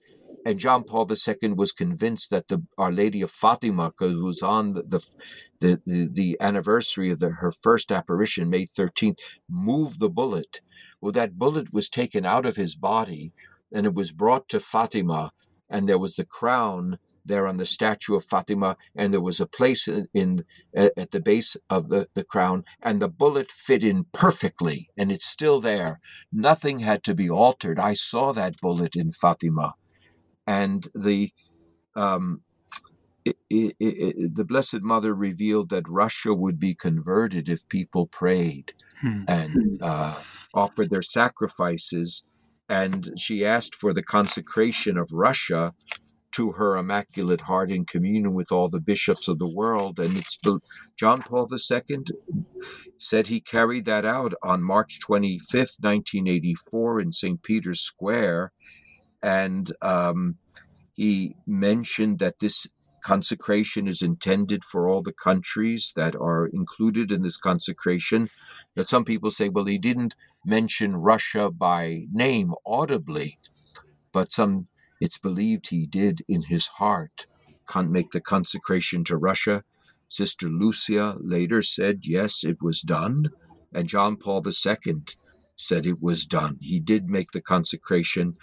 And 0.49 0.59
John 0.59 0.85
Paul 0.85 1.07
II 1.11 1.53
was 1.53 1.73
convinced 1.73 2.31
that 2.31 2.49
the 2.49 2.63
Our 2.79 2.91
Lady 2.91 3.21
of 3.21 3.31
Fatima, 3.31 3.91
because 3.91 4.19
was 4.23 4.41
on 4.41 4.73
the, 4.73 4.81
the 4.83 5.15
the, 5.61 5.83
the, 5.85 6.09
the 6.11 6.37
anniversary 6.41 7.11
of 7.11 7.19
the, 7.19 7.29
her 7.29 7.53
first 7.53 7.93
apparition, 7.93 8.49
May 8.49 8.65
13th, 8.65 9.19
moved 9.51 10.01
the 10.01 10.09
bullet. 10.09 10.63
Well, 11.03 11.13
that 11.13 11.39
bullet 11.39 11.75
was 11.75 11.91
taken 11.91 12.25
out 12.25 12.47
of 12.47 12.57
his 12.57 12.77
body 12.77 13.35
and 13.71 13.85
it 13.85 13.93
was 13.93 14.11
brought 14.11 14.49
to 14.49 14.59
Fatima, 14.59 15.33
and 15.69 15.87
there 15.87 15.99
was 15.99 16.17
the 16.17 16.25
crown 16.25 16.99
there 17.27 17.47
on 17.47 17.59
the 17.59 17.67
statue 17.67 18.15
of 18.15 18.25
Fatima, 18.25 18.79
and 18.97 19.13
there 19.13 19.21
was 19.21 19.41
a 19.41 19.47
place 19.47 19.87
in, 19.87 20.09
in 20.15 20.47
at 20.75 21.11
the 21.11 21.21
base 21.21 21.59
of 21.69 21.91
the, 21.91 22.09
the 22.15 22.25
crown, 22.25 22.65
and 22.83 23.03
the 23.03 23.09
bullet 23.11 23.51
fit 23.51 23.85
in 23.85 24.07
perfectly, 24.15 24.89
and 24.97 25.13
it's 25.13 25.27
still 25.27 25.61
there. 25.61 26.01
Nothing 26.33 26.79
had 26.79 27.05
to 27.05 27.15
be 27.15 27.29
altered. 27.29 27.79
I 27.79 27.93
saw 27.93 28.33
that 28.33 28.63
bullet 28.63 28.97
in 28.97 29.13
Fatima, 29.13 29.75
and 30.49 30.89
the 30.95 31.31
um, 31.95 32.41
it, 33.25 33.37
it, 33.51 33.77
it, 33.79 34.35
the 34.35 34.45
Blessed 34.45 34.81
Mother 34.81 35.15
revealed 35.15 35.69
that 35.69 35.89
Russia 35.89 36.33
would 36.35 36.59
be 36.59 36.75
converted 36.75 37.49
if 37.49 37.69
people 37.69 38.07
prayed 38.07 38.73
hmm. 39.01 39.25
and 39.29 39.81
uh, 39.83 40.19
offered 40.55 40.91
their 40.91 41.03
sacrifices. 41.03 42.25
And 42.69 43.11
she 43.19 43.45
asked 43.45 43.75
for 43.75 43.93
the 43.93 44.03
consecration 44.03 44.97
of 44.97 45.11
Russia 45.13 45.75
to 46.33 46.53
her 46.53 46.77
Immaculate 46.77 47.41
Heart 47.43 47.71
in 47.71 47.85
communion 47.85 48.33
with 48.33 48.53
all 48.53 48.69
the 48.69 48.81
bishops 48.81 49.29
of 49.29 49.39
the 49.39 49.53
world. 49.53 49.99
And 49.99 50.17
it's 50.17 50.39
John 50.97 51.23
Paul 51.23 51.47
II 51.51 52.05
said 52.97 53.27
he 53.27 53.41
carried 53.41 53.85
that 53.87 54.05
out 54.05 54.35
on 54.43 54.63
March 54.63 54.99
25th, 55.07 55.81
1984, 55.81 57.01
in 57.01 57.13
St. 57.13 57.43
Peter's 57.43 57.81
Square. 57.81 58.53
And 59.23 59.73
um, 59.83 60.37
he 60.95 61.37
mentioned 61.47 62.19
that 62.21 62.41
this 62.41 62.69
consecration 63.05 63.89
is 63.89 64.03
intended 64.03 64.65
for 64.65 64.89
all 64.89 65.03
the 65.03 65.13
countries 65.13 65.93
that 65.97 66.17
are 66.17 66.47
included 66.49 67.13
in 67.13 67.23
this 67.23 67.37
consecration. 67.39 68.29
That 68.77 68.89
some 68.89 69.05
people 69.05 69.31
say, 69.31 69.49
well, 69.49 69.67
he 69.67 69.79
didn't 69.79 70.15
mention 70.45 70.97
Russia 70.97 71.51
by 71.51 72.07
name 72.13 72.55
audibly, 72.67 73.39
but 74.13 74.33
some 74.33 74.69
it's 75.01 75.19
believed 75.19 75.69
he 75.69 75.87
did 75.87 76.23
in 76.29 76.43
his 76.43 76.67
heart 76.69 77.27
Can't 77.69 77.91
make 77.91 78.11
the 78.13 78.21
consecration 78.21 79.05
to 79.05 79.17
Russia. 79.17 79.65
Sister 80.09 80.49
Lucia 80.49 81.17
later 81.21 81.63
said, 81.63 82.01
yes, 82.07 82.45
it 82.45 82.63
was 82.63 82.83
done. 82.83 83.31
And 83.75 83.89
John 83.89 84.17
Paul 84.17 84.43
II 84.47 85.03
said 85.57 85.87
it 85.87 86.03
was 86.03 86.27
done. 86.27 86.59
He 86.61 86.81
did 86.81 87.11
make 87.11 87.33
the 87.33 87.43
consecration. 87.43 88.35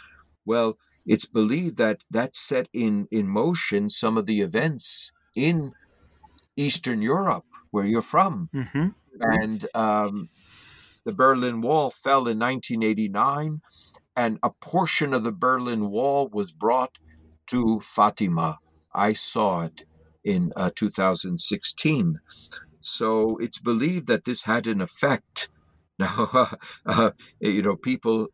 Well, 0.46 0.78
it's 1.06 1.26
believed 1.26 1.78
that 1.78 2.00
that 2.12 2.36
set 2.36 2.68
in, 2.74 3.08
in 3.12 3.28
motion 3.28 3.90
some 3.90 4.18
of 4.18 4.26
the 4.26 4.42
events 4.42 5.12
in 5.36 5.72
Eastern 6.56 7.02
Europe, 7.02 7.46
where 7.72 7.86
you're 7.86 8.02
from. 8.02 8.50
Mm-hmm. 8.54 8.88
And 9.22 9.66
um, 9.76 10.30
the 11.06 11.14
Berlin 11.14 11.62
Wall 11.62 11.90
fell 11.90 12.28
in 12.28 12.40
1989 12.40 13.62
and 14.16 14.40
a 14.42 14.50
portion 14.50 15.14
of 15.14 15.24
the 15.24 15.32
Berlin 15.32 15.90
Wall 15.90 16.30
was 16.32 16.52
brought 16.52 16.98
to 17.48 17.80
Fatima. 17.80 18.58
I 18.94 19.14
saw 19.14 19.64
it 19.64 19.86
in 20.24 20.54
uh, 20.56 20.72
2016. 20.76 22.20
So 22.82 23.38
it's 23.38 23.60
believed 23.60 24.08
that 24.08 24.26
this 24.26 24.44
had 24.44 24.68
an 24.68 24.82
effect. 24.82 25.50
Now, 25.98 26.48
uh, 26.86 27.12
you 27.40 27.62
know, 27.62 27.76
people 27.76 28.28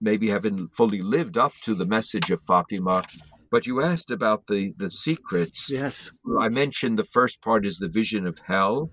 maybe 0.00 0.28
haven't 0.28 0.68
fully 0.68 1.02
lived 1.02 1.36
up 1.36 1.52
to 1.62 1.74
the 1.74 1.86
message 1.86 2.30
of 2.30 2.40
Fatima, 2.42 3.02
but 3.50 3.66
you 3.66 3.80
asked 3.80 4.10
about 4.10 4.46
the, 4.46 4.72
the 4.76 4.90
secrets. 4.90 5.70
Yes. 5.72 6.12
I 6.38 6.48
mentioned 6.48 6.98
the 6.98 7.04
first 7.04 7.40
part 7.42 7.66
is 7.66 7.78
the 7.78 7.88
vision 7.88 8.26
of 8.26 8.38
hell, 8.46 8.90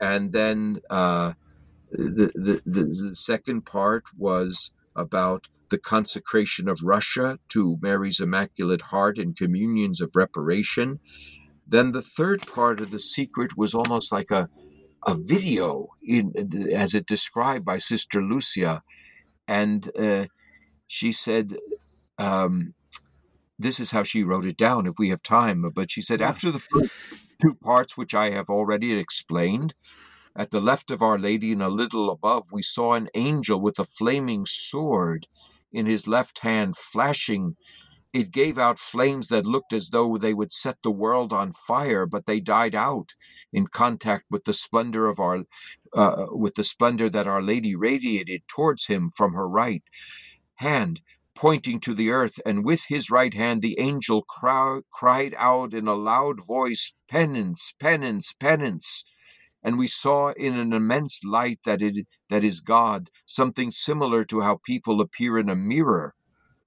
and 0.00 0.32
then 0.32 0.80
uh, 0.90 1.32
the, 1.90 2.30
the, 2.34 2.62
the, 2.64 2.84
the 2.84 3.16
second 3.16 3.62
part 3.62 4.04
was 4.16 4.72
about 4.94 5.48
the 5.68 5.78
consecration 5.78 6.68
of 6.68 6.80
Russia 6.82 7.38
to 7.48 7.78
Mary's 7.82 8.20
Immaculate 8.20 8.82
Heart 8.82 9.18
and 9.18 9.36
communions 9.36 10.00
of 10.00 10.12
reparation. 10.14 11.00
Then 11.66 11.92
the 11.92 12.02
third 12.02 12.46
part 12.46 12.80
of 12.80 12.90
the 12.90 13.00
secret 13.00 13.56
was 13.56 13.74
almost 13.74 14.12
like 14.12 14.30
a, 14.30 14.48
a 15.06 15.14
video, 15.14 15.86
in, 16.06 16.32
as 16.72 16.94
it 16.94 17.06
described 17.06 17.64
by 17.64 17.78
Sister 17.78 18.20
Lucia. 18.20 18.82
And 19.46 19.90
uh, 19.98 20.26
she 20.86 21.12
said, 21.12 21.56
um, 22.18 22.74
this 23.58 23.80
is 23.80 23.92
how 23.92 24.02
she 24.02 24.24
wrote 24.24 24.46
it 24.46 24.56
down 24.56 24.86
if 24.86 24.94
we 24.98 25.10
have 25.10 25.22
time. 25.22 25.70
But 25.74 25.90
she 25.90 26.02
said, 26.02 26.20
after 26.20 26.50
the 26.50 26.58
first 26.58 26.92
two 27.40 27.54
parts, 27.54 27.96
which 27.96 28.14
I 28.14 28.30
have 28.30 28.48
already 28.48 28.92
explained, 28.98 29.74
at 30.34 30.50
the 30.50 30.60
left 30.60 30.90
of 30.90 31.00
Our 31.02 31.18
Lady 31.18 31.52
and 31.52 31.62
a 31.62 31.68
little 31.68 32.10
above, 32.10 32.46
we 32.52 32.62
saw 32.62 32.92
an 32.94 33.08
angel 33.14 33.60
with 33.60 33.78
a 33.78 33.84
flaming 33.84 34.44
sword 34.44 35.26
in 35.72 35.86
his 35.86 36.06
left 36.06 36.40
hand, 36.40 36.76
flashing. 36.76 37.56
It 38.16 38.30
gave 38.30 38.56
out 38.58 38.78
flames 38.78 39.28
that 39.28 39.46
looked 39.46 39.74
as 39.74 39.90
though 39.90 40.16
they 40.16 40.34
would 40.34 40.52
set 40.52 40.78
the 40.82 40.90
world 40.90 41.32
on 41.34 41.52
fire, 41.52 42.06
but 42.06 42.26
they 42.26 42.40
died 42.40 42.74
out 42.74 43.10
in 43.52 43.66
contact 43.66 44.24
with 44.30 44.44
the 44.44 44.54
splendor 44.54 45.08
of 45.08 45.20
our, 45.20 45.44
uh, 45.94 46.26
with 46.30 46.54
the 46.54 46.64
splendor 46.64 47.10
that 47.10 47.26
Our 47.26 47.42
Lady 47.42 47.76
radiated 47.76 48.42
towards 48.48 48.86
him 48.86 49.10
from 49.10 49.34
her 49.34 49.48
right 49.48 49.84
hand 50.56 51.02
pointing 51.34 51.80
to 51.80 51.92
the 51.94 52.10
earth, 52.10 52.40
and 52.46 52.64
with 52.64 52.86
his 52.88 53.10
right 53.10 53.34
hand 53.34 53.60
the 53.60 53.78
angel 53.78 54.24
cried 54.90 55.34
out 55.36 55.74
in 55.74 55.86
a 55.86 55.94
loud 55.94 56.42
voice, 56.42 56.94
Penance, 57.08 57.74
penance, 57.78 58.32
penance! 58.32 59.04
And 59.62 59.78
we 59.78 59.88
saw 59.88 60.30
in 60.32 60.54
an 60.54 60.72
immense 60.72 61.22
light 61.24 61.60
that 61.66 61.82
it 61.82 62.06
that 62.30 62.44
is 62.44 62.60
God 62.60 63.10
something 63.26 63.70
similar 63.70 64.24
to 64.24 64.40
how 64.40 64.60
people 64.64 65.02
appear 65.02 65.38
in 65.38 65.50
a 65.50 65.54
mirror 65.56 66.14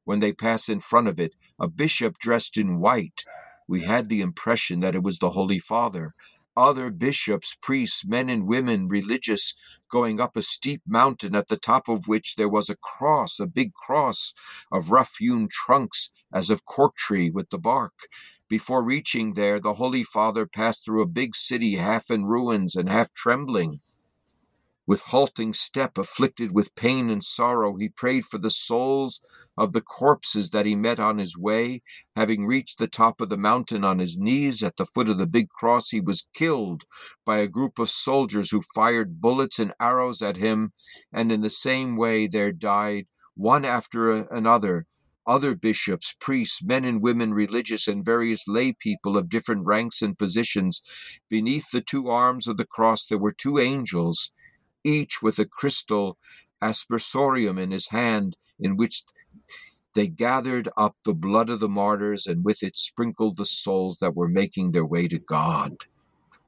when 0.10 0.22
they 0.22 0.34
pass 0.34 0.68
in 0.68 0.80
front 0.80 1.08
of 1.08 1.20
it 1.20 1.36
a 1.60 1.68
bishop 1.68 2.18
dressed 2.18 2.58
in 2.58 2.80
white. 2.80 3.24
We 3.68 3.82
had 3.82 4.10
the 4.10 4.22
impression 4.22 4.80
that 4.80 4.96
it 4.96 5.04
was 5.04 5.20
the 5.20 5.30
holy 5.30 5.60
father. 5.60 6.16
Other 6.58 6.90
bishops 6.90 7.56
priests 7.62 8.04
men 8.08 8.28
and 8.28 8.48
women 8.48 8.88
religious 8.88 9.54
going 9.88 10.20
up 10.20 10.36
a 10.36 10.42
steep 10.42 10.82
mountain 10.88 11.36
at 11.36 11.48
the 11.48 11.58
top 11.58 11.88
of 11.88 12.08
which 12.08 12.38
there 12.38 12.50
was 12.50 12.72
a 12.72 12.76
cross 12.78 13.40
a 13.40 13.46
big 13.46 13.72
cross 13.76 14.34
of 14.72 14.90
rough 14.90 15.14
hewn 15.20 15.48
trunks 15.48 16.10
as 16.34 16.50
of 16.50 16.66
cork 16.66 16.96
tree 16.96 17.30
with 17.30 17.52
the 17.52 17.60
bark. 17.60 17.94
Before 18.48 18.84
reaching 18.84 19.34
there, 19.34 19.60
the 19.60 19.76
Holy 19.76 20.04
Father 20.04 20.48
passed 20.48 20.84
through 20.84 21.04
a 21.04 21.16
big 21.22 21.36
city 21.36 21.76
half 21.76 22.10
in 22.10 22.26
ruins 22.26 22.76
and 22.76 22.90
half 22.90 23.14
trembling. 23.14 23.80
With 24.90 25.04
halting 25.04 25.54
step, 25.54 26.00
afflicted 26.00 26.52
with 26.52 26.74
pain 26.74 27.12
and 27.12 27.24
sorrow, 27.24 27.78
he 27.78 27.90
prayed 27.90 28.26
for 28.26 28.40
the 28.40 28.50
souls 28.50 29.22
of 29.56 29.72
the 29.72 29.82
corpses 29.82 30.50
that 30.50 30.66
he 30.66 30.74
met 30.74 31.00
on 31.00 31.20
his 31.20 31.38
way. 31.38 31.84
Having 32.16 32.48
reached 32.48 32.80
the 32.80 32.88
top 32.88 33.22
of 33.22 33.30
the 33.30 33.38
mountain 33.38 33.84
on 33.84 34.00
his 34.00 34.18
knees 34.18 34.64
at 34.64 34.78
the 34.78 34.88
foot 34.88 35.08
of 35.08 35.20
the 35.20 35.28
big 35.28 35.50
cross, 35.50 35.92
he 35.92 36.02
was 36.02 36.26
killed 36.34 36.86
by 37.24 37.38
a 37.38 37.48
group 37.48 37.78
of 37.78 37.92
soldiers 37.92 38.50
who 38.50 38.64
fired 38.74 39.22
bullets 39.22 39.60
and 39.60 39.76
arrows 39.80 40.24
at 40.24 40.38
him, 40.38 40.74
and 41.14 41.32
in 41.32 41.42
the 41.42 41.52
same 41.52 41.96
way 41.96 42.26
there 42.26 42.52
died, 42.52 43.06
one 43.36 43.66
after 43.66 44.24
another, 44.34 44.88
other 45.28 45.54
bishops, 45.54 46.16
priests, 46.20 46.64
men 46.64 46.84
and 46.84 47.04
women 47.04 47.32
religious, 47.32 47.88
and 47.88 48.04
various 48.04 48.48
lay 48.48 48.74
people 48.74 49.20
of 49.20 49.30
different 49.30 49.68
ranks 49.68 50.02
and 50.02 50.18
positions. 50.18 50.82
Beneath 51.30 51.70
the 51.70 51.82
two 51.82 52.08
arms 52.08 52.48
of 52.48 52.58
the 52.58 52.66
cross 52.66 53.06
there 53.06 53.20
were 53.20 53.32
two 53.32 53.60
angels, 53.60 54.32
each 54.84 55.22
with 55.22 55.40
a 55.40 55.46
crystal 55.46 56.18
aspersorium 56.62 57.60
in 57.60 57.72
his 57.72 57.90
hand, 57.90 58.38
in 58.60 58.78
which 58.78 59.04
they 59.96 60.08
gathered 60.08 60.70
up 60.78 60.96
the 61.04 61.14
blood 61.14 61.50
of 61.50 61.60
the 61.60 61.70
martyrs 61.70 62.28
and 62.28 62.46
with 62.46 62.64
it 62.64 62.78
sprinkled 62.78 63.38
the 63.38 63.46
souls 63.46 63.98
that 63.98 64.16
were 64.16 64.28
making 64.28 64.72
their 64.72 64.86
way 64.86 65.08
to 65.08 65.20
God. 65.20 65.76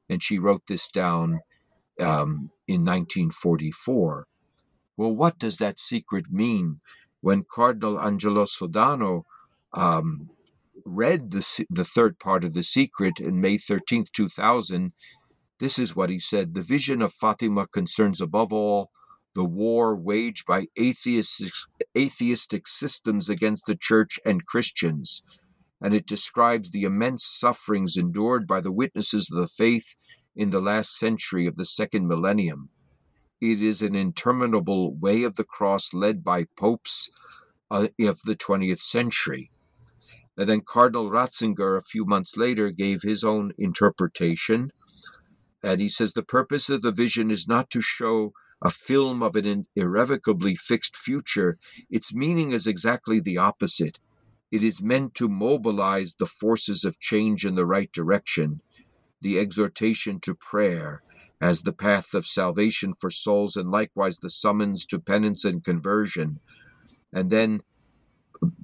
And 0.09 0.21
she 0.21 0.39
wrote 0.39 0.65
this 0.67 0.89
down 0.89 1.39
um, 1.99 2.51
in 2.67 2.85
1944. 2.85 4.27
Well, 4.97 5.15
what 5.15 5.39
does 5.39 5.57
that 5.57 5.79
secret 5.79 6.31
mean? 6.31 6.81
when 7.21 7.45
Cardinal 7.49 7.99
Angelo 7.99 8.45
Sodano 8.45 9.23
um, 9.73 10.29
read 10.85 11.31
the, 11.31 11.65
the 11.69 11.85
third 11.85 12.19
part 12.19 12.43
of 12.43 12.53
The 12.53 12.63
Secret 12.63 13.19
in 13.19 13.39
May 13.39 13.55
13th, 13.55 14.11
2000, 14.11 14.91
this 15.61 15.77
is 15.77 15.95
what 15.95 16.09
he 16.09 16.17
said 16.17 16.55
The 16.55 16.63
vision 16.63 17.03
of 17.03 17.13
Fatima 17.13 17.67
concerns 17.67 18.19
above 18.19 18.51
all 18.51 18.89
the 19.35 19.45
war 19.45 19.95
waged 19.95 20.47
by 20.47 20.65
atheistic, 20.77 21.53
atheistic 21.95 22.67
systems 22.67 23.29
against 23.29 23.67
the 23.67 23.75
church 23.75 24.19
and 24.25 24.43
Christians, 24.43 25.21
and 25.79 25.93
it 25.93 26.07
describes 26.07 26.71
the 26.71 26.83
immense 26.83 27.23
sufferings 27.23 27.95
endured 27.95 28.47
by 28.47 28.59
the 28.59 28.71
witnesses 28.71 29.29
of 29.31 29.37
the 29.37 29.47
faith 29.47 29.95
in 30.35 30.49
the 30.49 30.61
last 30.61 30.97
century 30.97 31.45
of 31.45 31.57
the 31.57 31.65
second 31.65 32.07
millennium. 32.07 32.69
It 33.39 33.61
is 33.61 33.83
an 33.83 33.95
interminable 33.95 34.95
way 34.95 35.21
of 35.21 35.35
the 35.35 35.43
cross 35.43 35.93
led 35.93 36.23
by 36.23 36.45
popes 36.57 37.11
uh, 37.69 37.89
of 37.99 38.19
the 38.23 38.35
20th 38.35 38.81
century. 38.81 39.51
And 40.37 40.49
then 40.49 40.61
Cardinal 40.61 41.11
Ratzinger, 41.11 41.77
a 41.77 41.83
few 41.83 42.05
months 42.05 42.35
later, 42.35 42.71
gave 42.71 43.03
his 43.03 43.23
own 43.23 43.51
interpretation. 43.59 44.71
And 45.63 45.79
he 45.79 45.89
says 45.89 46.13
the 46.13 46.23
purpose 46.23 46.69
of 46.69 46.81
the 46.81 46.91
vision 46.91 47.29
is 47.31 47.47
not 47.47 47.69
to 47.71 47.81
show 47.81 48.33
a 48.61 48.69
film 48.69 49.23
of 49.23 49.35
an 49.35 49.65
irrevocably 49.75 50.55
fixed 50.55 50.95
future, 50.95 51.57
its 51.89 52.13
meaning 52.13 52.51
is 52.51 52.67
exactly 52.67 53.19
the 53.19 53.37
opposite. 53.37 53.99
It 54.51 54.63
is 54.63 54.83
meant 54.83 55.15
to 55.15 55.27
mobilize 55.27 56.15
the 56.15 56.25
forces 56.25 56.83
of 56.83 56.99
change 56.99 57.45
in 57.45 57.55
the 57.55 57.65
right 57.65 57.91
direction, 57.91 58.61
the 59.21 59.39
exhortation 59.39 60.19
to 60.21 60.35
prayer 60.35 61.01
as 61.39 61.63
the 61.63 61.73
path 61.73 62.13
of 62.13 62.25
salvation 62.27 62.93
for 62.93 63.09
souls, 63.09 63.55
and 63.55 63.71
likewise 63.71 64.19
the 64.19 64.29
summons 64.29 64.85
to 64.85 64.99
penance 64.99 65.43
and 65.43 65.63
conversion. 65.63 66.39
And 67.11 67.31
then 67.31 67.61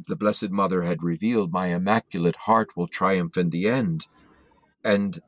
the 0.05 0.15
Blessed 0.15 0.51
Mother 0.51 0.83
had 0.83 1.01
revealed, 1.01 1.51
My 1.51 1.67
Immaculate 1.67 2.35
Heart 2.35 2.77
will 2.77 2.87
triumph 2.87 3.35
in 3.35 3.49
the 3.49 3.67
end. 3.67 4.05
And 4.83 5.19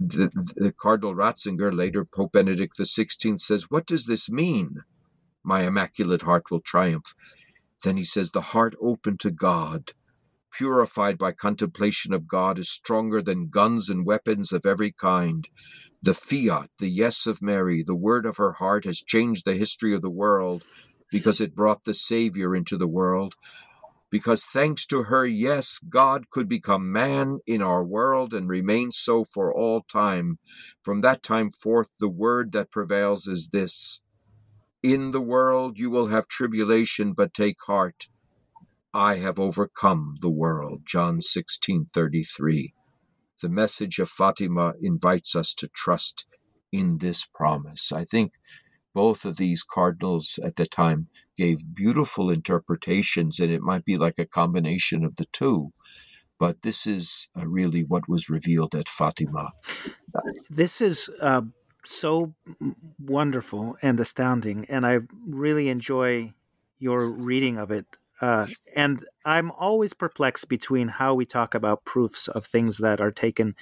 the, 0.00 0.30
the 0.56 0.72
Cardinal 0.72 1.14
Ratzinger, 1.14 1.76
later 1.76 2.04
Pope 2.04 2.32
Benedict 2.32 2.78
XVI, 2.78 3.38
says, 3.40 3.70
What 3.70 3.86
does 3.86 4.06
this 4.06 4.30
mean? 4.30 4.78
My 5.44 5.66
Immaculate 5.66 6.22
Heart 6.22 6.50
will 6.50 6.60
triumph. 6.60 7.14
Then 7.84 7.96
he 7.96 8.04
says, 8.04 8.30
The 8.32 8.40
heart 8.40 8.76
open 8.80 9.18
to 9.18 9.30
God, 9.30 9.92
purified 10.52 11.18
by 11.18 11.32
contemplation 11.32 12.14
of 12.14 12.28
God, 12.28 12.58
is 12.58 12.70
stronger 12.70 13.22
than 13.22 13.48
guns 13.48 13.90
and 13.90 14.06
weapons 14.06 14.52
of 14.52 14.66
every 14.66 14.92
kind. 14.92 15.48
The 16.02 16.14
fiat, 16.14 16.70
the 16.78 16.88
yes 16.90 17.26
of 17.26 17.42
Mary, 17.42 17.82
the 17.82 17.96
word 17.96 18.26
of 18.26 18.36
her 18.38 18.52
heart 18.52 18.84
has 18.84 19.00
changed 19.02 19.44
the 19.44 19.54
history 19.54 19.94
of 19.94 20.02
the 20.02 20.10
world 20.10 20.64
because 21.10 21.40
it 21.40 21.56
brought 21.56 21.84
the 21.84 21.94
Savior 21.94 22.54
into 22.56 22.76
the 22.76 22.88
world 22.88 23.34
because 24.14 24.44
thanks 24.44 24.86
to 24.86 25.02
her, 25.02 25.26
yes, 25.26 25.80
God 25.88 26.30
could 26.30 26.48
become 26.48 26.92
man 26.92 27.40
in 27.48 27.60
our 27.60 27.84
world 27.84 28.32
and 28.32 28.48
remain 28.48 28.92
so 28.92 29.24
for 29.24 29.52
all 29.52 29.82
time. 29.82 30.38
From 30.84 31.00
that 31.00 31.20
time 31.20 31.50
forth, 31.50 31.98
the 31.98 32.08
word 32.08 32.52
that 32.52 32.70
prevails 32.70 33.26
is 33.26 33.48
this 33.48 34.02
In 34.84 35.10
the 35.10 35.20
world 35.20 35.80
you 35.80 35.90
will 35.90 36.06
have 36.06 36.28
tribulation, 36.28 37.12
but 37.12 37.34
take 37.34 37.56
heart. 37.66 38.06
I 38.94 39.16
have 39.16 39.40
overcome 39.40 40.14
the 40.20 40.30
world. 40.30 40.82
John 40.84 41.20
16 41.20 41.86
33. 41.92 42.72
The 43.42 43.48
message 43.48 43.98
of 43.98 44.08
Fatima 44.08 44.74
invites 44.80 45.34
us 45.34 45.52
to 45.54 45.66
trust 45.66 46.24
in 46.70 46.98
this 46.98 47.26
promise. 47.34 47.90
I 47.90 48.04
think 48.04 48.30
both 48.94 49.24
of 49.24 49.36
these 49.36 49.62
cardinals 49.62 50.38
at 50.44 50.56
the 50.56 50.66
time 50.66 51.08
gave 51.36 51.74
beautiful 51.74 52.30
interpretations, 52.30 53.40
and 53.40 53.52
it 53.52 53.60
might 53.60 53.84
be 53.84 53.96
like 53.96 54.18
a 54.18 54.26
combination 54.26 55.04
of 55.04 55.16
the 55.16 55.26
two. 55.32 55.72
But 56.38 56.62
this 56.62 56.86
is 56.86 57.28
uh, 57.36 57.46
really 57.46 57.82
what 57.82 58.08
was 58.08 58.30
revealed 58.30 58.74
at 58.74 58.88
Fatima. 58.88 59.52
This 60.48 60.80
is 60.80 61.10
uh, 61.20 61.42
so 61.84 62.34
wonderful 62.98 63.76
and 63.82 63.98
astounding, 64.00 64.66
and 64.68 64.86
I 64.86 65.00
really 65.26 65.68
enjoy 65.68 66.32
your 66.78 67.12
reading 67.24 67.58
of 67.58 67.70
it. 67.70 67.86
Uh, 68.20 68.46
and 68.76 69.04
I'm 69.24 69.50
always 69.50 69.92
perplexed 69.92 70.48
between 70.48 70.88
how 70.88 71.14
we 71.14 71.26
talk 71.26 71.54
about 71.54 71.84
proofs 71.84 72.28
of 72.28 72.46
things 72.46 72.78
that 72.78 73.00
are 73.00 73.10
taken 73.10 73.54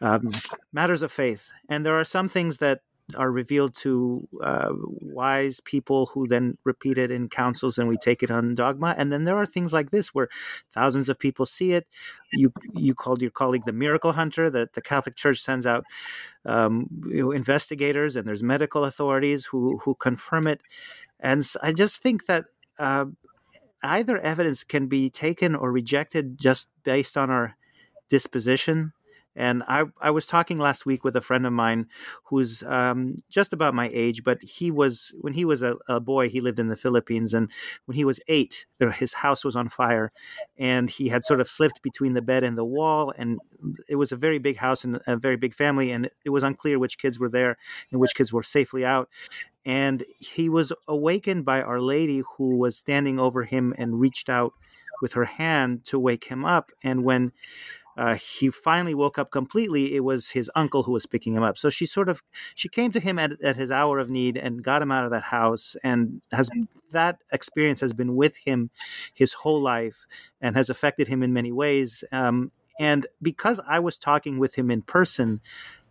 um, 0.00 0.28
matters 0.72 1.02
of 1.02 1.10
faith, 1.10 1.50
and 1.68 1.84
there 1.84 1.98
are 1.98 2.04
some 2.04 2.28
things 2.28 2.58
that 2.58 2.80
are 3.14 3.30
revealed 3.30 3.74
to 3.74 4.26
uh, 4.42 4.70
wise 4.72 5.60
people 5.60 6.06
who 6.06 6.26
then 6.26 6.56
repeat 6.64 6.96
it 6.96 7.10
in 7.10 7.28
councils 7.28 7.76
and 7.76 7.86
we 7.88 7.98
take 7.98 8.22
it 8.22 8.30
on 8.30 8.54
dogma. 8.54 8.94
And 8.96 9.12
then 9.12 9.24
there 9.24 9.36
are 9.36 9.44
things 9.46 9.72
like 9.72 9.90
this 9.90 10.14
where 10.14 10.28
thousands 10.72 11.08
of 11.08 11.18
people 11.18 11.44
see 11.44 11.72
it. 11.72 11.86
You 12.32 12.52
you 12.72 12.94
called 12.94 13.20
your 13.20 13.30
colleague 13.30 13.64
the 13.66 13.72
miracle 13.72 14.12
hunter 14.12 14.48
that 14.50 14.72
the 14.72 14.82
catholic 14.82 15.16
church 15.16 15.38
sends 15.38 15.66
out 15.66 15.84
um, 16.46 16.88
you 17.06 17.22
know, 17.22 17.30
investigators 17.30 18.16
and 18.16 18.26
there's 18.26 18.42
medical 18.42 18.84
authorities 18.84 19.46
who 19.46 19.78
who 19.78 19.94
confirm 19.94 20.46
it. 20.46 20.62
And 21.20 21.42
i 21.62 21.72
just 21.72 21.98
think 22.02 22.26
that 22.26 22.44
uh, 22.78 23.06
either 23.82 24.18
evidence 24.18 24.64
can 24.64 24.86
be 24.88 25.10
taken 25.10 25.54
or 25.54 25.70
rejected 25.70 26.38
just 26.38 26.68
based 26.84 27.16
on 27.16 27.30
our 27.30 27.56
disposition 28.08 28.92
and 29.36 29.62
I, 29.66 29.84
I 30.00 30.10
was 30.10 30.26
talking 30.26 30.58
last 30.58 30.86
week 30.86 31.02
with 31.02 31.16
a 31.16 31.20
friend 31.20 31.46
of 31.46 31.52
mine 31.52 31.88
who's 32.24 32.62
um, 32.62 33.16
just 33.28 33.52
about 33.52 33.74
my 33.74 33.90
age, 33.92 34.22
but 34.22 34.40
he 34.42 34.70
was, 34.70 35.12
when 35.20 35.32
he 35.32 35.44
was 35.44 35.62
a, 35.62 35.76
a, 35.88 35.98
boy, 35.98 36.28
he 36.28 36.40
lived 36.40 36.60
in 36.60 36.68
the 36.68 36.76
Philippines. 36.76 37.34
And 37.34 37.50
when 37.86 37.96
he 37.96 38.04
was 38.04 38.20
eight, 38.28 38.66
his 38.78 39.14
house 39.14 39.44
was 39.44 39.56
on 39.56 39.68
fire. 39.68 40.12
And 40.56 40.88
he 40.88 41.08
had 41.08 41.24
sort 41.24 41.40
of 41.40 41.48
slipped 41.48 41.82
between 41.82 42.14
the 42.14 42.22
bed 42.22 42.44
and 42.44 42.56
the 42.56 42.64
wall. 42.64 43.12
And 43.16 43.40
it 43.88 43.96
was 43.96 44.12
a 44.12 44.16
very 44.16 44.38
big 44.38 44.58
house 44.58 44.84
and 44.84 45.00
a 45.06 45.16
very 45.16 45.36
big 45.36 45.54
family. 45.54 45.90
And 45.90 46.10
it 46.24 46.30
was 46.30 46.44
unclear 46.44 46.78
which 46.78 46.98
kids 46.98 47.18
were 47.18 47.30
there 47.30 47.56
and 47.90 48.00
which 48.00 48.14
kids 48.14 48.32
were 48.32 48.42
safely 48.42 48.84
out. 48.84 49.08
And 49.66 50.04
he 50.20 50.48
was 50.48 50.72
awakened 50.86 51.44
by 51.44 51.62
Our 51.62 51.80
Lady, 51.80 52.22
who 52.36 52.56
was 52.58 52.76
standing 52.76 53.18
over 53.18 53.44
him 53.44 53.74
and 53.78 53.98
reached 53.98 54.28
out 54.28 54.52
with 55.00 55.14
her 55.14 55.24
hand 55.24 55.84
to 55.86 55.98
wake 55.98 56.24
him 56.24 56.44
up. 56.44 56.70
And 56.82 57.02
when 57.02 57.32
uh, 57.96 58.14
he 58.14 58.50
finally 58.50 58.94
woke 58.94 59.18
up 59.18 59.30
completely. 59.30 59.94
It 59.94 60.04
was 60.04 60.30
his 60.30 60.50
uncle 60.54 60.82
who 60.82 60.92
was 60.92 61.06
picking 61.06 61.34
him 61.34 61.42
up. 61.42 61.56
So 61.56 61.70
she 61.70 61.86
sort 61.86 62.08
of 62.08 62.22
she 62.54 62.68
came 62.68 62.90
to 62.92 63.00
him 63.00 63.18
at, 63.18 63.40
at 63.42 63.56
his 63.56 63.70
hour 63.70 63.98
of 63.98 64.10
need 64.10 64.36
and 64.36 64.62
got 64.62 64.82
him 64.82 64.90
out 64.90 65.04
of 65.04 65.10
that 65.10 65.24
house. 65.24 65.76
And 65.84 66.20
has 66.32 66.50
that 66.92 67.18
experience 67.32 67.80
has 67.80 67.92
been 67.92 68.16
with 68.16 68.36
him 68.36 68.70
his 69.12 69.32
whole 69.32 69.60
life 69.60 70.06
and 70.40 70.56
has 70.56 70.70
affected 70.70 71.08
him 71.08 71.22
in 71.22 71.32
many 71.32 71.52
ways. 71.52 72.04
Um, 72.12 72.50
and 72.80 73.06
because 73.22 73.60
I 73.66 73.78
was 73.78 73.96
talking 73.96 74.38
with 74.38 74.56
him 74.56 74.70
in 74.70 74.82
person, 74.82 75.40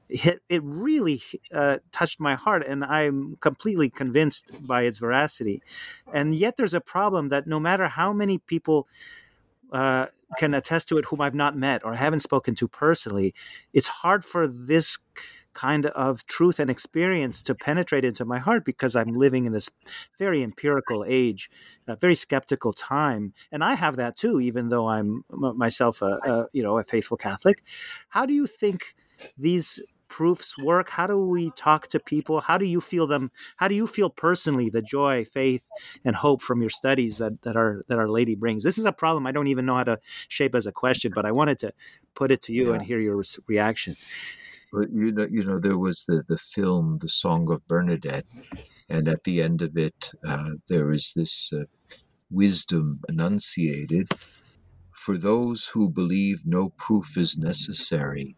it, 0.09 0.41
it 0.49 0.61
really 0.63 1.23
uh, 1.53 1.77
touched 1.91 2.19
my 2.19 2.35
heart, 2.35 2.65
and 2.67 2.83
I'm 2.83 3.37
completely 3.39 3.89
convinced 3.89 4.51
by 4.67 4.83
its 4.83 4.99
veracity. 4.99 5.61
And 6.13 6.35
yet, 6.35 6.57
there's 6.57 6.73
a 6.73 6.81
problem 6.81 7.29
that 7.29 7.47
no 7.47 7.59
matter 7.59 7.87
how 7.87 8.11
many 8.11 8.37
people 8.37 8.87
uh, 9.71 10.07
can 10.37 10.53
attest 10.53 10.87
to 10.89 10.97
it 10.97 11.05
whom 11.05 11.21
I've 11.21 11.35
not 11.35 11.55
met 11.55 11.83
or 11.83 11.95
haven't 11.95 12.21
spoken 12.21 12.55
to 12.55 12.67
personally, 12.67 13.33
it's 13.73 13.87
hard 13.87 14.23
for 14.25 14.47
this 14.47 14.97
kind 15.53 15.85
of 15.87 16.25
truth 16.25 16.59
and 16.59 16.69
experience 16.69 17.41
to 17.43 17.55
penetrate 17.55 18.03
into 18.03 18.25
my 18.25 18.39
heart 18.39 18.65
because 18.65 18.95
I'm 18.95 19.13
living 19.13 19.45
in 19.45 19.53
this 19.53 19.69
very 20.17 20.43
empirical 20.43 21.05
age, 21.07 21.49
a 21.87 21.95
very 21.95 22.15
skeptical 22.15 22.73
time, 22.73 23.33
and 23.51 23.63
I 23.63 23.75
have 23.75 23.97
that 23.97 24.17
too, 24.17 24.39
even 24.39 24.69
though 24.69 24.87
I'm 24.89 25.23
myself 25.29 26.01
a, 26.01 26.17
a 26.25 26.47
you 26.53 26.63
know 26.63 26.77
a 26.77 26.83
faithful 26.83 27.17
Catholic. 27.17 27.63
How 28.09 28.25
do 28.25 28.33
you 28.33 28.47
think 28.47 28.95
these 29.37 29.79
proofs 30.13 30.55
work? 30.59 30.91
How 30.91 31.07
do 31.07 31.17
we 31.17 31.49
talk 31.55 31.87
to 31.87 31.99
people? 31.99 32.39
How 32.41 32.59
do 32.59 32.65
you 32.65 32.79
feel 32.79 33.07
them? 33.07 33.31
How 33.57 33.67
do 33.67 33.73
you 33.73 33.87
feel 33.87 34.11
personally 34.11 34.69
the 34.69 34.83
joy, 34.83 35.25
faith, 35.25 35.65
and 36.05 36.15
hope 36.15 36.43
from 36.43 36.61
your 36.61 36.69
studies 36.69 37.17
that, 37.17 37.41
that 37.41 37.55
our 37.55 37.83
that 37.87 37.97
Our 37.97 38.07
Lady 38.07 38.35
brings? 38.35 38.61
This 38.63 38.77
is 38.77 38.85
a 38.85 38.91
problem 38.91 39.25
I 39.25 39.31
don't 39.31 39.47
even 39.47 39.65
know 39.65 39.77
how 39.77 39.85
to 39.85 39.97
shape 40.27 40.53
as 40.53 40.67
a 40.67 40.71
question, 40.71 41.11
but 41.15 41.25
I 41.25 41.31
wanted 41.31 41.57
to 41.59 41.73
put 42.13 42.31
it 42.31 42.43
to 42.43 42.53
you 42.53 42.67
yeah. 42.67 42.73
and 42.75 42.81
hear 42.83 42.99
your 42.99 43.23
reaction. 43.47 43.95
Well, 44.71 44.85
you 44.91 45.11
know, 45.11 45.27
you 45.37 45.43
know, 45.43 45.57
there 45.57 45.79
was 45.79 46.05
the 46.05 46.23
the 46.27 46.37
film, 46.37 46.99
The 47.01 47.09
Song 47.09 47.51
of 47.51 47.67
Bernadette, 47.67 48.27
and 48.87 49.07
at 49.07 49.23
the 49.23 49.41
end 49.41 49.63
of 49.63 49.75
it, 49.77 50.11
uh, 50.23 50.51
there 50.69 50.91
is 50.91 51.13
this 51.15 51.51
uh, 51.51 51.63
wisdom 52.29 52.99
enunciated. 53.09 54.13
For 54.91 55.17
those 55.17 55.61
who 55.73 55.89
believe 55.89 56.45
no 56.45 56.69
proof 56.69 57.17
is 57.17 57.35
necessary, 57.35 58.35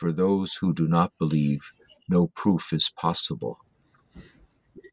for 0.00 0.12
those 0.12 0.54
who 0.54 0.72
do 0.72 0.88
not 0.88 1.12
believe, 1.18 1.60
no 2.08 2.28
proof 2.28 2.72
is 2.72 2.90
possible. 2.96 3.58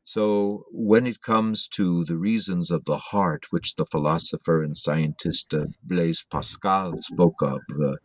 So, 0.03 0.65
when 0.71 1.07
it 1.07 1.21
comes 1.21 1.67
to 1.79 2.03
the 2.03 2.17
reasons 2.17 2.71
of 2.71 2.83
the 2.83 2.97
heart, 2.97 3.45
which 3.49 3.75
the 3.75 3.85
philosopher 3.85 4.61
and 4.63 4.75
scientist 4.75 5.53
uh, 5.53 5.67
Blaise 5.81 6.25
Pascal 6.29 7.01
spoke 7.01 7.41
of, 7.41 7.61
uh, 7.81 7.95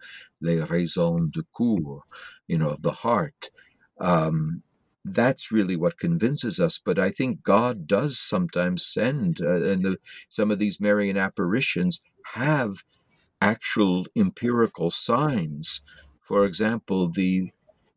les 0.40 0.60
raisons 0.74 1.28
du 1.32 1.42
cœur, 1.56 2.00
you 2.46 2.58
know, 2.58 2.70
of 2.70 2.82
the 2.82 2.98
heart, 3.04 3.50
um, 4.00 4.62
that's 5.04 5.50
really 5.50 5.76
what 5.76 5.98
convinces 6.06 6.60
us. 6.60 6.78
But 6.78 6.98
I 7.00 7.10
think 7.10 7.42
God 7.42 7.86
does 7.88 8.18
sometimes 8.18 8.86
send, 8.86 9.40
uh, 9.40 9.62
and 9.70 9.84
the, 9.84 9.96
some 10.28 10.52
of 10.52 10.60
these 10.60 10.80
Marian 10.80 11.16
apparitions 11.16 12.00
have 12.34 12.84
actual 13.40 14.06
empirical 14.16 14.90
signs 14.90 15.82
for 16.22 16.46
example, 16.46 17.08
the 17.10 17.50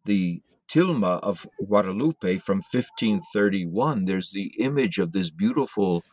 the 0.03 0.41
tilma 0.67 1.19
of 1.21 1.47
Guadalupe 1.63 2.37
from 2.37 2.57
1531. 2.57 4.05
There's 4.05 4.31
the 4.31 4.51
image 4.59 4.97
of 4.97 5.11
this 5.11 5.29
beautiful 5.29 6.03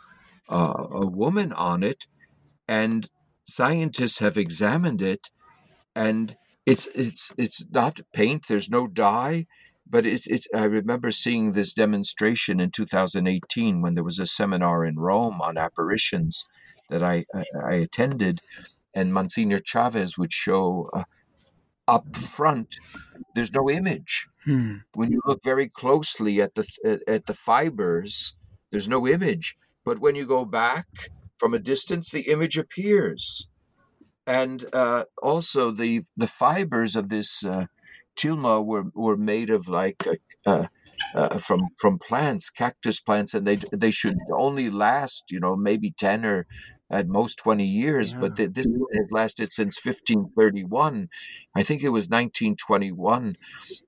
uh, 0.49 0.87
a 0.91 1.07
woman 1.07 1.53
on 1.53 1.83
it, 1.83 2.07
and 2.69 3.09
scientists 3.45 4.19
have 4.19 4.37
examined 4.37 5.01
it, 5.03 5.31
and 5.97 6.37
it's 6.67 6.87
it's 6.95 7.33
it's 7.39 7.65
not 7.71 8.01
paint. 8.13 8.47
There's 8.47 8.71
no 8.71 8.87
dye, 8.87 9.47
but 9.89 10.05
it's. 10.05 10.27
It, 10.27 10.47
I 10.55 10.65
remember 10.65 11.13
seeing 11.13 11.53
this 11.53 11.73
demonstration 11.73 12.61
in 12.61 12.71
2018 12.71 13.81
when 13.81 13.95
there 13.95 14.05
was 14.05 14.19
a 14.19 14.27
seminar 14.27 14.85
in 14.85 14.99
Rome 14.99 15.41
on 15.41 15.57
apparitions 15.57 16.45
that 16.91 17.03
I 17.03 17.25
I, 17.35 17.45
I 17.65 17.75
attended, 17.75 18.43
and 18.95 19.15
Monsignor 19.15 19.61
Chavez 19.65 20.19
would 20.19 20.33
show 20.33 20.91
uh, 20.93 21.05
up 21.89 22.17
front. 22.17 22.77
There's 23.35 23.53
no 23.53 23.71
image. 23.71 24.29
Hmm. 24.45 24.77
When 24.95 25.11
you 25.11 25.21
look 25.27 25.43
very 25.43 25.69
closely 25.69 26.41
at 26.41 26.55
the 26.55 27.01
at 27.07 27.27
the 27.27 27.35
fibers, 27.35 28.37
there's 28.71 28.89
no 28.89 29.07
image. 29.07 29.57
But 29.85 29.99
when 29.99 30.15
you 30.15 30.27
go 30.27 30.45
back 30.45 30.87
from 31.37 31.55
a 31.55 31.59
distance, 31.59 32.11
the 32.11 32.31
image 32.31 32.57
appears. 32.59 33.49
And 34.27 34.65
uh, 34.73 35.05
also, 35.23 35.71
the 35.71 36.03
the 36.17 36.27
fibers 36.27 36.95
of 36.95 37.09
this 37.09 37.45
uh, 37.45 37.67
tilma 38.17 38.65
were, 38.65 38.85
were 38.95 39.17
made 39.17 39.51
of 39.51 39.69
like 39.69 40.07
uh, 40.47 40.67
uh, 41.15 41.39
from 41.39 41.69
from 41.79 41.99
plants, 41.99 42.51
cactus 42.51 43.01
plants, 43.01 43.35
and 43.35 43.47
they 43.47 43.59
they 43.73 43.91
should 43.91 44.19
only 44.33 44.71
last, 44.71 45.31
you 45.31 45.41
know, 45.41 45.57
maybe 45.57 45.91
ten 45.91 46.25
or 46.25 46.47
at 46.93 47.09
most 47.09 47.39
20 47.39 47.65
years, 47.65 48.13
yeah. 48.13 48.19
but 48.21 48.37
th- 48.37 48.53
this 48.53 48.67
has 48.67 49.11
lasted 49.11 49.51
since 49.51 49.85
1531. 49.85 51.09
I 51.57 51.63
think 51.63 51.83
it 51.83 51.89
was 51.89 52.09
1921 52.09 53.37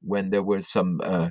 when 0.02 0.30
there 0.30 0.42
were 0.42 0.62
some 0.62 1.00
uh, 1.04 1.30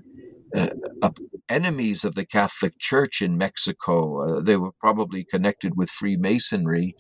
uh, 0.56 1.10
enemies 1.50 2.04
of 2.06 2.16
the 2.16 2.26
Catholic 2.26 2.78
Church 2.80 3.22
in 3.22 3.38
Mexico. 3.38 4.22
Uh, 4.22 4.42
they 4.42 4.58
were 4.58 4.72
probably 4.80 5.24
connected 5.24 5.74
with 5.76 5.90
Freemasonry, 5.90 6.96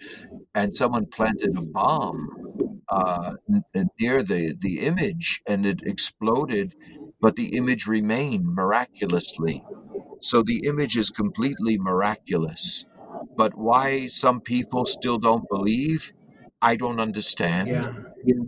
and 0.55 0.76
someone 0.76 1.05
planted 1.05 1.57
a 1.57 1.61
bomb 1.61 2.74
uh, 2.89 3.34
n- 3.76 3.89
near 3.99 4.24
the, 4.24 4.55
the 4.59 4.80
image 4.82 5.41
and 5.47 5.65
it 5.65 5.80
exploded, 5.84 6.74
but 7.21 7.36
the 7.36 7.55
image 7.55 7.88
remained 7.88 8.45
miraculously. 8.45 9.63
So 10.21 10.41
the 10.41 10.65
image 10.65 10.97
is 10.97 11.09
completely 11.09 11.78
miraculous. 11.78 12.86
But 13.36 13.57
why 13.57 14.07
some 14.07 14.41
people 14.41 14.86
still 14.86 15.17
don't 15.17 15.47
believe, 15.49 16.11
I 16.61 16.78
don't 16.78 17.01
understand. 17.01 17.67
Yeah. 17.67 17.91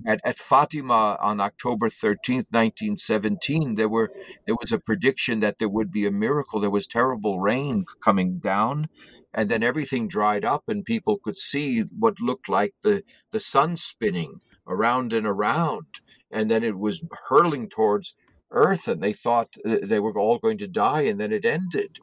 At, 0.07 0.21
at 0.23 0.39
Fatima 0.39 1.17
on 1.21 1.41
October 1.41 1.89
13th, 1.89 2.47
1917, 2.51 3.75
there 3.75 3.89
were 3.89 4.09
there 4.45 4.55
was 4.55 4.71
a 4.71 4.79
prediction 4.79 5.41
that 5.41 5.59
there 5.59 5.67
would 5.67 5.91
be 5.91 6.05
a 6.05 6.11
miracle. 6.11 6.61
There 6.61 6.69
was 6.69 6.87
terrible 6.87 7.41
rain 7.41 7.83
coming 8.01 8.39
down, 8.39 8.87
and 9.33 9.49
then 9.49 9.63
everything 9.63 10.07
dried 10.07 10.45
up, 10.45 10.63
and 10.69 10.85
people 10.85 11.17
could 11.17 11.37
see 11.37 11.81
what 11.81 12.21
looked 12.21 12.47
like 12.47 12.73
the, 12.83 13.03
the 13.31 13.39
sun 13.41 13.75
spinning 13.75 14.39
around 14.65 15.11
and 15.11 15.27
around. 15.27 15.85
And 16.31 16.49
then 16.49 16.63
it 16.63 16.77
was 16.77 17.05
hurling 17.27 17.67
towards 17.67 18.15
Earth, 18.49 18.87
and 18.87 19.03
they 19.03 19.13
thought 19.13 19.55
uh, 19.65 19.77
they 19.83 19.99
were 19.99 20.17
all 20.17 20.39
going 20.39 20.57
to 20.59 20.67
die, 20.67 21.01
and 21.01 21.19
then 21.19 21.33
it 21.33 21.43
ended 21.43 21.99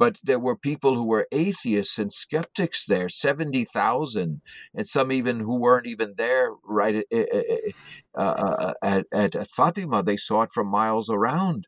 but 0.00 0.16
there 0.24 0.38
were 0.38 0.56
people 0.56 0.94
who 0.94 1.06
were 1.06 1.28
atheists 1.30 1.98
and 1.98 2.10
skeptics 2.10 2.86
there 2.86 3.10
70,000 3.10 4.40
and 4.74 4.88
some 4.88 5.12
even 5.12 5.40
who 5.40 5.60
weren't 5.60 5.86
even 5.86 6.14
there 6.16 6.52
right 6.64 6.94
eh, 6.96 7.26
eh, 7.30 7.42
eh, 7.50 7.72
uh, 8.14 8.34
uh, 8.48 8.72
at, 8.82 9.04
at, 9.12 9.36
at, 9.36 9.50
Fatima. 9.50 10.02
They 10.02 10.16
saw 10.16 10.40
it 10.40 10.50
from 10.54 10.68
miles 10.68 11.10
around. 11.10 11.66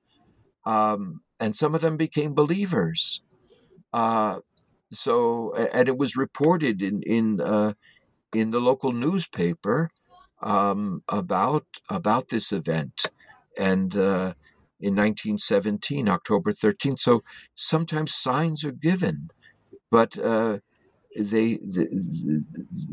Um, 0.65 1.21
and 1.39 1.55
some 1.55 1.75
of 1.75 1.83
them 1.83 1.99
became 1.99 2.35
believers. 2.35 3.21
Uh, 3.93 4.39
so 4.91 5.53
and 5.75 5.87
it 5.87 5.99
was 5.99 6.17
reported 6.17 6.81
in 6.81 7.03
in 7.03 7.41
uh, 7.43 7.75
in 8.35 8.51
the 8.51 8.61
local 8.61 8.93
newspaper 8.93 9.91
um, 10.41 11.03
about 11.11 11.67
about 11.91 12.29
this 12.29 12.51
event. 12.51 13.11
And 13.59 13.95
uh, 13.95 14.33
in 14.83 14.97
1917, 14.97 16.09
October 16.09 16.51
13th. 16.53 16.99
So 16.99 17.23
sometimes 17.55 18.15
signs 18.15 18.65
are 18.65 18.73
given, 18.73 19.31
but 19.91 20.19
uh, 20.19 20.59
they 21.17 21.55
the, 21.55 22.45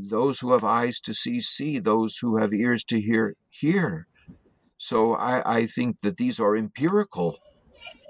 those 0.10 0.40
who 0.40 0.52
have 0.54 0.64
eyes 0.64 1.00
to 1.02 1.14
see 1.14 1.40
see, 1.40 1.80
those 1.80 2.18
who 2.18 2.38
have 2.38 2.54
ears 2.54 2.84
to 2.86 3.02
hear 3.02 3.36
hear. 3.50 4.08
So 4.78 5.16
I, 5.16 5.58
I 5.58 5.66
think 5.66 6.02
that 6.02 6.18
these 6.18 6.40
are 6.40 6.56
empirical 6.56 7.40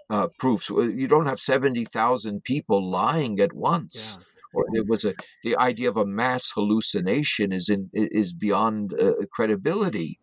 uh, 0.09 0.27
proofs. 0.37 0.69
You 0.69 1.07
don't 1.07 1.27
have 1.27 1.39
seventy 1.39 1.85
thousand 1.85 2.43
people 2.43 2.89
lying 2.89 3.39
at 3.39 3.53
once. 3.53 4.17
Yeah 4.19 4.25
or 4.53 4.65
there 4.73 4.83
was 4.83 5.05
a 5.05 5.13
the 5.43 5.55
idea 5.57 5.89
of 5.89 5.97
a 5.97 6.05
mass 6.05 6.51
hallucination 6.51 7.51
is 7.51 7.69
in 7.69 7.89
is 7.93 8.33
beyond 8.33 8.93
uh, 8.99 9.13
credibility 9.31 10.19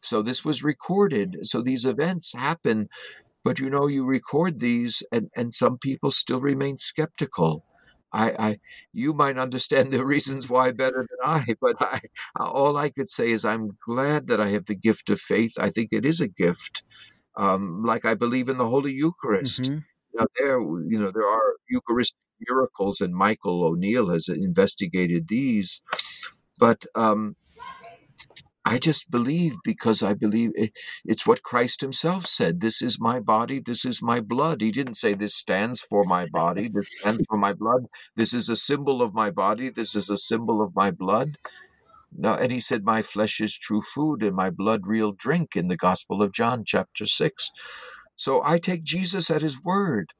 so 0.00 0.22
this 0.22 0.44
was 0.44 0.64
recorded. 0.64 1.38
So 1.42 1.62
these 1.62 1.84
events 1.84 2.34
happen, 2.34 2.88
but 3.44 3.58
you 3.58 3.70
know, 3.70 3.86
you 3.86 4.04
record 4.04 4.60
these, 4.60 5.02
and, 5.12 5.30
and 5.36 5.54
some 5.54 5.78
people 5.78 6.10
still 6.10 6.40
remain 6.40 6.78
skeptical. 6.78 7.64
I, 8.12 8.34
I, 8.38 8.58
you 8.92 9.12
might 9.12 9.38
understand 9.38 9.90
the 9.90 10.04
reasons 10.04 10.48
why 10.48 10.72
better 10.72 11.06
than 11.08 11.18
I, 11.22 11.44
but 11.60 11.76
I, 11.80 12.00
all 12.38 12.76
I 12.76 12.90
could 12.90 13.08
say 13.08 13.30
is 13.30 13.44
I'm 13.44 13.76
glad 13.86 14.26
that 14.26 14.40
I 14.40 14.48
have 14.48 14.64
the 14.64 14.74
gift 14.74 15.10
of 15.10 15.20
faith. 15.20 15.54
I 15.58 15.70
think 15.70 15.90
it 15.92 16.04
is 16.04 16.20
a 16.20 16.28
gift, 16.28 16.82
um, 17.36 17.84
like 17.84 18.04
I 18.04 18.14
believe 18.14 18.48
in 18.48 18.58
the 18.58 18.68
Holy 18.68 18.92
Eucharist. 18.92 19.64
Mm-hmm. 19.64 19.78
Now 20.14 20.24
there, 20.36 20.58
you 20.60 20.98
know, 20.98 21.12
there 21.12 21.26
are 21.26 21.54
Eucharistic 21.68 22.18
miracles, 22.48 23.00
and 23.00 23.14
Michael 23.14 23.64
O'Neill 23.64 24.08
has 24.08 24.28
investigated 24.28 25.28
these, 25.28 25.80
but 26.58 26.84
um, 26.96 27.36
I 28.64 28.78
just 28.78 29.10
believe 29.10 29.54
because 29.64 30.02
I 30.02 30.14
believe 30.14 30.52
it's 31.04 31.26
what 31.26 31.42
Christ 31.42 31.80
himself 31.80 32.26
said. 32.26 32.60
This 32.60 32.82
is 32.82 33.00
my 33.00 33.18
body. 33.18 33.58
This 33.58 33.84
is 33.84 34.02
my 34.02 34.20
blood. 34.20 34.60
He 34.60 34.70
didn't 34.70 34.94
say 34.94 35.14
this 35.14 35.34
stands 35.34 35.80
for 35.80 36.04
my 36.04 36.26
body. 36.26 36.68
This 36.68 36.88
stands 36.98 37.24
for 37.28 37.38
my 37.38 37.54
blood. 37.54 37.86
This 38.16 38.34
is 38.34 38.48
a 38.48 38.56
symbol 38.56 39.02
of 39.02 39.14
my 39.14 39.30
body. 39.30 39.70
This 39.70 39.94
is 39.96 40.10
a 40.10 40.16
symbol 40.16 40.62
of 40.62 40.74
my 40.74 40.90
blood. 40.90 41.38
No, 42.12 42.34
and 42.34 42.52
he 42.52 42.60
said, 42.60 42.84
My 42.84 43.02
flesh 43.02 43.40
is 43.40 43.56
true 43.56 43.80
food 43.80 44.22
and 44.22 44.36
my 44.36 44.50
blood 44.50 44.86
real 44.86 45.12
drink 45.12 45.56
in 45.56 45.68
the 45.68 45.76
Gospel 45.76 46.22
of 46.22 46.32
John, 46.32 46.62
chapter 46.66 47.06
6. 47.06 47.50
So 48.16 48.42
I 48.44 48.58
take 48.58 48.84
Jesus 48.84 49.30
at 49.30 49.42
his 49.42 49.62
word. 49.62 50.12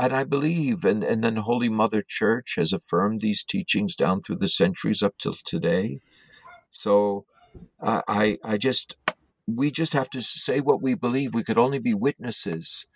And 0.00 0.12
I 0.12 0.22
believe, 0.22 0.84
and, 0.84 1.02
and 1.02 1.24
then 1.24 1.36
Holy 1.36 1.68
Mother 1.68 2.02
Church 2.06 2.54
has 2.56 2.72
affirmed 2.72 3.20
these 3.20 3.42
teachings 3.42 3.96
down 3.96 4.20
through 4.20 4.36
the 4.36 4.48
centuries 4.48 5.02
up 5.02 5.14
till 5.18 5.34
today. 5.44 5.98
So 6.70 7.24
I 7.82 8.38
I 8.44 8.58
just 8.58 8.96
we 9.46 9.70
just 9.70 9.94
have 9.94 10.10
to 10.10 10.22
say 10.22 10.60
what 10.60 10.82
we 10.82 10.94
believe. 10.94 11.34
We 11.34 11.44
could 11.44 11.58
only 11.58 11.78
be 11.78 11.94
witnesses 11.94 12.86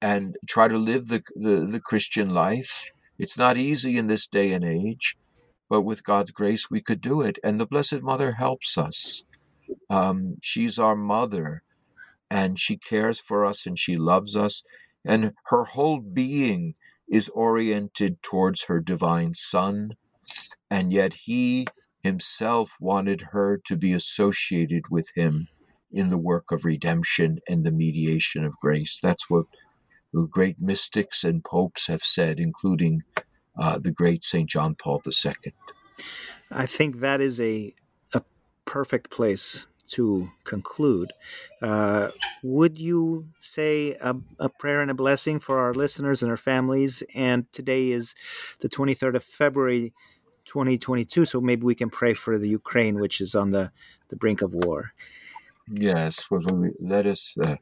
and 0.00 0.36
try 0.46 0.68
to 0.68 0.78
live 0.78 1.06
the, 1.06 1.22
the, 1.34 1.66
the 1.66 1.80
Christian 1.80 2.30
life. 2.30 2.90
It's 3.18 3.38
not 3.38 3.56
easy 3.56 3.96
in 3.98 4.08
this 4.08 4.26
day 4.26 4.52
and 4.52 4.64
age, 4.64 5.16
but 5.68 5.82
with 5.82 6.04
God's 6.04 6.30
grace, 6.30 6.70
we 6.70 6.80
could 6.80 7.00
do 7.00 7.22
it. 7.22 7.38
And 7.42 7.58
the 7.58 7.66
Blessed 7.66 8.02
Mother 8.02 8.32
helps 8.32 8.76
us. 8.78 9.24
Um, 9.90 10.36
she's 10.42 10.78
our 10.78 10.96
mother, 10.96 11.62
and 12.30 12.58
she 12.58 12.76
cares 12.76 13.20
for 13.20 13.44
us 13.44 13.66
and 13.66 13.78
she 13.78 13.96
loves 13.96 14.36
us. 14.36 14.62
And 15.04 15.32
her 15.46 15.64
whole 15.64 16.00
being 16.00 16.74
is 17.08 17.28
oriented 17.30 18.22
towards 18.22 18.64
her 18.64 18.80
divine 18.80 19.34
Son. 19.34 19.92
And 20.70 20.92
yet, 20.92 21.14
He 21.24 21.66
himself 22.06 22.76
wanted 22.80 23.20
her 23.32 23.58
to 23.66 23.76
be 23.76 23.92
associated 23.92 24.84
with 24.90 25.10
him 25.14 25.48
in 25.92 26.10
the 26.10 26.18
work 26.18 26.52
of 26.52 26.64
redemption 26.64 27.38
and 27.48 27.64
the 27.64 27.72
mediation 27.72 28.44
of 28.44 28.58
grace. 28.58 28.98
That's 29.02 29.28
what 29.28 29.46
great 30.30 30.56
mystics 30.60 31.24
and 31.24 31.44
popes 31.44 31.86
have 31.88 32.02
said, 32.02 32.40
including 32.40 33.02
uh, 33.58 33.78
the 33.78 33.92
great 33.92 34.22
St. 34.22 34.48
John 34.48 34.74
Paul 34.74 35.02
II. 35.04 35.52
I 36.50 36.66
think 36.66 37.00
that 37.00 37.20
is 37.20 37.40
a, 37.40 37.74
a 38.14 38.22
perfect 38.64 39.10
place 39.10 39.66
to 39.88 40.30
conclude. 40.44 41.12
Uh, 41.62 42.08
would 42.42 42.78
you 42.78 43.28
say 43.40 43.96
a, 44.00 44.16
a, 44.38 44.48
prayer 44.48 44.80
and 44.80 44.90
a 44.90 44.94
blessing 44.94 45.38
for 45.38 45.58
our 45.58 45.72
listeners 45.74 46.22
and 46.22 46.30
our 46.30 46.36
families? 46.36 47.02
And 47.14 47.50
today 47.52 47.90
is 47.90 48.14
the 48.60 48.68
23rd 48.68 49.16
of 49.16 49.24
February. 49.24 49.92
2022. 50.46 51.24
So 51.24 51.40
maybe 51.40 51.64
we 51.64 51.74
can 51.74 51.90
pray 51.90 52.14
for 52.14 52.38
the 52.38 52.48
Ukraine, 52.48 52.98
which 52.98 53.20
is 53.20 53.34
on 53.34 53.50
the, 53.50 53.70
the 54.08 54.16
brink 54.16 54.42
of 54.42 54.54
war. 54.54 54.92
Yes, 55.68 56.30
well, 56.30 56.42
let 56.80 57.06
us 57.06 57.36
uh, 57.42 57.56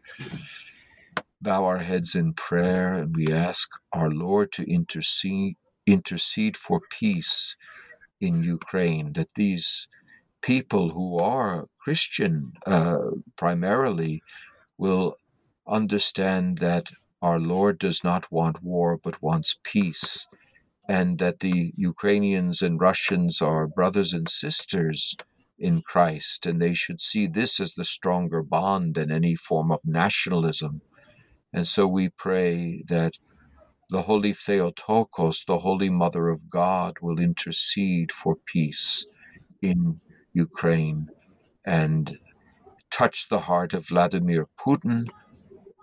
bow 1.40 1.64
our 1.64 1.78
heads 1.78 2.14
in 2.14 2.34
prayer 2.34 2.94
and 2.94 3.16
we 3.16 3.32
ask 3.32 3.70
our 3.92 4.10
Lord 4.10 4.52
to 4.52 4.70
intercede, 4.70 5.56
intercede 5.86 6.56
for 6.56 6.80
peace 6.90 7.56
in 8.20 8.44
Ukraine, 8.44 9.14
that 9.14 9.34
these 9.34 9.88
people 10.42 10.90
who 10.90 11.18
are 11.18 11.66
Christian 11.78 12.52
uh, 12.66 12.98
primarily 13.36 14.22
will 14.76 15.16
understand 15.66 16.58
that 16.58 16.90
our 17.22 17.38
Lord 17.38 17.78
does 17.78 18.04
not 18.04 18.30
want 18.30 18.62
war 18.62 18.98
but 19.02 19.22
wants 19.22 19.56
peace, 19.62 20.26
and 20.88 21.18
that 21.18 21.40
the 21.40 21.72
Ukrainians 21.76 22.62
and 22.62 22.80
Russians 22.80 23.40
are 23.40 23.66
brothers 23.66 24.12
and 24.12 24.28
sisters 24.28 25.16
in 25.58 25.80
Christ, 25.80 26.46
and 26.46 26.60
they 26.60 26.74
should 26.74 27.00
see 27.00 27.26
this 27.26 27.60
as 27.60 27.74
the 27.74 27.84
stronger 27.84 28.42
bond 28.42 28.94
than 28.94 29.10
any 29.10 29.34
form 29.34 29.70
of 29.70 29.80
nationalism. 29.84 30.82
And 31.52 31.66
so 31.66 31.86
we 31.86 32.08
pray 32.08 32.82
that 32.88 33.12
the 33.90 34.02
Holy 34.02 34.32
Theotokos, 34.32 35.44
the 35.44 35.58
Holy 35.58 35.88
Mother 35.90 36.28
of 36.28 36.50
God, 36.50 36.94
will 37.00 37.20
intercede 37.20 38.10
for 38.10 38.36
peace 38.44 39.06
in 39.62 40.00
Ukraine 40.32 41.08
and 41.64 42.18
touch 42.90 43.28
the 43.28 43.40
heart 43.40 43.72
of 43.74 43.88
Vladimir 43.88 44.48
Putin, 44.58 45.06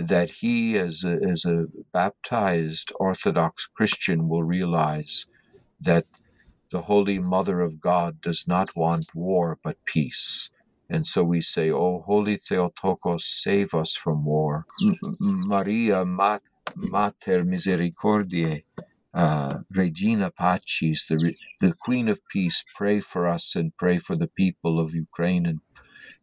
that 0.02 0.32
he, 0.41 0.78
as 0.78 1.04
a, 1.06 1.20
as 1.30 1.45
a 1.45 1.66
baptized 1.93 2.91
Orthodox 2.99 3.68
Christian, 3.68 4.30
will 4.30 4.43
realize 4.43 5.26
that 5.80 6.06
the 6.72 6.82
Holy 6.84 7.20
Mother 7.20 7.62
of 7.62 7.82
God 7.82 8.22
does 8.22 8.45
not 8.47 8.76
want 8.76 9.08
war 9.16 9.60
but 9.64 9.78
peace. 9.86 10.49
And 10.89 11.06
so 11.08 11.24
we 11.24 11.41
say, 11.41 11.72
O 11.72 11.99
Holy 12.02 12.38
Theotokos, 12.38 13.26
save 13.26 13.74
us 13.74 13.95
from 13.95 14.26
war. 14.26 14.66
Maria 15.20 16.06
Mat- 16.06 16.43
Mater 16.76 17.43
Misericordiae, 17.43 18.64
uh, 19.14 19.60
Regina 19.76 20.32
Pacis, 20.32 21.08
the, 21.08 21.36
the 21.62 21.74
Queen 21.82 22.10
of 22.10 22.20
Peace, 22.32 22.64
pray 22.76 22.99
for 23.02 23.28
us 23.28 23.56
and 23.56 23.76
pray 23.78 23.97
for 23.99 24.16
the 24.18 24.30
people 24.30 24.80
of 24.80 24.95
Ukraine 24.95 25.45
and, 25.47 25.60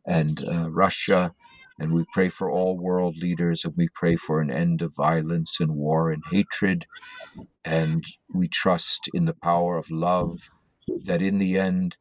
and 0.06 0.42
uh, 0.48 0.70
Russia. 0.70 1.32
And 1.78 1.92
we 1.92 2.04
pray 2.12 2.28
for 2.28 2.50
all 2.50 2.76
world 2.76 3.16
leaders 3.16 3.64
and 3.64 3.74
we 3.76 3.88
pray 3.94 4.16
for 4.16 4.40
an 4.40 4.50
end 4.50 4.82
of 4.82 4.94
violence 4.96 5.60
and 5.60 5.76
war 5.76 6.10
and 6.10 6.22
hatred 6.30 6.86
and 7.64 8.04
we 8.34 8.48
trust 8.48 9.08
in 9.12 9.26
the 9.26 9.34
power 9.34 9.76
of 9.76 9.90
love 9.90 10.48
that 11.04 11.20
in 11.22 11.38
the 11.38 11.58
end, 11.58 11.96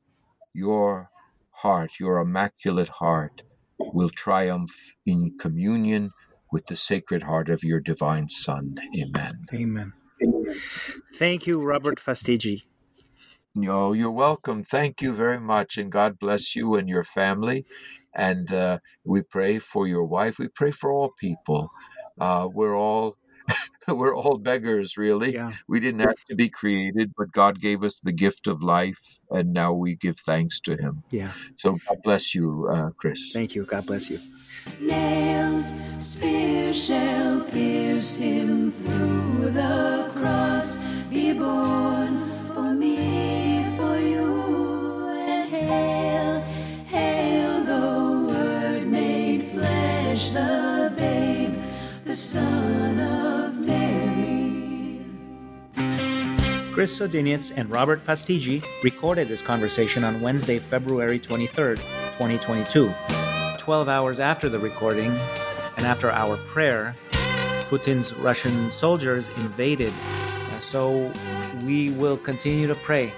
your 0.53 1.09
heart, 1.51 1.91
your 1.99 2.19
immaculate 2.19 2.87
heart, 2.87 3.43
will 3.79 4.09
triumph 4.09 4.95
in 5.05 5.37
communion 5.37 6.11
with 6.51 6.65
the 6.67 6.75
sacred 6.75 7.23
heart 7.23 7.49
of 7.49 7.63
your 7.63 7.79
divine 7.79 8.27
Son. 8.27 8.77
Amen. 8.99 9.41
Amen. 9.53 9.93
Thank 11.15 11.45
you, 11.45 11.61
Robert 11.61 11.99
Fastiggi. 11.99 12.63
No, 13.57 13.91
you're 13.91 14.11
welcome. 14.11 14.61
Thank 14.61 15.01
you 15.01 15.13
very 15.13 15.39
much, 15.39 15.79
and 15.79 15.91
God 15.91 16.19
bless 16.19 16.55
you 16.55 16.75
and 16.75 16.87
your 16.87 17.03
family. 17.03 17.65
And 18.13 18.51
uh, 18.51 18.77
we 19.03 19.23
pray 19.23 19.57
for 19.57 19.87
your 19.87 20.03
wife. 20.03 20.37
We 20.37 20.47
pray 20.47 20.69
for 20.69 20.91
all 20.91 21.11
people. 21.19 21.71
Uh, 22.19 22.47
we're 22.53 22.77
all 22.77 23.17
we're 23.87 24.15
all 24.15 24.37
beggars, 24.37 24.95
really. 24.95 25.33
Yeah. 25.33 25.53
We 25.67 25.79
didn't 25.79 26.01
have 26.01 26.23
to 26.29 26.35
be 26.35 26.49
created, 26.49 27.13
but 27.17 27.31
God 27.31 27.59
gave 27.59 27.83
us 27.83 27.99
the 27.99 28.11
gift 28.11 28.45
of 28.45 28.61
life, 28.61 29.17
and 29.31 29.53
now 29.53 29.73
we 29.73 29.95
give 29.95 30.19
thanks 30.19 30.59
to 30.61 30.77
Him. 30.77 31.01
Yeah. 31.09 31.31
So 31.55 31.77
God 31.87 31.97
bless 32.03 32.35
you, 32.35 32.69
uh, 32.71 32.91
Chris. 32.95 33.33
Thank 33.33 33.55
you. 33.55 33.63
God 33.63 33.87
bless 33.87 34.11
you. 34.11 34.19
Nails, 34.79 35.73
spear 35.97 36.73
shall 36.73 37.41
pierce 37.45 38.17
Chris 56.77 56.99
Sodinitz 56.99 57.51
and 57.57 57.71
Robert 57.71 58.05
Fastiggi 58.05 58.63
recorded 58.83 59.27
this 59.27 59.41
conversation 59.41 60.03
on 60.03 60.21
Wednesday, 60.21 60.59
February 60.59 61.17
23rd, 61.17 61.77
2022. 61.77 62.93
12 63.57 63.89
hours 63.89 64.19
after 64.19 64.47
the 64.47 64.59
recording 64.59 65.09
and 65.77 65.87
after 65.87 66.11
our 66.11 66.37
prayer, 66.37 66.95
Putin's 67.61 68.13
Russian 68.13 68.71
soldiers 68.71 69.29
invaded. 69.29 69.91
So 70.59 71.11
we 71.65 71.89
will 71.89 72.15
continue 72.15 72.67
to 72.67 72.75
pray 72.75 73.11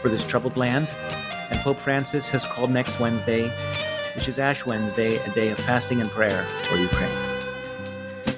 for 0.00 0.08
this 0.08 0.24
troubled 0.24 0.56
land. 0.56 0.88
And 1.50 1.60
Pope 1.60 1.80
Francis 1.80 2.30
has 2.30 2.46
called 2.46 2.70
next 2.70 2.98
Wednesday, 2.98 3.50
which 4.14 4.26
is 4.26 4.38
Ash 4.38 4.64
Wednesday, 4.64 5.16
a 5.16 5.30
day 5.32 5.50
of 5.50 5.58
fasting 5.58 6.00
and 6.00 6.08
prayer 6.08 6.44
for 6.66 6.78
Ukraine. 6.78 7.31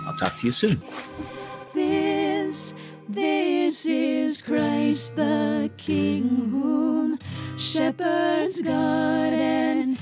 I'll 0.07 0.15
talk 0.17 0.35
to 0.37 0.47
you 0.47 0.51
soon. 0.51 0.81
This, 1.73 2.73
this 3.13 3.85
is 3.85 4.41
Christ 4.41 5.15
the 5.15 5.69
King, 5.77 6.49
whom 6.49 7.19
shepherds 7.57 8.61
guard 8.61 9.33
and 9.33 9.97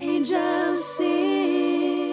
angels 0.00 0.96
sing. 0.96 2.03